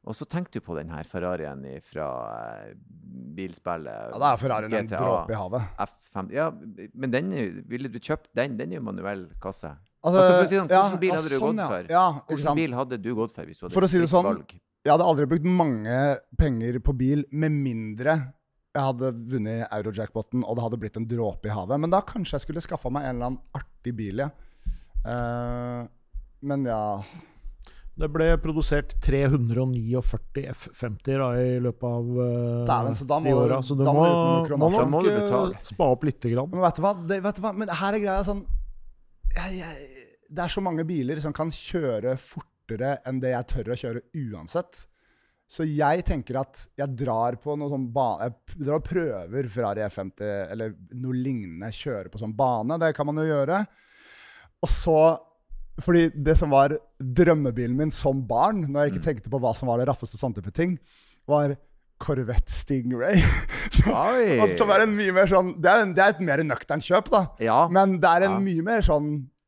Og 0.06 0.14
så 0.20 0.26
tenker 0.28 0.52
du 0.52 0.60
på 0.60 0.76
den 0.76 0.90
her 0.92 1.08
Ferrarien 1.08 1.64
fra 1.88 2.08
eh, 2.68 2.74
bilspillet 3.38 4.12
Ja, 4.12 4.20
da 4.20 4.34
er 4.34 4.38
Ferrarien 4.42 4.74
en 4.82 4.88
GTA. 4.88 5.00
dråpe 5.00 5.32
i 5.32 5.40
havet. 5.40 5.68
F5 5.88 6.32
Ja, 6.36 6.50
men 6.94 7.12
den 7.14 7.32
ville 7.70 7.90
du 7.90 8.00
kjøpt 8.00 8.30
den? 8.36 8.58
Den 8.60 8.72
er 8.74 8.82
jo 8.82 8.86
manuell 8.90 9.30
kasse. 9.42 9.72
Altså, 10.04 10.20
Altså, 10.20 10.34
for 10.36 10.44
å 10.44 10.48
si 10.52 10.58
sånn, 10.60 10.68
ja, 10.70 10.82
Hvilken 10.84 11.00
bil 11.00 11.10
ja, 11.10 11.16
hadde 11.16 11.30
du 11.32 11.40
sånn, 11.40 11.56
gått 11.56 11.72
for? 11.72 11.90
Ja, 11.90 12.06
Hvilken 12.28 12.56
bil 12.60 12.74
hadde 12.76 12.98
du 13.02 13.10
gått 13.16 13.32
for 13.34 13.46
hvis 13.48 13.58
du 13.62 13.66
hadde 13.66 13.74
For 13.78 13.88
å 13.88 13.90
si 13.90 14.00
det 14.04 14.10
sånn, 14.12 14.26
valg? 14.28 14.54
Jeg 14.84 14.92
hadde 14.92 15.06
aldri 15.08 15.26
brukt 15.32 15.46
mange 15.48 15.98
penger 16.38 16.80
på 16.84 16.92
bil 17.00 17.24
med 17.32 17.54
mindre 17.56 18.18
jeg 18.74 18.88
hadde 18.88 19.10
vunnet 19.30 19.68
Eurojackpoten 19.76 20.42
og 20.42 20.58
det 20.58 20.64
hadde 20.66 20.80
blitt 20.82 20.96
en 20.98 21.06
dråpe 21.10 21.50
i 21.50 21.54
havet. 21.54 21.78
Men 21.84 21.92
da 21.94 22.00
kanskje 22.06 22.40
jeg 22.40 22.46
skulle 22.48 22.64
skaffa 22.66 22.90
meg 22.94 23.06
en 23.06 23.16
eller 23.20 23.30
annen 23.32 23.60
artig 23.60 23.94
bil, 23.98 24.24
ja. 24.24 24.32
Uh, 25.04 25.84
men 26.48 26.62
ja 26.64 27.04
Det 28.00 28.08
ble 28.08 28.30
produsert 28.40 28.94
349 29.04 30.00
F50 30.00 31.18
da, 31.20 31.28
i 31.44 31.58
løpet 31.60 31.84
av 31.90 32.08
uh, 32.16 32.62
Dæven, 32.70 32.96
så 32.96 33.08
da 33.10 33.18
må 33.20 33.28
de 33.28 33.34
du- 33.36 33.42
åra. 33.44 33.58
Så 33.62 33.76
du 33.78 33.84
da 33.84 33.94
må, 33.94 34.06
må 34.56 34.70
må 34.72 34.88
nok 34.96 35.04
du 35.06 35.12
eh, 35.12 35.60
spa 35.68 35.90
opp 35.92 36.08
lite 36.08 36.32
grann. 36.32 36.50
Men 36.50 36.64
vet 36.64 36.80
du 36.80 36.86
hva? 36.88 36.94
Det, 37.12 37.20
vet 37.28 37.38
du 37.38 37.44
hva? 37.46 37.52
Men 37.60 37.74
her 37.84 38.00
er 38.00 38.02
greia 38.02 38.24
sånn 38.26 38.42
jeg, 39.36 39.60
jeg, 39.60 40.08
Det 40.32 40.48
er 40.48 40.56
så 40.56 40.64
mange 40.66 40.88
biler 40.88 41.22
som 41.22 41.36
kan 41.36 41.52
kjøre 41.54 42.16
fortere 42.18 42.96
enn 43.06 43.22
det 43.22 43.36
jeg 43.36 43.50
tør 43.54 43.76
å 43.76 43.80
kjøre 43.84 44.04
uansett. 44.24 44.88
Så 45.54 45.66
jeg 45.70 46.02
tenker 46.08 46.40
at 46.42 46.64
jeg 46.80 46.96
drar 46.98 47.36
på 47.42 47.54
noe 47.60 47.70
sånn 47.70 47.84
bane 47.94 48.26
Jeg 48.30 48.64
drar 48.64 48.80
og 48.80 48.86
prøver 48.88 49.50
Ferrari 49.54 49.84
F50 49.86 50.24
eller 50.56 50.72
noe 50.98 51.14
lignende. 51.20 51.70
Kjøre 51.76 52.10
på 52.10 52.22
sånn 52.22 52.34
bane. 52.38 52.80
Det 52.82 52.90
kan 52.98 53.06
man 53.10 53.22
jo 53.22 53.28
gjøre. 53.28 53.60
Og 54.64 54.72
så 54.72 54.98
Fordi 55.84 56.08
det 56.14 56.36
som 56.38 56.52
var 56.54 56.76
drømmebilen 57.02 57.76
min 57.78 57.92
som 57.94 58.20
barn, 58.30 58.60
når 58.70 58.84
jeg 58.88 58.92
ikke 58.94 59.06
tenkte 59.08 59.32
på 59.34 59.40
hva 59.42 59.56
som 59.58 59.70
var 59.72 59.80
det 59.82 59.88
raffeste 59.90 60.20
sånne 60.20 60.38
type 60.38 60.52
ting, 60.54 60.76
var 61.30 61.56
Corvette 62.04 62.52
Stingray. 62.54 63.22
Så, 63.74 63.90
som 64.60 64.70
er 64.74 64.84
en 64.84 64.94
mye 64.94 65.14
mer 65.16 65.30
sånn 65.32 65.54
Det 65.62 65.70
er, 65.72 65.82
en, 65.82 65.94
det 65.98 66.04
er 66.04 66.12
et 66.14 66.20
mer 66.26 66.42
nøkternt 66.46 66.86
kjøp, 66.86 67.10
da. 67.14 67.22
Ja. 67.42 67.64
Men 67.74 67.96
det 68.04 68.10
er 68.10 68.26
en 68.28 68.36
Ja. 68.38 68.42
mye 68.44 68.66
mer 68.66 68.84
sånn 68.86 69.08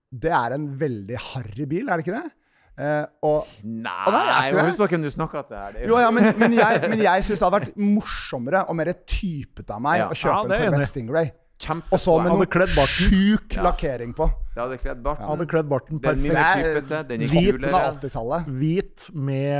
Det 0.09 0.31
er 0.33 0.55
en 0.55 0.65
veldig 0.79 1.19
harry 1.31 1.65
bil, 1.69 1.89
er 1.89 1.99
det 1.99 2.05
ikke 2.07 2.15
det? 2.21 2.31
Eh, 2.75 3.05
og 3.23 3.45
Nei, 3.63 3.91
og 4.03 4.11
der, 4.11 4.29
er 4.59 4.65
husk 4.67 4.79
på 4.81 4.87
hvem 4.91 5.03
du 5.05 5.09
snakker 5.13 5.45
til 5.47 5.85
Jo, 5.87 5.95
ja, 6.01 6.09
men, 6.11 6.25
men 6.41 6.57
jeg, 6.57 6.81
men 6.89 6.99
jeg 7.05 7.23
syns 7.23 7.39
det 7.39 7.45
hadde 7.47 7.59
vært 7.61 7.77
morsommere 7.79 8.65
og 8.67 8.75
mer 8.75 8.91
typete 9.07 9.71
av 9.77 9.79
meg 9.85 10.01
Ja. 10.01 10.09
å 10.11 10.17
kjøpe 10.17 10.49
Ja, 10.51 10.57
en. 10.57 10.73
Corvette 10.73 10.89
Stingray. 10.89 11.29
Kjempe 11.55 11.95
Og 11.95 12.01
så 12.03 12.17
med 12.19 12.33
noe 12.33 12.47
sjuk 12.91 13.55
lakkering 13.63 14.11
på. 14.15 14.25
Det 14.55 14.59
hadde 14.63 14.77
kledd 14.79 14.99
barten. 15.03 15.27
Hadde 15.27 15.45
kledd 15.51 15.67
barten 15.71 15.99
er 15.99 16.03
perfekt. 16.03 16.91
Er 16.91 17.05
den 17.07 17.23
er 17.25 17.31
hvit, 17.31 17.45
med 17.59 17.69
kulere. 17.69 17.79
80-tallet. 17.95 18.49
Hvit 18.59 19.05
med 19.11 19.55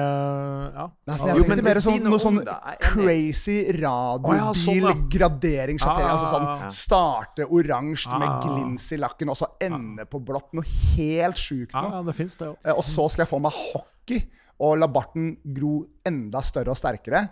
Ja. 0.76 0.86
Nesten, 1.08 1.28
jeg 1.32 1.36
men 1.36 1.50
tenkte 1.50 1.66
mer 1.68 1.80
sånn, 1.84 2.00
noe 2.04 2.20
sånn. 2.24 2.40
Jeg 2.46 2.82
crazy 2.84 3.58
ja, 4.40 4.52
sånn, 5.84 6.00
ja. 6.04 6.12
Altså 6.14 6.30
sånn 6.32 6.76
starte 6.80 7.48
oransje 7.48 8.20
med 8.24 8.38
glins 8.44 8.88
i 8.96 9.00
lakken, 9.04 9.32
og 9.32 9.40
så 9.40 9.50
ende 9.68 10.08
på 10.08 10.20
blått. 10.24 10.52
Noe 10.56 10.68
helt 10.96 11.40
sjukt 11.40 11.76
Ja, 11.76 11.82
noe. 11.84 11.92
ja, 12.00 12.04
det 12.08 12.16
det. 12.40 12.52
Eh, 12.64 12.76
Og 12.76 12.84
så 12.88 13.08
skal 13.12 13.24
jeg 13.26 13.32
få 13.32 13.40
meg 13.44 13.52
hockey 13.56 14.24
og 14.64 14.78
la 14.80 14.88
barten 14.88 15.34
gro 15.44 15.82
enda 16.08 16.40
større 16.46 16.72
og 16.72 16.80
sterkere. 16.80 17.26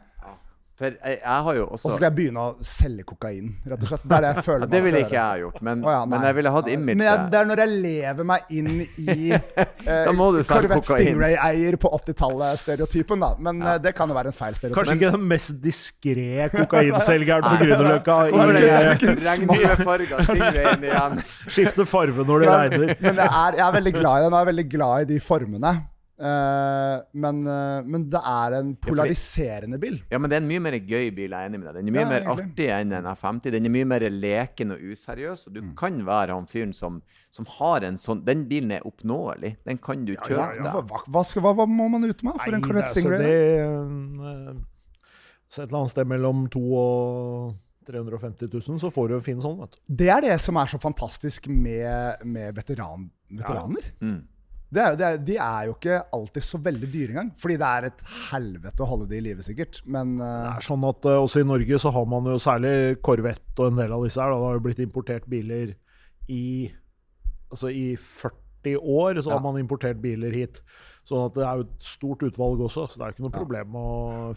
For 0.83 0.91
jeg, 0.91 1.19
jeg 1.21 1.43
har 1.47 1.55
jo 1.55 1.63
Og 1.63 1.75
også 1.77 1.87
så 1.87 1.95
skal 1.95 2.05
jeg 2.09 2.15
begynne 2.17 2.41
å 2.43 2.53
selge 2.67 3.03
kokain, 3.07 3.51
rett 3.71 3.83
og 3.85 3.91
slett. 3.91 4.03
Det 4.03 4.15
er 4.17 4.23
det 4.25 4.31
jeg 4.33 4.45
føler 4.47 4.65
ja, 4.65 4.69
Det 4.73 4.81
ville 4.83 5.01
ikke 5.05 5.15
jeg 5.15 5.43
gjort, 5.43 5.59
men, 5.67 5.83
oh, 5.85 5.91
ja, 5.93 6.01
men 6.09 6.25
jeg 6.27 6.37
ville 6.39 6.51
hatt 6.55 6.67
Men 6.73 7.03
jeg, 7.05 7.21
det 7.31 7.39
er 7.39 7.45
når 7.49 7.61
jeg 7.63 7.69
lever 7.85 8.27
meg 8.27 8.39
inn 8.57 8.71
i 8.83 9.17
eh, 9.33 10.09
Corvette. 10.43 10.81
Stingray-eier 10.83 11.77
på 11.79 11.87
80-tallet-stereotypen, 11.97 13.23
da. 13.23 13.29
Men 13.43 13.61
ja. 13.63 13.77
det 13.81 13.93
kan 13.97 14.11
jo 14.11 14.15
være 14.17 14.29
en 14.33 14.35
feil 14.35 14.57
stereotyp. 14.57 14.77
Kanskje 14.79 14.95
ikke 14.99 15.13
den 15.15 15.25
mest 15.31 15.55
diskré 15.63 16.47
kokainselgeren 16.57 17.43
på 17.47 17.55
Grünerløkka. 17.63 18.15
Skifte 21.47 21.87
farve 21.89 22.27
når 22.27 22.37
det 22.43 22.51
regner. 22.51 22.93
men 22.99 23.17
det 23.21 23.27
er, 23.29 23.59
jeg 23.59 23.65
er 23.67 23.73
veldig 23.79 23.95
glad 23.95 24.15
i 24.19 24.27
den, 24.27 24.33
og 24.33 24.37
jeg 24.37 24.43
er 24.43 24.51
veldig 24.51 24.69
glad 24.75 24.95
i 25.07 25.09
de 25.13 25.19
formene. 25.23 25.73
Eh, 26.19 26.97
men, 27.17 27.39
eh, 27.49 27.81
men 27.89 28.03
det 28.13 28.19
er 28.21 28.53
en 28.59 28.75
polariserende 28.77 29.79
bil. 29.81 29.95
Ja, 30.11 30.19
men 30.21 30.29
det 30.29 30.37
er 30.37 30.43
en 30.43 30.47
mye 30.51 30.61
mer 30.61 30.75
gøy 30.77 31.09
bil, 31.15 31.31
jeg 31.33 31.33
er 31.33 31.49
enig 31.49 31.59
med 31.59 31.67
deg. 31.73 31.79
Den 31.79 31.87
er 31.89 31.95
mye 31.95 32.03
Ja, 32.03 32.09
mer 32.11 32.27
artig 32.35 32.67
enn 32.69 32.93
en 32.93 33.07
F50. 33.15 33.51
Den 33.55 33.65
er 33.65 33.73
mye 33.73 33.87
mer 33.89 34.05
leken 34.13 34.71
og 34.75 34.79
useriøs, 34.93 35.47
og 35.47 35.53
du 35.53 35.61
Mm. 35.63 35.75
kan 35.75 35.97
være 36.05 36.29
han 36.37 36.45
fyren 36.45 36.73
som, 36.73 37.01
som 37.31 37.45
har 37.57 37.81
en 37.83 37.97
sånn 37.97 38.23
Den 38.23 38.45
bilen 38.47 38.71
er 38.71 38.81
oppnåelig. 38.85 39.55
Den 39.65 39.77
kan 39.79 40.05
du 40.05 40.13
kjøpe 40.15 40.37
Ja, 40.37 40.53
deg. 40.53 40.85
hva, 40.87 41.01
hva, 41.09 41.23
skal, 41.25 41.41
hva, 41.41 41.53
hva 41.55 41.65
må 41.67 41.89
man 41.89 42.03
ut 42.05 42.23
med 42.23 42.33
for 42.39 42.53
en 42.53 42.61
Corvette 42.61 42.89
Stingray? 42.93 43.17
altså, 43.17 43.25
Stingray? 43.25 44.53
det, 44.53 44.63
så 45.49 45.63
et 45.63 45.69
eller 45.69 45.79
annet 45.83 45.91
sted 45.91 46.07
mellom 46.07 46.47
to 46.49 46.61
og 46.73 47.55
350 47.85 48.47
000, 48.53 48.79
så 48.79 48.89
får 48.93 49.09
du 49.09 49.15
en 49.15 49.21
fin 49.21 49.41
sånn. 49.41 49.57
vet 49.59 49.71
du. 49.75 49.79
Det 50.03 50.07
er 50.09 50.21
det 50.21 50.37
som 50.39 50.55
er 50.57 50.65
så 50.71 50.79
fantastisk 50.79 51.47
med, 51.49 52.23
med 52.23 52.55
veteran, 52.55 53.09
veteraner. 53.29 53.83
Mm. 53.99 54.21
Det 54.73 54.81
er, 54.83 54.95
det 54.99 55.05
er, 55.07 55.17
de 55.27 55.35
er 55.37 55.65
jo 55.69 55.73
ikke 55.77 55.97
alltid 56.17 56.45
så 56.47 56.59
veldig 56.65 56.89
dyre 56.93 57.13
engang. 57.13 57.31
Fordi 57.39 57.57
det 57.61 57.69
er 57.69 57.87
et 57.89 58.03
helvete 58.31 58.83
å 58.83 58.89
holde 58.89 59.07
de 59.11 59.19
i 59.19 59.23
live, 59.25 59.45
sikkert. 59.45 59.81
Men 59.85 60.15
Det 60.19 60.29
eh, 60.29 60.51
er 60.55 60.65
sånn 60.65 60.85
at 60.89 61.05
uh, 61.09 61.17
Også 61.23 61.43
i 61.43 61.47
Norge 61.47 61.79
så 61.83 61.91
har 61.93 62.07
man 62.09 62.29
jo 62.31 62.39
særlig 62.41 62.73
Corvette 63.05 63.59
og 63.61 63.71
en 63.71 63.81
del 63.83 63.93
av 63.95 64.05
disse 64.07 64.21
her. 64.21 64.33
Da, 64.33 64.39
det 64.41 64.49
har 64.49 64.57
jo 64.59 64.65
blitt 64.69 64.81
importert 64.85 65.27
biler 65.29 65.75
i 66.31 66.45
Altså 67.53 67.69
i 67.69 67.91
40 67.99 68.79
år 68.81 69.19
så 69.21 69.29
Ja. 69.29 69.35
har 69.37 69.43
man 69.45 69.59
importert 69.61 69.99
biler 70.01 70.33
hit. 70.33 70.61
Sånn 71.03 71.25
at 71.27 71.33
det 71.35 71.43
er 71.43 71.57
jo 71.59 71.63
et 71.65 71.83
stort 71.83 72.21
utvalg 72.23 72.61
også, 72.63 72.85
så 72.87 72.95
det 72.95 73.03
er 73.03 73.09
jo 73.11 73.15
ikke 73.17 73.23
noe 73.25 73.33
problem 73.35 73.73
å 73.75 73.87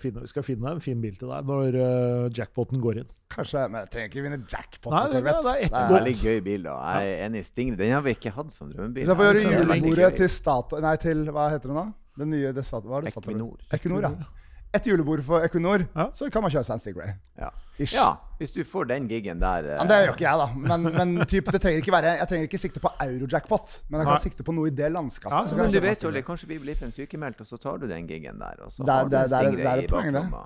finne 0.02 0.24
Vi 0.24 0.30
skal 0.32 0.42
finne 0.42 0.72
en 0.74 0.80
fin 0.82 0.98
bil 1.00 1.14
til 1.14 1.28
deg 1.30 1.46
når 1.46 1.76
uh, 1.78 2.24
jackpoten 2.34 2.80
går 2.82 2.98
inn. 3.04 3.10
kanskje 3.30 3.62
Men 3.70 3.84
jeg 3.84 3.90
trenger 3.92 4.08
ikke 4.10 4.24
vinne 4.24 4.38
jackpot 4.50 4.90
Nei, 4.96 5.02
det, 5.12 5.20
det- 5.22 5.36
det 5.46 5.52
er 5.52 5.60
ett 5.62 5.70
Det 5.70 5.82
godt. 5.84 5.92
Veldig 5.94 6.14
gøy 6.24 6.40
bil, 6.48 6.62
da. 6.66 6.74
Jeg 6.98 7.12
er 7.12 7.22
enig 7.28 7.38
i 7.44 7.46
Stingray. 7.46 7.76
Den 7.84 7.92
har 7.94 8.02
vi 8.02 8.14
ikke 8.18 8.32
hatt 8.34 8.50
som 8.52 8.72
drømmebil. 8.72 9.04
Hvis 9.04 9.12
jeg 9.12 9.20
får 9.20 9.28
gjøre 9.28 9.44
Så 9.44 9.52
julebordet 9.54 10.16
til 10.16 10.28
Statoil 10.28 10.82
Nei, 10.82 10.96
til 11.06 11.22
hva 11.30 11.46
heter 11.54 11.70
det 11.70 11.76
nå? 11.78 11.86
Den 12.18 12.30
nye 12.34 12.52
det 12.56 12.64
Hva 12.90 12.98
er 12.98 13.06
det 13.06 13.14
Equinor. 13.14 13.62
Equinor, 13.72 14.02
ja. 14.02 14.26
Et 14.74 14.86
julebord 14.90 15.22
for 15.22 15.46
Equinor, 15.46 15.86
Ja. 15.94 16.10
så 16.12 16.30
kan 16.32 16.42
man 16.42 16.50
kjøre 16.50 16.64
Sand 16.66 16.80
en 16.80 16.82
Stingray. 16.82 17.14
Ja. 17.38 17.50
Ish. 17.78 17.94
ja, 17.94 18.16
hvis 18.40 18.52
du 18.52 18.60
får 18.68 18.88
den 18.90 19.06
gigen 19.08 19.40
der 19.40 19.64
eh, 19.64 19.82
det 19.88 19.96
gjør 20.02 20.10
ikke 20.12 20.24
jeg, 20.26 20.40
da. 20.40 20.46
Men, 20.60 20.86
men 20.92 21.28
typ, 21.28 21.48
det 21.52 21.60
trenger 21.62 21.80
ikke 21.80 21.92
være 21.94 22.12
Jeg 22.18 22.28
trenger 22.30 22.48
ikke 22.50 22.60
sikte 22.60 22.82
på 22.84 22.90
eurojackpot, 23.04 23.76
men 23.88 24.00
jeg 24.00 24.08
kan 24.08 24.12
Nei. 24.12 24.24
sikte 24.26 24.46
på 24.46 24.54
noe 24.56 24.68
i 24.68 24.74
det 24.76 24.90
landskapet. 24.92 25.32
Ja, 25.32 25.48
så 25.48 25.56
Men 25.56 25.72
du 25.72 25.78
vet 25.80 26.04
jo, 26.04 26.12
kanskje 26.26 26.48
vi 26.50 26.58
blir 26.60 26.82
en 26.84 26.92
sykemeldt, 26.92 27.40
og 27.44 27.48
så 27.48 27.58
tar 27.60 27.80
du 27.80 27.86
den 27.88 28.08
gigen 28.08 28.40
der. 28.40 28.60
Og 28.66 28.72
så 28.74 28.84
Det 28.84 28.96
har 28.96 29.08
du 29.08 29.14
det 29.14 29.22
en 29.22 29.30
det 29.32 29.40
Stingray 29.40 29.84
i 29.84 29.90
baklomma. 29.92 30.42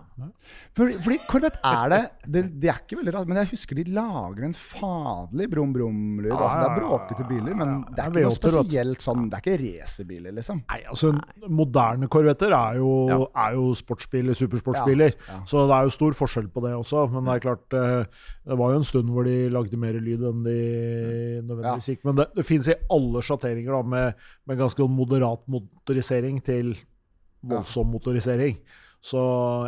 Fordi, 0.78 0.98
fordi 1.06 1.18
Corvette 1.30 1.72
er 1.72 1.94
det, 1.94 2.00
det 2.26 2.44
Det 2.62 2.70
er 2.70 2.78
ikke 2.84 3.00
veldig 3.00 3.14
rart, 3.16 3.30
men 3.30 3.40
jeg 3.42 3.50
husker 3.56 3.80
de 3.80 3.86
lager 3.96 4.46
en 4.46 4.54
faderlig 4.54 5.50
brum-brum-lyd. 5.54 6.34
Altså, 6.36 6.62
det 6.62 6.68
er 6.68 6.78
bråkete 6.78 7.28
biler, 7.30 7.58
men 7.58 7.74
det 7.90 8.04
er 8.04 8.12
ikke 8.12 8.20
noe 8.20 8.30
V8, 8.30 8.30
vet 8.30 8.30
du. 8.30 8.60
spesielt 8.60 9.06
sånn 9.06 9.26
Det 9.30 9.40
er 9.40 9.44
ikke 9.46 9.58
racerbiler, 9.64 10.36
liksom. 10.38 10.62
Nei, 10.70 10.80
altså 10.94 11.12
Moderne 11.48 12.10
Corvetter 12.10 12.54
er 12.54 12.78
jo, 12.78 12.92
er 13.34 13.58
jo 13.58 13.70
sportsbiler, 13.74 14.38
supersportsbiler. 14.38 15.14
Ja, 15.18 15.40
ja. 15.40 15.42
Så 15.50 15.66
det 15.66 15.76
er 15.76 15.90
jo 15.90 15.96
stor 15.98 16.18
forskjell 16.22 16.48
på 16.54 16.62
det 16.64 16.74
også. 16.78 17.08
Men 17.10 17.19
det 17.26 17.34
er 17.36 17.42
klart 17.44 17.76
eh, 17.76 18.20
Det 18.46 18.58
var 18.60 18.72
jo 18.72 18.80
en 18.80 18.86
stund 18.88 19.10
hvor 19.14 19.26
de 19.28 19.36
lagde 19.52 19.80
mer 19.80 19.98
lyd 20.00 20.22
enn 20.30 20.44
de 20.46 20.58
nødvendigvis 21.44 21.90
gikk. 21.92 22.04
Men 22.08 22.20
det, 22.20 22.28
det 22.36 22.46
fins 22.48 22.68
i 22.70 22.78
alle 22.96 23.24
sjatteringer 23.26 23.76
da, 23.76 23.82
med, 23.96 24.26
med 24.48 24.60
ganske 24.60 24.88
moderat 24.90 25.44
motorisering 25.50 26.40
til 26.46 26.74
voldsom 27.50 27.92
motorisering. 27.94 28.58
Så 29.00 29.20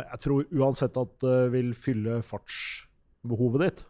jeg 0.03 0.21
tror 0.21 0.45
uansett 0.53 0.97
at 1.01 1.15
det 1.23 1.39
vil 1.55 1.73
fylle 1.77 2.21
fartsbehovet 2.25 3.65
ditt. 3.65 3.87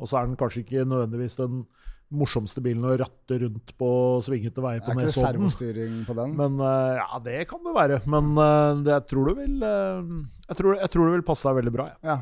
Og 0.00 0.08
så 0.08 0.20
er 0.20 0.30
den 0.30 0.40
kanskje 0.40 0.64
ikke 0.64 0.86
nødvendigvis 0.88 1.36
den 1.40 1.64
morsomste 2.10 2.62
bilen 2.64 2.86
å 2.88 2.96
ratte 2.98 3.38
rundt 3.44 3.72
på 3.78 3.90
svingete 4.26 4.62
veier 4.64 4.82
på 4.82 4.90
er 4.92 5.04
ikke 5.04 5.36
Nesodden. 5.38 6.00
på 6.08 6.16
den. 6.18 6.34
Men 6.38 6.58
uh, 6.58 6.98
ja, 6.98 7.20
det 7.22 7.38
kan 7.50 7.62
det 7.66 7.74
være. 7.76 8.00
Men 8.10 8.32
uh, 8.34 8.80
det, 8.82 8.96
jeg 8.96 9.06
tror 9.12 9.30
det 9.30 9.36
vil 9.44 9.56
uh, 9.62 10.18
jeg, 10.48 10.58
tror, 10.58 10.78
jeg 10.80 10.92
tror 10.94 11.06
det 11.06 11.14
vil 11.18 11.26
passe 11.30 11.46
deg 11.46 11.60
veldig 11.60 11.74
bra. 11.76 11.88
Ja. 12.02 12.16
Ja. 12.16 12.18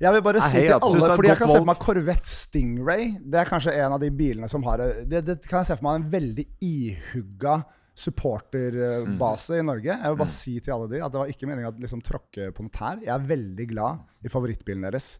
Jeg 0.00 0.16
vil 0.16 0.24
bare 0.24 0.40
si 0.48 0.62
til 0.62 0.74
alle, 0.76 1.12
fordi 1.12 1.30
jeg 1.30 1.40
kan 1.42 1.50
se 1.52 1.60
for 1.60 1.68
meg 1.68 1.82
Corvette 1.82 2.32
Stingray. 2.32 3.12
Det 3.20 3.42
er 3.42 3.50
kanskje 3.50 3.76
en 3.76 3.96
av 3.98 4.02
de 4.02 4.10
bilene 4.14 4.48
som 4.50 4.64
har 4.66 4.82
Det, 5.08 5.22
det 5.26 5.38
kan 5.44 5.60
jeg 5.60 5.72
se 5.72 5.78
for 5.78 5.88
meg 5.88 6.00
en 6.00 6.10
veldig 6.12 6.46
ihugga 6.66 7.60
supporterbase 7.92 9.58
i 9.60 9.64
Norge. 9.66 9.92
Jeg 9.92 10.14
vil 10.14 10.20
bare 10.22 10.32
si 10.32 10.54
til 10.64 10.74
alle 10.74 10.88
de 10.94 11.02
at 11.04 11.12
det 11.12 11.20
var 11.20 11.32
ikke 11.32 11.48
meningen 11.50 11.68
å 11.68 11.82
liksom, 11.82 12.00
tråkke 12.04 12.48
på 12.56 12.64
noe 12.64 12.72
tær. 12.72 13.02
Jeg 13.04 13.12
er 13.14 13.28
veldig 13.28 13.68
glad 13.74 14.24
i 14.24 14.32
favorittbilen 14.32 14.88
deres. 14.88 15.14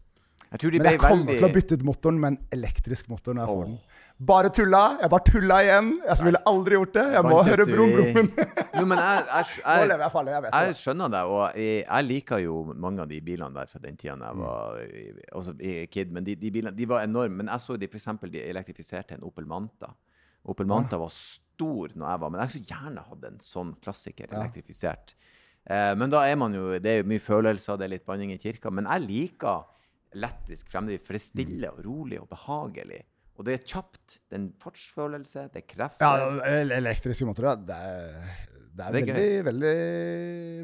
Jeg 0.53 0.61
de 0.73 0.81
Men 0.81 0.91
jeg 0.91 1.01
kommer 1.01 1.25
veldig 1.25 1.39
til 1.39 1.47
å 1.47 1.53
bytte 1.53 1.77
ut 1.77 1.85
motoren 1.87 2.19
med 2.21 2.35
en 2.35 2.39
elektrisk 2.57 3.09
motor 3.09 3.33
når 3.37 3.45
jeg 3.45 3.57
får 3.57 3.63
den. 3.69 3.77
Bare 4.21 4.49
tulla! 4.53 4.81
Jeg 5.01 5.09
bare 5.09 5.25
tulla 5.25 5.57
igjen. 5.65 5.87
Jeg 6.05 6.25
ville 6.27 6.39
aldri 6.47 6.77
gjort 6.77 6.93
det. 6.95 7.05
Jeg 7.15 7.25
må 7.25 7.39
høre 7.43 7.65
brum-brummen. 7.67 8.29
Jo, 8.77 8.83
men 8.87 9.01
jeg, 9.01 9.23
jeg, 9.25 10.11
farlig, 10.13 10.35
jeg 10.35 10.51
Jeg 10.53 10.77
skjønner 10.79 11.11
det, 11.11 11.21
og 11.33 11.57
jeg, 11.57 12.05
liker 12.07 12.43
jo 12.43 12.59
mange 12.71 13.03
av 13.03 13.09
de 13.09 13.19
bilene 13.25 13.51
der 13.57 13.71
fra 13.71 13.81
den 13.83 13.97
tida 13.97 14.13
Mm. 14.13 14.21
jeg 14.23 14.37
var 14.37 15.39
også 15.39 15.55
kid. 15.91 16.13
Men 16.13 16.27
de, 16.27 16.35
de 16.39 16.51
bilene 16.53 16.75
de 16.77 16.87
var 16.87 17.03
enorme. 17.03 17.41
Men 17.41 17.49
jeg 17.51 17.65
så 17.65 17.77
de 17.77 17.89
f.eks. 17.89 18.07
de 18.31 18.43
elektrifiserte 18.45 19.17
en 19.17 19.25
Opel 19.27 19.49
Manta. 19.49 19.91
Opel 20.45 20.69
Manta 20.69 20.99
var 21.01 21.11
stor 21.11 21.93
når 21.95 22.09
jeg 22.09 22.21
var 22.21 22.29
Men 22.31 22.41
jeg 22.43 22.53
skulle 22.53 22.71
gjerne 22.71 23.05
hatt 23.09 23.27
en 23.29 23.39
sånn 23.43 23.73
klassiker 23.83 24.29
elektrifisert. 24.29 25.15
Eh, 25.65 25.93
men 25.95 26.11
da 26.11 26.25
er 26.27 26.35
man 26.35 26.53
jo 26.53 26.73
Det 26.77 26.91
er 26.91 27.01
jo 27.01 27.07
mye 27.07 27.23
følelser, 27.23 27.79
det 27.79 27.87
er 27.87 27.95
litt 27.97 28.05
banning 28.05 28.31
i 28.35 28.39
kirka. 28.39 28.71
Men 28.71 28.87
jeg 28.91 29.07
liker 29.07 29.65
elektrisk 30.13 30.69
fremdrift, 30.69 31.07
for 31.07 31.17
det 31.17 31.23
er 31.23 31.25
stille 31.25 31.71
og 31.73 31.81
rolig 31.85 32.19
og 32.21 32.29
behagelig. 32.29 33.01
Og 33.37 33.45
det 33.47 33.53
er 33.57 33.63
kjapt. 33.65 34.17
Det 34.29 34.37
er 34.37 34.41
en 34.41 34.49
fartsfølelse, 34.61 35.47
det 35.53 35.63
er 35.63 35.67
krefter. 35.67 36.03
Ja, 36.05 36.57
elektriske 36.77 37.25
motorer, 37.25 37.57
det 37.65 37.77
er, 37.77 38.11
det 38.53 38.53
er, 38.53 38.73
Det 38.73 38.85
er 38.85 38.93
veldig, 38.99 39.45
veldig, 39.47 39.73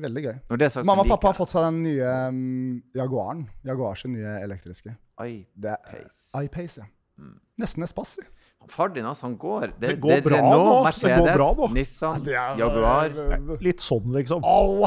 veldig 0.05 0.23
gøy. 0.27 0.35
Når 0.49 0.61
det 0.61 0.69
er 0.69 0.85
Mamma 0.89 1.05
og 1.05 1.11
pappa 1.15 1.31
har 1.31 1.37
fått 1.37 1.53
seg 1.55 1.65
den 1.65 1.81
nye 1.87 2.13
um, 2.29 2.81
Jaguaren. 2.97 3.47
Jaguars 3.65 4.05
nye 4.09 4.35
elektriske. 4.45 4.95
Det 5.19 5.75
er 5.75 6.43
iPace, 6.45 6.83
ja. 6.83 6.89
Nesten 7.59 7.83
Espace. 7.83 8.23
Far 8.69 8.91
din, 8.93 9.05
altså, 9.07 9.25
han 9.27 9.37
går 9.39 9.73
Det, 9.79 9.87
Det 9.89 9.95
går 10.03 10.21
bra 10.23 10.37
Renault, 10.37 10.65
nå. 10.65 10.73
Det 10.75 10.83
Mercedes, 10.85 11.19
går 11.19 11.29
bra 11.39 11.47
nå. 11.57 11.67
Nissan, 11.73 12.23
Det 12.23 12.35
er- 12.35 12.59
Jaguar. 12.59 13.57
Litt 13.65 13.79
sånn, 13.83 14.13
liksom. 14.13 14.43
Au! 14.43 14.85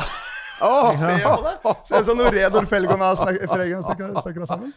Åh, 0.61 0.93
Se 0.99 1.15
på 1.25 1.43
det! 1.47 1.55
Ser 1.89 2.03
ut 2.03 2.07
som 2.07 2.19
noe 2.21 2.31
Redor 2.35 2.67
Felgon 2.73 3.03
snakker 3.17 4.47
sammen. 4.47 4.73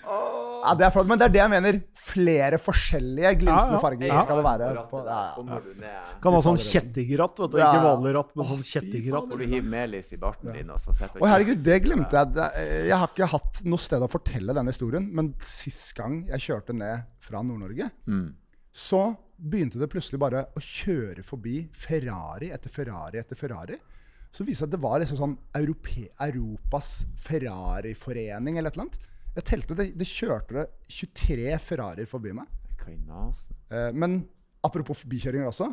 Ja, 0.66 0.72
det 0.74 0.86
er 0.88 0.94
flott, 0.96 1.06
men 1.06 1.20
det 1.22 1.26
er 1.28 1.34
det 1.36 1.40
jeg 1.44 1.52
mener. 1.52 1.76
Flere 2.08 2.58
forskjellige 2.58 3.32
glinsende 3.44 3.78
farger 3.84 4.08
ja. 4.08 4.16
Ja. 4.16 4.22
skal 4.26 4.40
det 4.40 4.46
være. 4.48 4.86
På, 4.90 5.02
ja. 5.06 6.00
Kan 6.24 6.34
ha 6.38 6.40
sånn 6.48 6.58
kjettingratt, 6.58 7.38
vet 7.44 7.54
du. 7.54 7.60
Ikke 7.60 7.84
vanlig 7.86 8.14
ratt, 8.18 8.32
men 8.34 8.50
sånn 8.50 8.64
kjettingratt. 8.66 9.28
Hvor 9.30 9.44
du 9.44 9.46
hiver 9.52 9.70
melis 9.76 10.10
i 10.16 10.18
barten 10.22 10.56
din 10.56 10.72
og 10.74 10.82
så 10.82 10.96
setter 10.98 11.22
Å 11.22 11.30
herregud, 11.30 11.62
det 11.68 11.78
glemte 11.86 12.18
jeg. 12.24 12.66
Jeg 12.90 12.98
har 13.04 13.12
ikke 13.14 13.30
hatt 13.36 13.62
noe 13.70 13.82
sted 13.86 14.02
å 14.02 14.10
fortelle 14.10 14.56
denne 14.58 14.74
historien, 14.74 15.06
men 15.14 15.34
sist 15.46 15.94
gang 16.00 16.24
jeg 16.32 16.48
kjørte 16.48 16.74
ned 16.78 17.06
fra 17.26 17.44
Nord-Norge, 17.46 17.92
Mm. 18.10 18.34
så 18.74 19.04
begynte 19.38 19.78
det 19.82 19.90
plutselig 19.92 20.18
bare 20.20 20.46
å 20.56 20.62
kjøre 20.64 21.22
forbi 21.26 21.68
Ferrari 21.76 22.50
etter 22.56 22.72
Ferrari 22.72 23.20
etter 23.20 23.36
Ferrari. 23.38 23.78
Så 24.36 24.44
viste 24.44 24.66
det 24.68 24.68
seg 24.68 24.68
at 24.68 24.76
det 24.76 24.84
var 24.84 25.00
liksom 25.00 25.20
sånn 25.20 25.36
Europe, 25.56 26.08
Europas 26.26 26.90
Ferrari-forening 27.24 28.58
eller 28.60 28.72
et 28.72 28.76
eller 28.76 28.90
annet. 28.90 29.06
Jeg 29.36 29.48
telte 29.48 29.78
det, 29.80 29.86
det 30.00 30.08
kjørte 30.08 30.58
det 30.58 30.66
23 30.92 31.56
Ferrarier 31.64 32.10
forbi 32.10 32.34
meg. 32.36 32.50
Eh, 33.72 33.92
Men 33.96 34.22
apropos 34.66 35.00
forbikjøringer 35.04 35.48
også. 35.52 35.70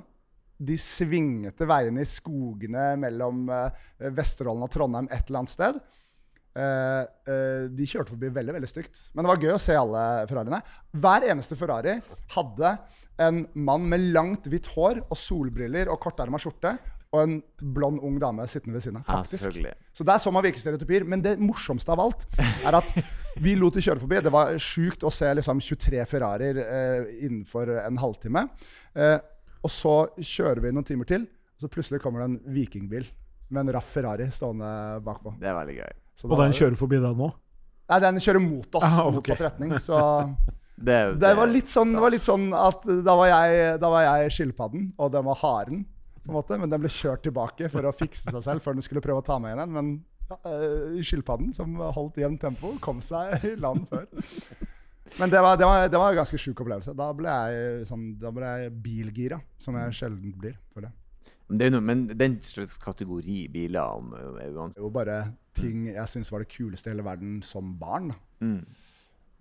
De 0.63 0.77
svingete 0.79 1.67
veiene 1.67 2.05
i 2.05 2.09
skogene 2.09 2.93
mellom 3.03 3.49
eh, 3.51 3.83
Vesterålen 4.15 4.63
og 4.67 4.71
Trondheim 4.71 5.11
et 5.11 5.27
eller 5.27 5.43
annet 5.43 5.55
sted. 5.57 5.83
eh, 7.33 7.67
de 7.73 7.87
kjørte 7.89 8.15
forbi 8.15 8.31
veldig 8.39 8.57
veldig 8.61 8.71
stygt. 8.71 9.05
Men 9.13 9.25
det 9.25 9.33
var 9.33 9.43
gøy 9.43 9.55
å 9.57 9.63
se 9.63 9.79
alle 9.79 10.07
Ferrariene. 10.31 10.63
Hver 11.03 11.27
eneste 11.35 11.59
Ferrari 11.59 11.99
hadde 12.37 12.77
en 13.23 13.45
mann 13.59 13.87
med 13.91 14.11
langt 14.15 14.47
hvitt 14.51 14.71
hår 14.75 15.03
og 15.09 15.19
solbriller 15.19 15.91
og 15.93 15.99
korterma 16.03 16.39
skjorte. 16.43 16.77
Og 17.13 17.21
en 17.23 17.35
blond 17.61 18.01
ung 18.01 18.15
dame 18.23 18.47
sittende 18.49 18.79
ved 18.79 18.85
siden 18.87 19.01
av. 19.03 19.05
Ja, 19.09 19.19
Faktisk. 19.21 19.53
det 19.61 19.75
Så 19.93 20.05
sånn 20.07 20.21
så 20.23 20.33
man 20.33 20.45
virkestereotypier. 20.47 21.05
Men 21.05 21.21
det 21.25 21.35
morsomste 21.41 21.93
av 21.93 22.01
alt 22.01 22.25
er 22.41 22.79
at 22.79 22.89
vi 23.43 23.53
lot 23.57 23.77
de 23.77 23.83
kjøre 23.85 24.01
forbi. 24.01 24.21
Det 24.25 24.33
var 24.33 24.55
sjukt 24.61 25.05
å 25.05 25.13
se 25.13 25.29
liksom 25.37 25.61
23 25.61 26.07
Ferrarier 26.09 26.61
eh, 26.63 27.11
innenfor 27.27 27.69
en 27.83 28.01
halvtime. 28.01 28.47
Eh, 28.97 29.19
og 29.63 29.71
så 29.71 29.95
kjører 30.19 30.65
vi 30.65 30.73
noen 30.73 30.89
timer 30.89 31.09
til, 31.09 31.29
og 31.29 31.65
så 31.67 31.71
plutselig 31.71 32.01
kommer 32.03 32.25
det 32.25 32.31
en 32.31 32.55
vikingbil 32.57 33.05
med 33.53 33.67
en 33.67 33.75
raff 33.77 33.93
Ferrari 33.93 34.27
stående 34.33 34.73
bakpå. 35.05 35.37
Det 35.39 35.49
er 35.53 35.55
veldig 35.61 35.77
gøy. 35.79 35.95
Så 36.17 36.29
Og 36.33 36.41
den 36.41 36.57
kjører 36.57 36.81
forbi 36.81 36.99
deg 37.03 37.21
nå? 37.21 37.29
Nei, 37.93 37.99
den 38.01 38.21
kjører 38.25 38.43
mot 38.43 38.77
oss, 38.81 38.85
Ah, 38.89 39.05
okay. 39.05 39.35
motsatt 39.37 39.45
retning. 39.51 39.77
Så 39.85 40.01
Det, 40.83 40.97
det 41.21 41.31
var 41.37 41.47
litt 41.47 41.69
sånn, 41.71 41.93
det 41.95 42.01
var 42.03 42.11
litt 42.11 42.25
sånn 42.27 42.49
at 42.57 42.83
da 43.07 43.15
var 43.15 43.29
jeg, 43.29 43.75
da 43.79 43.91
var 43.93 44.03
jeg 44.03 44.33
skilpadden, 44.35 44.87
og 44.99 45.13
den 45.15 45.27
var 45.29 45.39
haren. 45.45 45.83
På 46.23 46.31
en 46.31 46.39
måte, 46.39 46.59
Men 46.59 46.71
den 46.71 46.83
ble 46.83 46.91
kjørt 46.93 47.25
tilbake 47.27 47.69
for 47.73 47.87
å 47.89 47.95
fikse 47.95 48.31
seg 48.31 48.43
selv 48.45 48.65
før 48.65 48.79
den 48.79 48.85
skulle 48.87 49.03
prøve 49.05 49.23
å 49.23 49.27
ta 49.27 49.39
meg 49.43 49.57
igjen. 49.57 49.73
Men 49.75 49.93
ja, 50.31 50.39
eh, 50.49 51.03
skilpadden, 51.03 51.53
som 51.57 51.75
holdt 51.77 52.21
jevnt 52.23 52.41
tempo, 52.41 52.77
kom 52.81 53.03
seg 53.05 53.45
i 53.49 53.57
land 53.57 53.89
før. 53.91 54.07
Men 55.19 55.29
det 55.29 55.43
var, 55.45 55.59
det 55.61 55.67
var, 55.69 55.89
det 55.93 55.99
var 56.01 56.13
en 56.13 56.21
ganske 56.23 56.39
sjuk 56.41 56.63
opplevelse. 56.63 56.95
Da 56.97 57.11
ble 57.17 57.29
jeg, 57.29 57.87
sånn, 57.91 58.13
da 58.21 58.31
ble 58.33 58.49
jeg 58.49 58.73
bilgira, 58.85 59.41
som 59.61 59.77
jeg 59.77 59.99
sjelden 59.99 60.33
blir. 60.39 60.57
for 60.73 60.87
det. 60.87 60.93
Det 61.53 61.69
noe, 61.73 61.85
men 61.85 62.07
den 62.17 62.39
slags 62.45 62.79
kategori 62.81 63.43
biler 63.53 63.99
om 63.99 64.15
er 64.17 64.47
Det 64.49 64.55
uansett 64.57 64.81
er 64.81 64.87
jo 64.87 64.93
bare 64.95 65.17
ting 65.59 65.85
jeg 65.91 66.09
syns 66.09 66.33
var 66.33 66.41
det 66.41 66.49
kuleste 66.49 66.89
i 66.89 66.95
hele 66.95 67.05
verden 67.05 67.43
som 67.45 67.75
barn. 67.79 68.13
mm. 68.41 68.63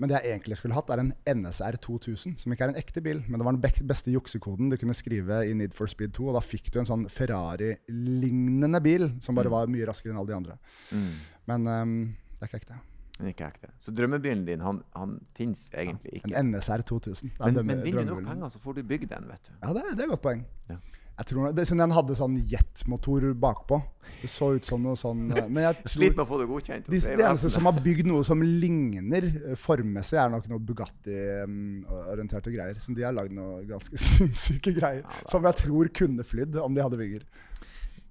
Men 0.02 0.10
det 0.10 0.18
jeg 0.18 0.34
egentlig 0.34 0.58
skulle 0.58 0.74
hatt, 0.74 0.90
er 0.90 1.04
en 1.04 1.12
NSR 1.30 1.78
2000, 1.84 2.40
som 2.42 2.54
ikke 2.54 2.66
er 2.66 2.72
en 2.74 2.80
ekte 2.80 3.04
bil. 3.06 3.20
Men 3.28 3.38
det 3.38 3.46
var 3.46 3.58
den 3.58 3.88
beste 3.92 4.10
juksekoden 4.10 4.72
du 4.72 4.78
kunne 4.82 4.96
skrive 4.98 5.44
i 5.46 5.52
Need 5.58 5.76
for 5.78 5.92
Speed 5.92 6.16
2. 6.18 6.32
Og 6.32 6.40
da 6.40 6.42
fikk 6.42 6.72
du 6.74 6.80
en 6.82 6.90
sånn 6.90 7.04
Ferrari-lignende 7.12 8.82
bil, 8.82 9.12
som 9.22 9.38
bare 9.38 9.52
var 9.54 9.70
mye 9.70 9.86
raskere 9.86 10.16
enn 10.16 10.22
alle 10.24 10.34
de 10.34 10.40
andre. 10.40 10.58
Mm. 10.90 11.12
Men 11.52 11.70
um, 11.70 11.94
det 12.32 12.48
er 12.48 12.50
ikke 12.50 12.62
ekte. 12.64 12.80
Er 13.22 13.30
ikke 13.30 13.52
ekte. 13.52 13.70
Så 13.78 13.94
drømmebilen 13.94 14.42
din, 14.48 14.66
han, 14.66 14.82
han 14.98 15.20
fins 15.38 15.68
egentlig 15.70 16.18
ikke. 16.18 16.34
En 16.34 16.50
NSR 16.50 16.82
2000. 16.90 17.36
Er 17.38 17.54
Men, 17.54 17.62
men 17.70 17.84
vinner 17.86 18.08
du 18.08 18.16
nok 18.16 18.26
penger, 18.32 18.56
så 18.56 18.64
får 18.64 18.80
du 18.80 18.84
bygd 18.96 19.12
den, 19.14 19.30
vet 19.30 19.52
du. 19.52 19.54
Ja, 19.60 19.76
det, 19.78 19.86
det 19.92 20.00
er 20.00 20.08
et 20.08 20.14
godt 20.16 20.26
poeng. 20.26 20.42
Ja. 20.72 20.80
Jeg 21.18 21.28
tror, 21.30 21.52
det, 21.54 21.66
den 21.70 21.92
hadde 21.94 22.16
sånn 22.18 22.38
jetmotor 22.50 23.26
bakpå. 23.38 23.78
Det 24.22 24.30
så 24.30 24.52
ut 24.56 24.66
som 24.66 24.82
noe 24.84 24.98
sånn 24.98 25.28
eh, 25.34 25.46
Men 25.50 25.64
jeg 25.68 25.78
Sliter 25.94 26.14
tror 26.14 26.18
med 26.18 26.24
å 26.24 26.30
få 26.30 26.40
det 26.42 26.48
godkjent. 26.50 26.88
de, 26.90 27.00
det 27.02 27.26
eneste 27.26 27.50
som 27.54 27.68
har 27.70 27.78
bygd 27.84 28.08
noe 28.10 28.24
som 28.26 28.42
ligner 28.42 29.28
eh, 29.30 29.56
formmessig, 29.60 30.18
er 30.22 30.32
nok 30.34 30.48
noe 30.50 30.62
Bugatti-orienterte 30.66 32.54
greier. 32.54 32.80
Så 32.82 32.96
de 32.98 33.06
har 33.06 33.16
lagd 33.18 33.36
noe 33.38 33.62
ganske 33.70 33.98
sinnssyke 34.08 34.74
greier. 34.78 35.04
Ja, 35.06 35.30
som 35.30 35.46
jeg 35.48 35.60
tror 35.62 35.92
kunne 36.02 36.26
flydd 36.28 36.58
om 36.62 36.76
de 36.78 36.84
hadde 36.86 37.00
vinger. 37.02 37.26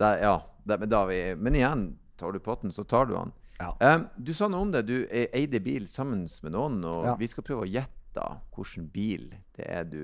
Ja, 0.01 0.37
det, 0.65 0.79
men, 0.81 0.95
vi, 1.11 1.21
men 1.37 1.59
igjen, 1.59 1.85
tar 2.21 2.33
du 2.33 2.41
potten, 2.41 2.73
så 2.73 2.85
tar 2.89 3.11
du 3.11 3.17
han. 3.19 3.35
Ja. 3.61 3.75
Um, 3.85 4.07
du 4.17 4.33
sa 4.33 4.49
noe 4.49 4.65
om 4.65 4.71
det. 4.73 4.87
Du 4.89 4.97
e- 5.05 5.29
eide 5.37 5.61
bil 5.61 5.85
sammen 5.91 6.25
med 6.43 6.55
noen, 6.57 6.79
og 6.89 7.05
Ja. 7.11 7.17
vi 7.21 7.29
skal 7.29 7.45
prøve 7.45 7.67
å 7.67 7.69
gjette 7.69 8.25
hvilken 8.57 8.89
bil 8.91 9.29
det 9.59 9.67
er 9.69 9.85
du 9.85 10.03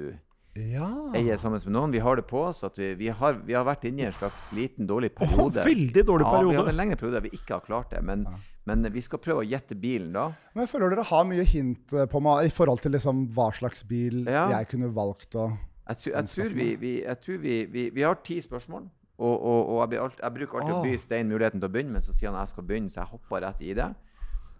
Ja. 0.57 0.89
eier 1.15 1.37
sammen 1.41 1.61
med 1.65 1.73
noen. 1.75 1.93
Vi 1.93 2.01
har 2.03 2.17
det 2.17 2.25
på 2.31 2.41
oss 2.49 2.63
at 2.67 2.79
vi, 2.81 2.95
vi, 2.99 3.09
har, 3.09 3.39
vi 3.45 3.53
har 3.57 3.65
vært 3.69 3.85
inne 3.89 4.05
i 4.05 4.07
en 4.09 4.15
slags 4.17 4.49
liten 4.57 4.87
dårlig 4.89 5.13
periode. 5.15 5.53
periode. 5.61 5.65
veldig 5.69 6.05
dårlig 6.09 6.27
Ja, 6.27 6.43
vi 6.49 6.57
hadde 6.57 6.73
en 6.75 6.79
lengre 6.81 6.97
periode 7.01 7.21
der 7.21 7.27
vi 7.29 7.33
ikke 7.37 7.55
har 7.59 7.65
klart 7.67 7.91
det. 7.93 8.03
Men, 8.05 8.27
men 8.67 8.89
vi 8.93 9.01
skal 9.05 9.19
prøve 9.23 9.45
å 9.45 9.47
gjette 9.47 9.77
bilen 9.79 10.13
da. 10.17 10.29
Men 10.55 10.65
jeg 10.67 10.73
føler 10.73 10.95
dere 10.97 11.05
har 11.11 11.25
mye 11.29 11.45
hint 11.47 11.93
eh, 11.93 12.07
på 12.11 12.21
meg 12.25 12.49
i 12.49 12.55
forhold 12.57 12.81
til 12.83 12.97
liksom 12.97 13.27
hva 13.37 13.51
slags 13.55 13.85
bil 13.87 14.25
Ja. 14.27 14.49
jeg 14.57 14.69
kunne 14.73 14.93
valgt 14.97 15.35
å 15.37 15.51
Jeg, 15.87 15.97
tror- 16.03 16.15
jeg, 16.17 16.27
tror, 16.33 16.55
vi, 16.57 16.69
vi, 16.83 16.93
jeg 17.05 17.21
tror 17.23 17.39
vi, 17.39 17.59
vi, 17.71 17.91
vi 17.95 18.03
har 18.03 18.17
ti 18.27 18.41
spørsmål. 18.43 18.89
Og, 19.17 19.37
og, 19.41 19.69
og 19.77 19.93
jeg, 19.93 20.01
alt, 20.03 20.19
jeg 20.21 20.33
bruker 20.35 20.59
alltid 20.61 20.75
å 20.75 20.83
by 20.85 20.97
Stein 21.01 21.29
muligheten 21.31 21.61
til 21.63 21.69
å 21.71 21.73
begynne, 21.73 21.93
men 21.97 22.03
så 22.05 22.13
sier 22.13 22.29
han 22.29 22.37
at 22.37 22.49
jeg 22.51 22.57
skal 22.57 22.67
begynne, 22.69 22.91
så 22.93 23.01
jeg 23.01 23.13
hopper 23.15 23.41
rett 23.47 23.63
i 23.65 23.71
det. 23.79 23.87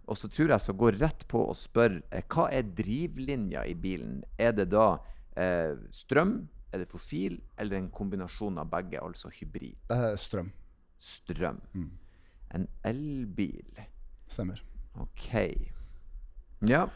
Og 0.07 0.15
så 0.17 0.29
tror 0.31 0.47
jeg 0.47 0.53
jeg 0.55 0.63
skal 0.63 0.77
gå 0.79 0.89
rett 0.95 1.25
på 1.27 1.41
og 1.51 1.57
spørre 1.59 1.99
eh, 2.15 2.23
hva 2.31 2.47
er 2.55 2.63
drivlinja 2.63 3.65
i 3.69 3.75
bilen? 3.77 4.23
Er 4.39 4.55
det 4.57 4.69
da 4.71 4.87
eh, 5.37 5.75
strøm, 5.93 6.31
er 6.73 6.81
det 6.83 6.89
fossil, 6.91 7.37
eller 7.57 7.77
en 7.77 7.89
kombinasjon 7.93 8.57
av 8.59 8.69
begge, 8.73 8.99
altså 9.01 9.29
hybrid? 9.31 9.75
eh, 9.93 10.15
strøm. 10.19 10.49
Strøm. 10.99 11.59
En 12.55 12.67
elbil. 12.87 13.63
Stemmer. 14.27 14.59
OK. 14.99 15.27
Ja. 16.67 16.87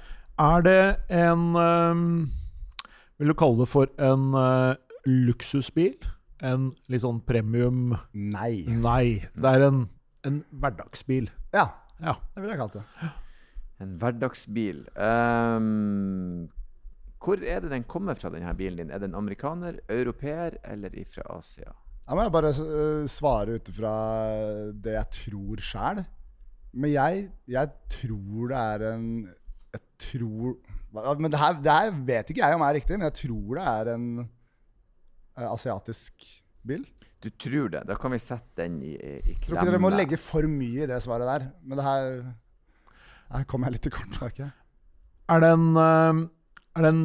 Er 0.41 0.61
det 0.65 0.77
en 1.13 1.55
um, 1.55 2.29
Vil 3.19 3.29
du 3.29 3.35
kalle 3.37 3.59
det 3.61 3.67
for 3.69 3.91
en 4.01 4.31
uh, 4.33 4.73
luksusbil? 5.05 5.93
En 6.41 6.71
litt 6.89 7.03
sånn 7.03 7.19
premium 7.21 7.91
Nei. 8.17 8.63
Nei, 8.65 9.21
det 9.37 9.51
er 9.51 9.67
en, 9.67 9.83
en 10.25 10.39
hverdagsbil. 10.49 11.29
Ja, 11.53 11.67
Ja. 12.01 12.15
det 12.33 12.41
ville 12.41 12.55
jeg 12.55 12.61
kalt 12.63 12.79
det. 12.79 13.11
En 13.85 13.91
hverdagsbil. 14.01 14.79
Ehm, 14.97 16.47
hvor 17.21 17.43
er 17.45 17.61
det 17.61 17.69
den 17.69 17.85
kommer 17.85 18.17
fra, 18.17 18.31
denne 18.33 18.53
bilen 18.57 18.81
din? 18.81 18.91
Er 18.93 19.01
den 19.03 19.15
amerikaner, 19.17 19.77
europeer 19.89 20.57
eller 20.65 20.93
ifra 20.97 21.25
Asia? 21.37 21.73
Jeg 22.07 22.17
må 22.17 22.25
bare 22.33 22.49
eh, 22.49 23.03
svare 23.09 23.59
ut 23.59 23.69
fra 23.75 23.93
det 24.73 24.95
jeg 24.97 25.09
tror 25.17 25.61
sjæl. 25.63 26.01
Men 26.73 26.93
jeg, 26.95 27.27
jeg 27.51 27.71
tror 27.91 28.51
det 28.51 28.57
er 28.57 28.85
en 28.93 29.07
Jeg 29.71 29.81
tror 29.99 30.53
Men 31.19 31.31
det 31.31 31.39
her, 31.39 31.57
det 31.59 31.71
her 31.71 31.99
vet 32.07 32.31
ikke 32.31 32.43
jeg 32.43 32.55
om 32.55 32.63
er 32.63 32.73
riktig, 32.79 32.97
men 32.97 33.07
jeg 33.07 33.17
tror 33.21 33.59
det 33.59 33.67
er 33.67 33.93
en 33.93 34.07
eh, 34.23 35.47
asiatisk 35.47 36.25
bil. 36.67 36.83
Du 37.21 37.29
tror 37.29 37.69
det. 37.69 37.85
Da 37.87 37.95
kan 37.95 38.11
vi 38.11 38.19
sette 38.19 38.63
den 38.63 38.81
i, 38.81 38.95
i 38.97 39.13
i 39.21 39.37
Tror 39.45 39.61
ikke 39.61 39.69
dere 39.69 39.79
må 39.79 39.93
legge 39.93 40.17
for 40.19 40.47
mye 40.49 40.83
i 40.83 40.89
det 40.89 40.99
svaret 41.05 41.29
der. 41.29 41.49
Men 41.61 41.77
det 41.77 41.85
her 41.85 42.21
Her 43.31 43.43
kom 43.47 43.63
jeg 43.63 43.77
litt 43.77 43.85
til 43.85 43.93
kort. 43.93 44.41
Er 44.41 45.39
det 45.39 45.53
en 45.53 45.69
eh, 45.77 46.27
Er 46.75 46.81
det 46.85 46.91
en 46.93 47.03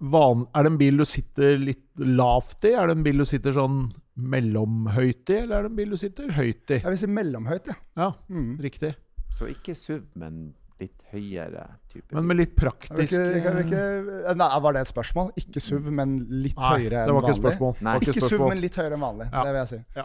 van, 0.00 0.46
Er 0.54 0.62
det 0.66 0.72
en 0.72 0.78
bil 0.78 0.96
du 1.00 1.04
sitter 1.04 1.56
litt 1.58 1.84
lavt 1.98 2.64
i? 2.64 2.72
Er 2.78 2.86
det 2.90 2.96
en 2.98 3.02
bil 3.06 3.18
du 3.18 3.24
sitter 3.28 3.52
sånn 3.56 3.88
mellomhøyt 4.18 5.30
i, 5.30 5.40
eller 5.44 5.58
er 5.60 5.66
det 5.66 5.70
en 5.72 5.76
bil 5.78 5.90
du 5.94 5.98
sitter 6.00 6.30
høyt 6.34 6.70
i? 6.74 6.78
Jeg 6.80 6.88
vil 6.92 6.98
si 6.98 7.06
mellomhøyt, 7.10 7.66
ja. 7.70 7.76
Ja, 7.96 8.12
Mm. 8.30 8.56
riktig. 8.62 8.94
Så 9.30 9.46
ikke 9.50 9.74
SUV, 9.76 10.02
men 10.16 10.54
litt 10.80 11.02
høyere 11.12 11.64
type. 11.92 12.12
Men 12.14 12.26
med 12.26 12.36
litt 12.38 12.54
Jeg 12.54 12.56
vil 12.56 12.70
praktisk 12.70 13.12
ikke, 13.18 13.42
jeg 13.42 13.54
vil 13.54 13.64
ikke, 13.66 14.36
nei, 14.36 14.48
var 14.60 14.72
det 14.72 14.80
et 14.80 14.92
spørsmål? 14.94 15.32
Ikke 15.36 15.60
SUV, 15.60 15.90
men 15.90 16.18
litt 16.30 16.56
Nei, 16.56 16.78
høyere 16.78 17.02
enn 17.04 17.14
vanlig? 17.14 17.36
spørsmål. 17.42 17.74
Det 17.78 17.84
var 17.84 17.94
ikke 18.00 18.10
et 18.10 18.16
Ikke 18.16 18.28
SUV, 18.28 18.48
men 18.48 18.60
litt 18.60 18.76
høyere 18.76 18.94
enn 18.94 19.00
vanlig. 19.06 19.28
Ja. 19.32 19.42
Det 19.44 19.52
vil 19.52 19.60
jeg 19.64 19.68
si. 19.68 20.04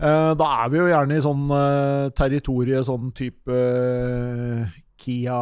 Eh, 0.00 0.34
da 0.34 0.64
er 0.64 0.68
vi 0.70 0.78
jo 0.78 0.86
gjerne 0.88 1.16
i 1.18 1.20
sånn 1.20 1.50
uh, 1.52 2.08
territoriet 2.16 2.86
sånn 2.88 3.12
type 3.12 3.52
eh, 3.52 4.64
Kia, 5.00 5.36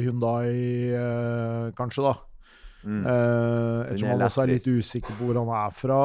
Hyundai, 0.00 0.50
eh, 0.96 1.70
kanskje, 1.78 2.04
da. 2.08 2.14
Mm. 2.80 3.02
Uh, 3.04 3.82
ettersom 3.90 4.08
han 4.08 4.18
man 4.18 4.24
også 4.30 4.42
er 4.46 4.52
litt 4.54 4.68
usikker 4.72 5.18
på 5.18 5.26
hvor 5.28 5.36
han 5.42 5.50
er 5.66 5.74
fra. 5.76 5.98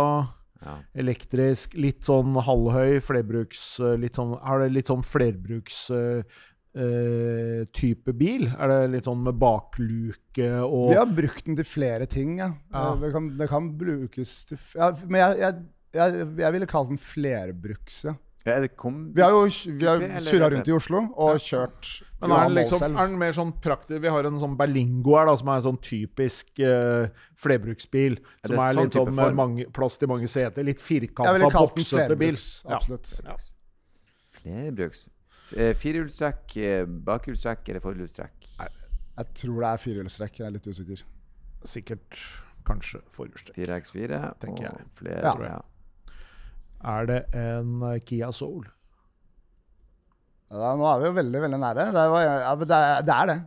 ja. 0.66 0.74
Elektrisk, 1.06 1.78
litt 1.80 2.04
sånn 2.04 2.36
halvhøy, 2.44 2.98
flerbruks 3.06 3.62
eh, 3.80 3.94
litt 4.02 4.18
sånn, 4.20 4.34
Er 4.44 4.60
det 4.66 4.74
litt 4.76 4.90
sånn 4.92 5.04
flerbruks 5.08 5.78
eh, 5.96 6.42
eh, 6.76 7.62
type 7.76 8.12
bil? 8.20 8.48
Er 8.58 8.68
det 8.74 8.80
litt 8.98 9.08
sånn 9.08 9.24
med 9.24 9.38
bakluke 9.40 10.50
og 10.66 10.90
Vi 10.92 10.98
har 11.00 11.08
brukt 11.16 11.46
den 11.48 11.56
til 11.60 11.68
flere 11.70 12.08
ting, 12.12 12.38
ja. 12.44 12.52
Ja. 12.74 12.92
Eh, 12.92 13.00
Det, 13.06 13.14
kan, 13.16 13.32
det 13.40 13.50
kan 13.52 13.72
brukes 13.80 14.36
til 14.50 14.58
f- 14.60 14.76
ja, 14.80 14.92
Men 15.08 15.22
jeg, 15.22 15.40
jeg, 15.46 15.64
jeg, 15.96 16.28
jeg 16.44 16.56
ville 16.58 16.68
kalt 16.76 16.92
den 16.92 17.00
flerbruks, 17.00 18.04
ja. 18.10 18.16
Ja, 18.46 18.60
det 18.62 18.76
kom... 18.78 19.00
Vi 19.16 19.24
har 19.24 19.34
jo 19.34 19.46
vi 19.50 19.88
har 19.88 20.04
surra 20.22 20.52
rundt 20.54 20.68
i 20.70 20.74
Oslo 20.76 21.00
og 21.18 21.40
kjørt 21.42 21.88
Men 22.22 22.30
er 22.30 22.44
den, 22.44 22.58
liksom, 22.60 22.84
er 22.86 23.10
den 23.10 23.18
mer 23.18 23.34
sånn 23.34 23.54
praktisk 23.64 24.04
Vi 24.04 24.12
har 24.14 24.30
en 24.30 24.38
sånn 24.44 24.54
Berlingo 24.60 25.16
her, 25.18 25.26
da, 25.32 25.34
som 25.42 25.50
er 25.50 25.64
en 25.64 25.66
sånn 25.66 25.80
typisk 25.82 26.62
uh, 26.62 27.10
flerbruksbil. 27.42 28.20
Er 28.22 28.54
Som 28.54 28.62
er 28.62 28.78
sånn 28.78 28.84
litt 28.84 29.00
sånn 29.00 29.12
med 29.18 29.40
mange, 29.42 29.68
plass 29.74 29.98
til 29.98 30.14
mange 30.14 30.30
seter. 30.30 30.68
Litt 30.68 30.84
firkanta, 30.84 31.50
boksete 31.58 32.20
bil. 32.22 32.38
Absolutt. 32.70 33.18
Ja. 33.26 33.40
Flerbruks. 34.38 35.08
Eh, 35.54 35.74
Firehjulstrekk, 35.78 36.58
eh, 36.58 36.86
bakhjulstrekk 36.86 37.70
eller 37.70 37.82
forhjulstrekk? 37.84 38.50
Jeg 38.56 39.38
tror 39.42 39.62
det 39.62 39.70
er 39.70 39.86
firehjulstrekk. 39.90 40.40
Jeg 40.42 40.48
er 40.48 40.58
litt 40.58 40.68
usikker. 40.70 41.06
Sikkert 41.66 42.26
kanskje 42.66 43.02
forhjulstrekk. 43.16 43.58
4x4 43.58 44.26
Tenker 44.42 44.70
og 44.70 45.00
flere. 45.00 45.34
Ja. 45.50 45.62
Er 46.86 47.10
det 47.10 47.20
en 47.34 47.82
eh, 47.90 48.00
Kia 48.06 48.30
Soul? 48.36 48.68
Ja, 50.54 50.76
nå 50.78 50.86
er 50.88 51.02
vi 51.02 51.10
jo 51.10 51.16
veldig 51.18 51.42
veldig 51.48 51.60
nære. 51.60 51.90
Det 51.96 52.04
er, 52.06 52.16
ja, 52.22 52.54
det 52.62 52.78
er, 52.78 53.02
det 53.08 53.16
er 53.16 53.32
det. 53.32 53.40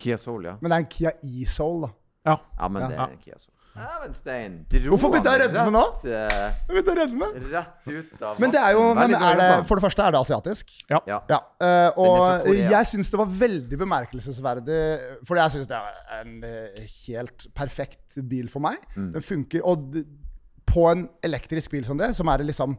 Kia 0.00 0.16
Soul, 0.20 0.46
ja. 0.46 0.56
Men 0.60 0.70
det 0.70 0.76
er 0.76 0.84
en 0.84 0.88
Kia 0.92 1.12
E-Soul, 1.24 1.86
da. 1.86 1.92
Ja. 2.26 2.38
Ja, 2.60 2.68
men 2.68 2.86
det 2.86 2.98
er 3.00 3.14
Kia 3.22 3.38
Soul. 3.38 3.52
Dæven 3.76 4.14
stein! 4.16 4.52
Dro 4.72 4.94
Hvorfor 4.94 5.10
begynte 5.12 5.32
jeg 5.34 5.36
å 5.36 5.42
redde 5.42 5.64
meg 5.66 5.74
nå? 5.74 5.82
rett, 5.84 6.04
eh, 6.08 6.12
jeg 6.14 6.86
er. 7.12 7.42
Rett 7.52 7.90
ut 7.90 8.22
av 8.24 8.38
Men 8.40 8.54
det 8.54 8.60
er 8.62 8.72
jo 8.72 8.84
men 8.96 9.14
er 9.18 9.40
det. 9.40 9.48
For 9.68 9.76
det 9.76 9.84
første 9.84 10.06
er 10.06 10.14
det 10.14 10.20
asiatisk. 10.22 10.72
Ja. 10.92 11.00
Ja, 11.10 11.42
Uh, 11.56 11.88
og 11.96 12.48
jeg 12.52 12.88
syns 12.88 13.08
det 13.08 13.16
var 13.16 13.30
veldig 13.32 13.78
bemerkelsesverdig 13.80 14.80
For 15.24 15.38
jeg 15.40 15.54
syns 15.54 15.68
det 15.70 15.78
er 15.78 16.18
en 16.18 16.34
eh, 16.44 16.82
helt 17.06 17.46
perfekt 17.56 18.18
bil 18.28 18.50
for 18.52 18.64
meg. 18.64 18.76
Mm. 18.96 19.14
Den 19.14 19.24
funker 19.24 19.64
Og 19.64 19.96
på 20.76 20.84
en 20.92 21.06
elektrisk 21.24 21.72
bil 21.72 21.86
som 21.88 21.96
det, 22.00 22.10
som 22.18 22.28
er 22.28 22.44
liksom 22.44 22.76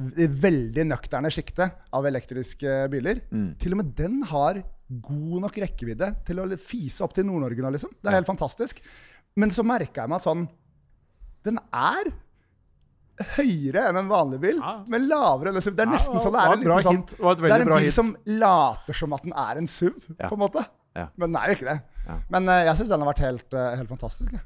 veldig 0.00 0.84
nøkterne 0.90 1.30
sjiktet 1.32 1.76
av 1.94 2.04
elektriske 2.10 2.88
biler 2.92 3.20
Mm. 3.30 3.52
Til 3.62 3.72
og 3.76 3.78
med 3.84 3.92
den 3.96 4.22
har 4.28 4.58
god 4.90 5.36
nok 5.46 5.58
rekkevidde 5.62 6.08
til 6.26 6.40
å 6.42 6.48
fise 6.58 7.04
opp 7.06 7.14
til 7.14 7.24
Nord-Norge 7.28 7.62
nå, 7.62 7.70
liksom. 7.76 7.92
Det 8.02 8.10
er 8.10 8.16
helt 8.18 8.26
fantastisk. 8.28 8.80
Men 9.38 9.50
så 9.54 9.62
merka 9.62 10.02
jeg 10.02 10.10
meg 10.10 10.18
at 10.18 10.26
sånn 10.26 10.48
Den 11.46 11.56
er 11.72 12.10
høyere 13.36 13.86
enn 13.90 13.98
en 14.00 14.08
vanlig 14.10 14.38
bil, 14.40 14.58
Ja. 14.60 14.82
men 14.88 15.06
lavere. 15.08 15.52
Liksom. 15.54 15.76
Det 15.76 15.84
er 15.86 15.90
Ja, 15.90 15.92
nesten 15.96 16.14
det 16.16 16.22
sånn 16.24 16.32
det 16.32 16.40
er 16.40 16.52
en 16.52 16.60
liten 16.60 16.82
sånn. 16.82 17.06
Det 17.06 17.52
er 17.52 17.60
en 17.60 17.68
bil 17.68 17.84
hit. 17.84 17.92
som 17.92 18.16
later 18.26 18.92
som 18.94 19.12
at 19.12 19.22
den 19.22 19.32
er 19.32 19.58
en 19.58 19.66
SUV, 19.66 20.16
Ja. 20.18 20.28
på 20.28 20.32
en 20.32 20.38
måte. 20.40 20.66
Ja. 20.96 21.08
Men 21.16 21.32
den 21.32 21.36
er 21.42 21.46
jo 21.48 21.54
ikke 21.56 21.68
det. 21.70 21.82
Ja. 22.06 22.18
Men 22.30 22.48
uh, 22.48 22.64
jeg 22.64 22.76
syns 22.76 22.88
den 22.88 23.00
har 23.00 23.12
vært 23.12 23.24
helt, 23.24 23.54
uh, 23.54 23.76
helt 23.76 23.88
fantastisk. 23.88 24.32
jeg. 24.32 24.40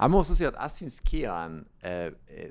Jeg 0.00 0.10
må 0.10 0.18
også 0.22 0.34
si 0.34 0.44
at 0.48 0.56
jeg 0.58 0.70
syns 0.74 0.96
Kia 1.06 1.34
en, 1.46 1.60
eh, 1.86 2.10
eh, 2.28 2.50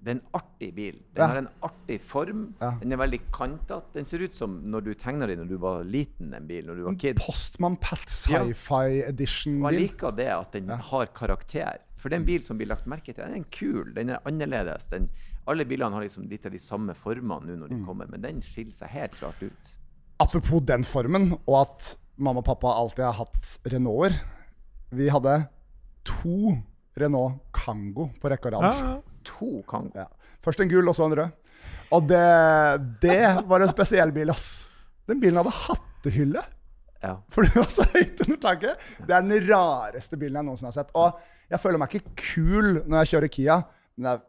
det 0.00 0.08
er 0.08 0.14
en 0.14 0.22
artig 0.34 0.70
bil. 0.74 0.94
Den 1.14 1.20
Ja. 1.22 1.26
har 1.26 1.36
en 1.42 1.48
artig 1.62 2.00
form. 2.00 2.54
Ja. 2.60 2.70
Den 2.80 2.92
er 2.92 2.96
veldig 2.96 3.20
kantete. 3.32 3.92
Den 3.94 4.04
ser 4.04 4.22
ut 4.24 4.34
som 4.34 4.62
når 4.70 4.84
du 4.84 4.94
tegna 4.94 5.26
den 5.26 5.38
når 5.42 5.48
du 5.48 5.56
var 5.58 5.84
liten, 5.84 6.32
en 6.34 6.46
bil. 6.46 6.64
Når 6.66 6.76
du 6.76 6.82
var 6.84 6.94
kid. 6.94 7.16
Postman 7.16 7.76
Pat 7.76 8.06
Sci-Fi 8.08 8.84
jeg 8.88 9.08
Edition-bil. 9.12 9.78
liker 9.88 10.16
det 10.16 10.28
at 10.28 10.52
den 10.52 10.68
har 10.68 11.06
karakter. 11.06 11.78
For 11.98 12.08
det 12.08 12.16
er 12.16 12.20
en 12.20 12.26
bil 12.26 12.42
som 12.42 12.56
blir 12.56 12.68
lagt 12.68 12.86
merke 12.86 13.12
til. 13.12 13.24
Den 13.24 13.40
er 13.42 13.44
kul, 13.50 13.92
den 13.94 14.10
er 14.10 14.20
annerledes. 14.24 14.88
Den, 14.88 15.10
alle 15.46 15.64
bilene 15.66 15.92
har 15.92 16.02
liksom 16.02 16.28
litt 16.30 16.46
av 16.46 16.52
de 16.52 16.58
samme 16.58 16.94
formene 16.94 17.56
nå 17.56 17.56
når 17.66 17.68
de 17.68 17.84
kommer, 17.84 18.06
men 18.08 18.20
den 18.22 18.40
skiller 18.40 18.72
seg 18.72 18.88
helt 18.88 19.14
klart 19.18 19.42
ut. 19.42 19.74
Apropos 20.20 20.60
den 20.64 20.84
formen, 20.84 21.32
og 21.46 21.60
at 21.66 21.96
mamma 22.16 22.38
og 22.40 22.44
pappa 22.46 22.68
alltid 22.68 23.04
har 23.04 23.12
hatt 23.12 23.58
Renaulter. 23.66 24.20
Vi 24.90 25.08
hadde 25.08 25.48
to 26.04 26.56
Renault 27.04 27.38
Kango 27.54 28.08
på 28.20 28.30
rekke 28.32 28.50
og 28.50 28.58
rad. 28.58 28.68
Ja, 28.68 28.92
ja. 28.94 29.22
To 29.28 29.62
Kango. 29.68 29.92
Ja. 29.94 30.06
Først 30.44 30.60
en 30.64 30.70
gul, 30.70 30.86
og 30.88 30.94
så 30.96 31.06
en 31.08 31.16
rød. 31.18 31.32
Og 31.96 32.06
det, 32.10 32.22
det 33.02 33.20
var 33.48 33.64
en 33.64 33.70
spesiell 33.72 34.12
bil, 34.12 34.30
ass. 34.30 34.68
Den 35.08 35.20
bilen 35.22 35.40
hadde 35.40 35.54
hattehylle. 35.56 36.42
Ja. 37.02 37.14
For 37.32 37.46
det 37.46 37.54
var 37.56 37.68
så 37.72 37.84
høyt 37.94 38.20
under 38.26 38.40
taket. 38.42 38.88
Det 39.06 39.14
er 39.14 39.22
den 39.24 39.46
rareste 39.48 40.18
bilen 40.20 40.40
jeg 40.40 40.48
noensinne 40.50 40.72
har 40.72 40.78
sett. 40.82 40.90
Og 40.98 41.20
jeg 41.48 41.60
føler 41.62 41.78
meg 41.80 41.94
ikke 41.94 42.16
kul 42.18 42.72
når 42.84 43.04
jeg 43.04 43.10
kjører 43.14 43.32
Kia, 43.32 43.56
men 43.96 44.10
jeg 44.12 44.24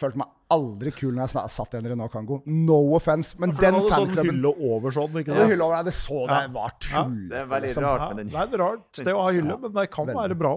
følte 0.00 0.20
meg 0.22 0.28
aldri 0.54 0.92
kul 0.94 1.12
når 1.16 1.26
jeg 1.34 1.50
satt 1.54 1.74
i 1.74 1.78
en 1.80 1.88
Renault 1.92 2.12
Kango. 2.14 2.40
No 2.46 2.78
offense, 2.96 3.34
men 3.42 3.50
den 3.58 3.58
fanklubben 3.58 3.90
hadde 3.90 4.14
sånn 4.20 4.30
hylle 4.30 4.52
over 4.70 4.94
sånn, 4.94 5.18
ikke 5.20 5.32
Ja. 5.34 5.40
sant? 5.42 5.52
hylla 5.54 5.66
over 5.66 5.76
nei, 5.80 5.84
det 5.90 5.94
så 5.98 6.20
det 6.30 6.40
var 6.54 6.74
tull. 6.86 7.18
Det 7.30 7.38
er 7.42 7.46
veldig 7.54 7.68
liksom. 7.68 7.84
rart 7.88 8.00
Ja, 8.00 8.08
med 8.08 8.16
den. 8.22 8.30
det 8.30 8.38
er 8.40 8.48
et 8.54 8.60
rart 8.62 9.00
sted 9.02 9.12
å 9.14 9.22
ha 9.26 9.30
hylle, 9.34 9.58
men 9.64 9.72
det 9.80 9.86
kan 9.90 10.06
veldig. 10.10 10.20
være 10.22 10.38
bra. 10.44 10.54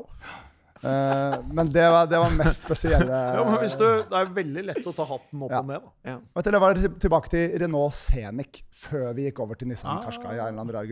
Eh, 0.84 1.36
men 1.56 1.70
det 1.72 1.86
var, 1.94 2.08
det 2.12 2.20
var 2.20 2.28
mest 2.36 2.66
spesielle 2.68 3.08
Ja, 3.38 3.44
men 3.48 3.56
hvis 3.62 3.78
du, 3.80 3.86
det 4.10 4.18
er 4.20 4.26
veldig 4.36 4.64
lett 4.68 4.84
å 4.90 4.94
ta 4.98 5.06
hatten 5.08 5.42
opp 5.46 5.52
Ja. 5.54 5.60
og 5.62 5.68
ned. 5.70 5.80
Da. 5.80 5.88
Ja. 6.12 6.18
Vet 6.36 6.44
du, 6.44 6.50
Det 6.52 6.60
var 6.62 6.74
til- 6.76 6.98
tilbake 7.06 7.30
til 7.32 7.44
Renault 7.64 7.94
Scenic 7.96 8.64
før 8.84 9.14
vi 9.16 9.22
gikk 9.30 9.40
over 9.46 9.56
til 9.56 9.68
Nissan 9.72 9.96
Ah. 9.98 10.04
Qashqai. 10.04 10.36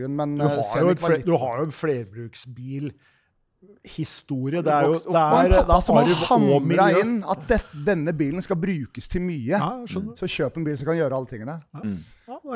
Men 0.08 0.38
Du, 0.38 0.44
eh, 0.44 0.48
har 0.48 0.56
jo 0.56 0.62
Scenic 0.62 1.02
et 1.04 1.10
litt- 1.18 1.26
du 1.26 1.36
har 1.36 1.58
jo 1.58 1.62
en 1.68 1.76
flerbruksbilhistorie. 1.76 4.62
Det 4.62 4.72
er 4.72 4.84
jo 4.88 4.94
det 4.94 5.14
er, 5.14 5.48
det 5.52 5.58
pappa 5.60 5.76
er 5.76 5.80
som 5.86 5.96
har 5.96 6.04
hamra 6.26 6.86
inn 7.00 7.12
at 7.30 7.40
det, 7.48 7.60
denne 7.86 8.12
bilen 8.16 8.42
skal 8.42 8.56
brukes 8.56 9.08
til 9.12 9.20
mye. 9.22 9.48
Ja. 9.54 9.58
Så 9.86 10.26
kjøp 10.26 10.56
en 10.56 10.64
bil 10.64 10.76
som 10.76 10.86
kan 10.88 10.96
gjøre 10.98 11.12
alle 11.20 11.26
tingene. 11.30 11.60
Ja, 11.72 11.80
Men 11.82 11.94
det 11.94 12.00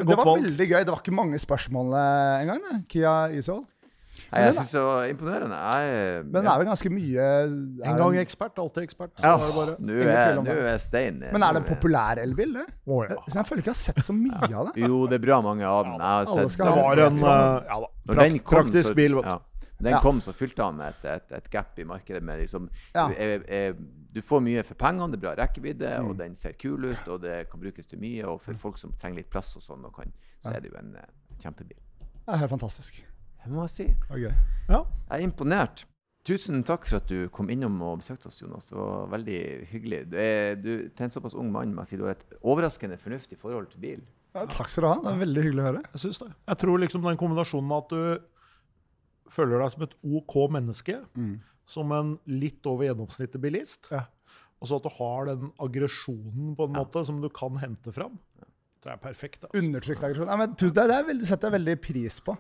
er 0.01 0.05
det 0.09 0.17
var 0.17 0.25
valg. 0.25 0.43
veldig 0.43 0.67
gøy. 0.71 0.83
Det 0.85 0.89
var 0.95 1.01
ikke 1.05 1.15
mange 1.15 1.39
spørsmål 1.39 1.95
engang. 2.43 2.63
Kia 2.89 3.29
Isol. 3.37 3.63
Nei, 4.33 4.41
jeg 4.47 4.55
syns 4.57 4.73
det 4.75 4.81
var 4.83 5.05
imponerende. 5.11 5.57
Jeg, 5.57 6.25
Men 6.27 6.45
det 6.45 6.51
er 6.53 6.59
vel 6.63 6.67
ganske 6.67 6.91
mye 6.91 7.27
er 7.27 7.45
En 7.91 7.99
gang 8.01 8.17
ekspert, 8.19 8.59
alltid 8.59 8.83
ekspert. 8.89 9.13
Så 9.21 9.25
ja, 9.27 9.35
er 9.37 9.47
det 9.47 9.55
bare 9.55 9.77
Nå 9.79 9.99
er, 10.03 10.41
nå 10.43 10.57
er 10.75 10.79
Stein 10.83 11.21
Men 11.23 11.43
er 11.47 11.53
det 11.57 11.63
en 11.63 11.69
populær 11.69 12.19
elbil, 12.23 12.53
det? 12.59 12.67
Oh, 12.87 13.05
ja. 13.07 13.17
Så 13.29 13.39
jeg 13.39 13.47
føler 13.51 13.63
ikke 13.63 13.71
jeg 13.73 13.79
har 13.79 13.83
sett 13.95 14.05
så 14.05 14.17
mye 14.17 14.51
av 14.51 14.73
det. 14.73 14.83
Jo, 14.87 15.03
det 15.07 15.21
er 15.21 15.25
bra 15.27 15.41
mange 15.47 15.65
av 15.67 15.85
den. 15.87 15.95
Jeg 16.01 16.03
har 16.03 16.27
sett 16.49 16.59
Det 16.59 16.73
var 16.81 17.03
en 17.07 17.21
eh, 17.23 17.29
ja, 17.71 17.79
da, 17.85 17.93
Når 18.07 18.15
prak, 18.15 18.25
den 18.25 18.39
kom, 18.41 18.57
praktisk 18.59 18.89
så, 18.91 18.95
bil, 18.99 19.15
vet 19.21 19.25
du. 19.25 19.31
ja. 19.31 19.39
Når 19.77 19.85
den 19.85 19.93
Ja. 19.93 20.01
kom, 20.01 20.21
så 20.25 20.33
fylte 20.33 20.63
han 20.65 20.79
et, 20.81 21.03
et, 21.05 21.33
et 21.37 21.51
gap 21.53 21.79
i 21.79 21.85
markedet 21.85 22.23
med 22.25 22.39
liksom 22.41 22.69
Ja. 22.95 23.11
eh, 23.13 23.41
eh, 23.47 23.75
Du 24.17 24.23
får 24.25 24.41
mye 24.41 24.63
for 24.65 24.75
pengene, 24.81 25.11
det 25.13 25.19
er 25.19 25.27
bra 25.27 25.35
rekkevidde, 25.45 25.91
Mm. 26.01 26.07
og 26.11 26.17
den 26.17 26.35
ser 26.35 26.53
kul 26.57 26.87
ut, 26.89 27.09
og 27.09 27.21
det 27.21 27.51
kan 27.51 27.61
brukes 27.61 27.87
til 27.87 27.99
mye. 28.01 28.25
Og 28.25 28.41
for 28.41 28.55
folk 28.55 28.79
som 28.79 28.91
trenger 28.97 29.17
litt 29.21 29.29
plass 29.31 29.55
og 29.57 29.63
sånn, 29.63 29.85
og 29.85 29.93
kan, 29.95 30.11
så 30.41 30.55
er 30.57 30.61
det 30.65 30.71
jo 30.73 30.79
en 30.79 30.97
eh, 30.97 31.05
kjempebil. 31.43 31.77
Det 32.25 32.33
er 32.35 32.39
helt 32.39 32.51
fantastisk. 32.51 33.05
Det 33.47 33.55
må 33.55 33.65
jeg 33.67 33.75
si. 33.77 33.87
Okay. 34.11 34.33
Ja. 34.69 34.81
Jeg 35.11 35.21
er 35.21 35.25
imponert. 35.27 35.85
Tusen 36.27 36.65
takk 36.67 36.89
for 36.91 36.99
at 36.99 37.07
du 37.07 37.29
kom 37.31 37.47
innom 37.55 37.77
og 37.87 38.01
besøkte 38.01 38.27
oss, 38.27 38.41
Jonas. 38.43 38.67
Det 38.73 38.75
var 38.77 39.07
veldig 39.13 39.41
hyggelig. 39.71 40.01
Du 40.11 40.17
er, 40.19 40.57
du, 40.59 40.71
til 40.91 41.05
en 41.07 41.13
såpass 41.15 41.37
ung 41.39 41.53
mann 41.55 41.71
må 41.75 41.85
jeg 41.85 41.93
si 41.93 41.99
du 42.01 42.03
har 42.09 42.17
et 42.17 42.25
overraskende 42.43 42.99
fornuftig 42.99 43.39
forhold 43.39 43.69
til 43.71 43.79
bil. 43.85 44.01
Ja, 44.35 44.43
takk 44.51 44.69
skal 44.69 44.83
du 44.83 44.89
ha. 44.91 44.97
Det 45.05 45.13
er 45.13 45.21
veldig 45.23 45.45
hyggelig 45.47 45.63
å 45.63 45.67
høre. 45.69 45.83
Jeg 45.95 46.03
synes 46.03 46.19
det. 46.25 46.33
Jeg 46.51 46.59
tror 46.65 46.83
liksom 46.83 47.07
den 47.07 47.21
kombinasjonen 47.23 47.69
med 47.71 47.85
at 47.85 47.95
du 47.95 49.31
føler 49.37 49.63
deg 49.63 49.73
som 49.75 49.87
et 49.87 49.95
OK 50.17 50.35
menneske, 50.55 50.99
Mm. 51.17 51.37
som 51.67 51.93
en 51.93 52.19
litt 52.27 52.67
over 52.67 52.87
gjennomsnittet 52.87 53.41
bilist, 53.43 53.89
Ja. 53.91 54.05
og 54.61 54.69
så 54.69 54.77
at 54.77 54.83
du 54.83 54.89
har 54.99 55.25
den 55.27 55.53
aggresjonen 55.59 56.55
på 56.57 56.65
en 56.67 56.75
måte 56.75 57.05
som 57.07 57.21
du 57.21 57.29
kan 57.29 57.57
hente 57.59 57.93
fram, 57.93 58.19
det 58.83 58.93
er 58.93 58.97
perfekt. 58.99 59.45
Altså. 59.45 59.63
Undertrykt 59.67 60.03
aggresjon. 60.05 60.29
Ja, 60.29 60.47
det, 60.47 60.75
det 60.75 60.91
er 60.95 61.05
veldig, 61.07 61.27
setter 61.27 61.51
jeg 61.51 61.61
veldig 61.61 61.81
pris 61.83 62.21
på. 62.21 62.37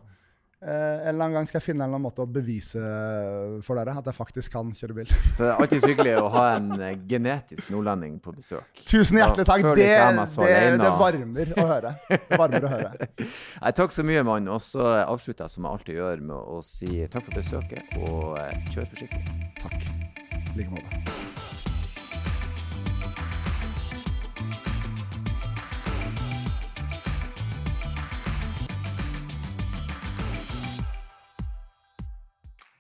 Eh, 0.66 0.72
en 0.72 1.08
eller 1.08 1.24
annen 1.24 1.34
gang 1.36 1.46
skal 1.46 1.60
jeg 1.60 1.66
finne 1.68 1.86
en 1.86 2.02
måte 2.02 2.24
å 2.24 2.26
bevise 2.26 2.80
for 3.62 3.78
dere 3.78 3.92
at 4.00 4.08
jeg 4.10 4.16
faktisk 4.16 4.50
kan 4.56 4.72
kjøre 4.74 4.96
bil. 4.96 5.12
Så 5.36 5.44
det 5.44 5.50
er 5.52 5.60
alltid 5.62 5.86
hyggelig 5.86 6.16
å 6.18 6.26
ha 6.34 6.42
en 6.56 6.72
eh, 6.80 6.96
genetisk 7.06 7.70
nordlending 7.70 8.16
på 8.24 8.34
besøk. 8.34 8.82
Tusen 8.82 9.20
hjertelig 9.20 9.46
takk. 9.46 9.62
Det, 9.78 9.86
det, 9.86 10.66
det, 10.82 10.90
varmer 10.98 11.54
å 11.54 11.68
høre. 11.70 11.94
Varmer 12.32 12.66
å 12.66 12.74
høre. 12.74 13.10
Nei, 13.22 13.74
takk 13.78 13.94
så 13.94 14.06
mye, 14.06 14.26
mann. 14.26 14.50
Og 14.50 14.58
så 14.64 14.90
avslutter 15.04 15.46
jeg 15.46 15.54
som 15.54 15.68
jeg 15.68 15.78
alltid 15.78 16.02
gjør, 16.02 16.26
med 16.32 16.36
å 16.58 16.60
si 16.66 16.90
takk 17.14 17.30
for 17.30 17.38
besøket, 17.38 17.98
og 18.02 18.36
eh, 18.42 18.70
kjør 18.74 18.90
forsiktig. 18.96 19.40
Takk. 19.62 19.90
I 20.56 20.64
like 20.64 20.72
måte. 20.74 21.36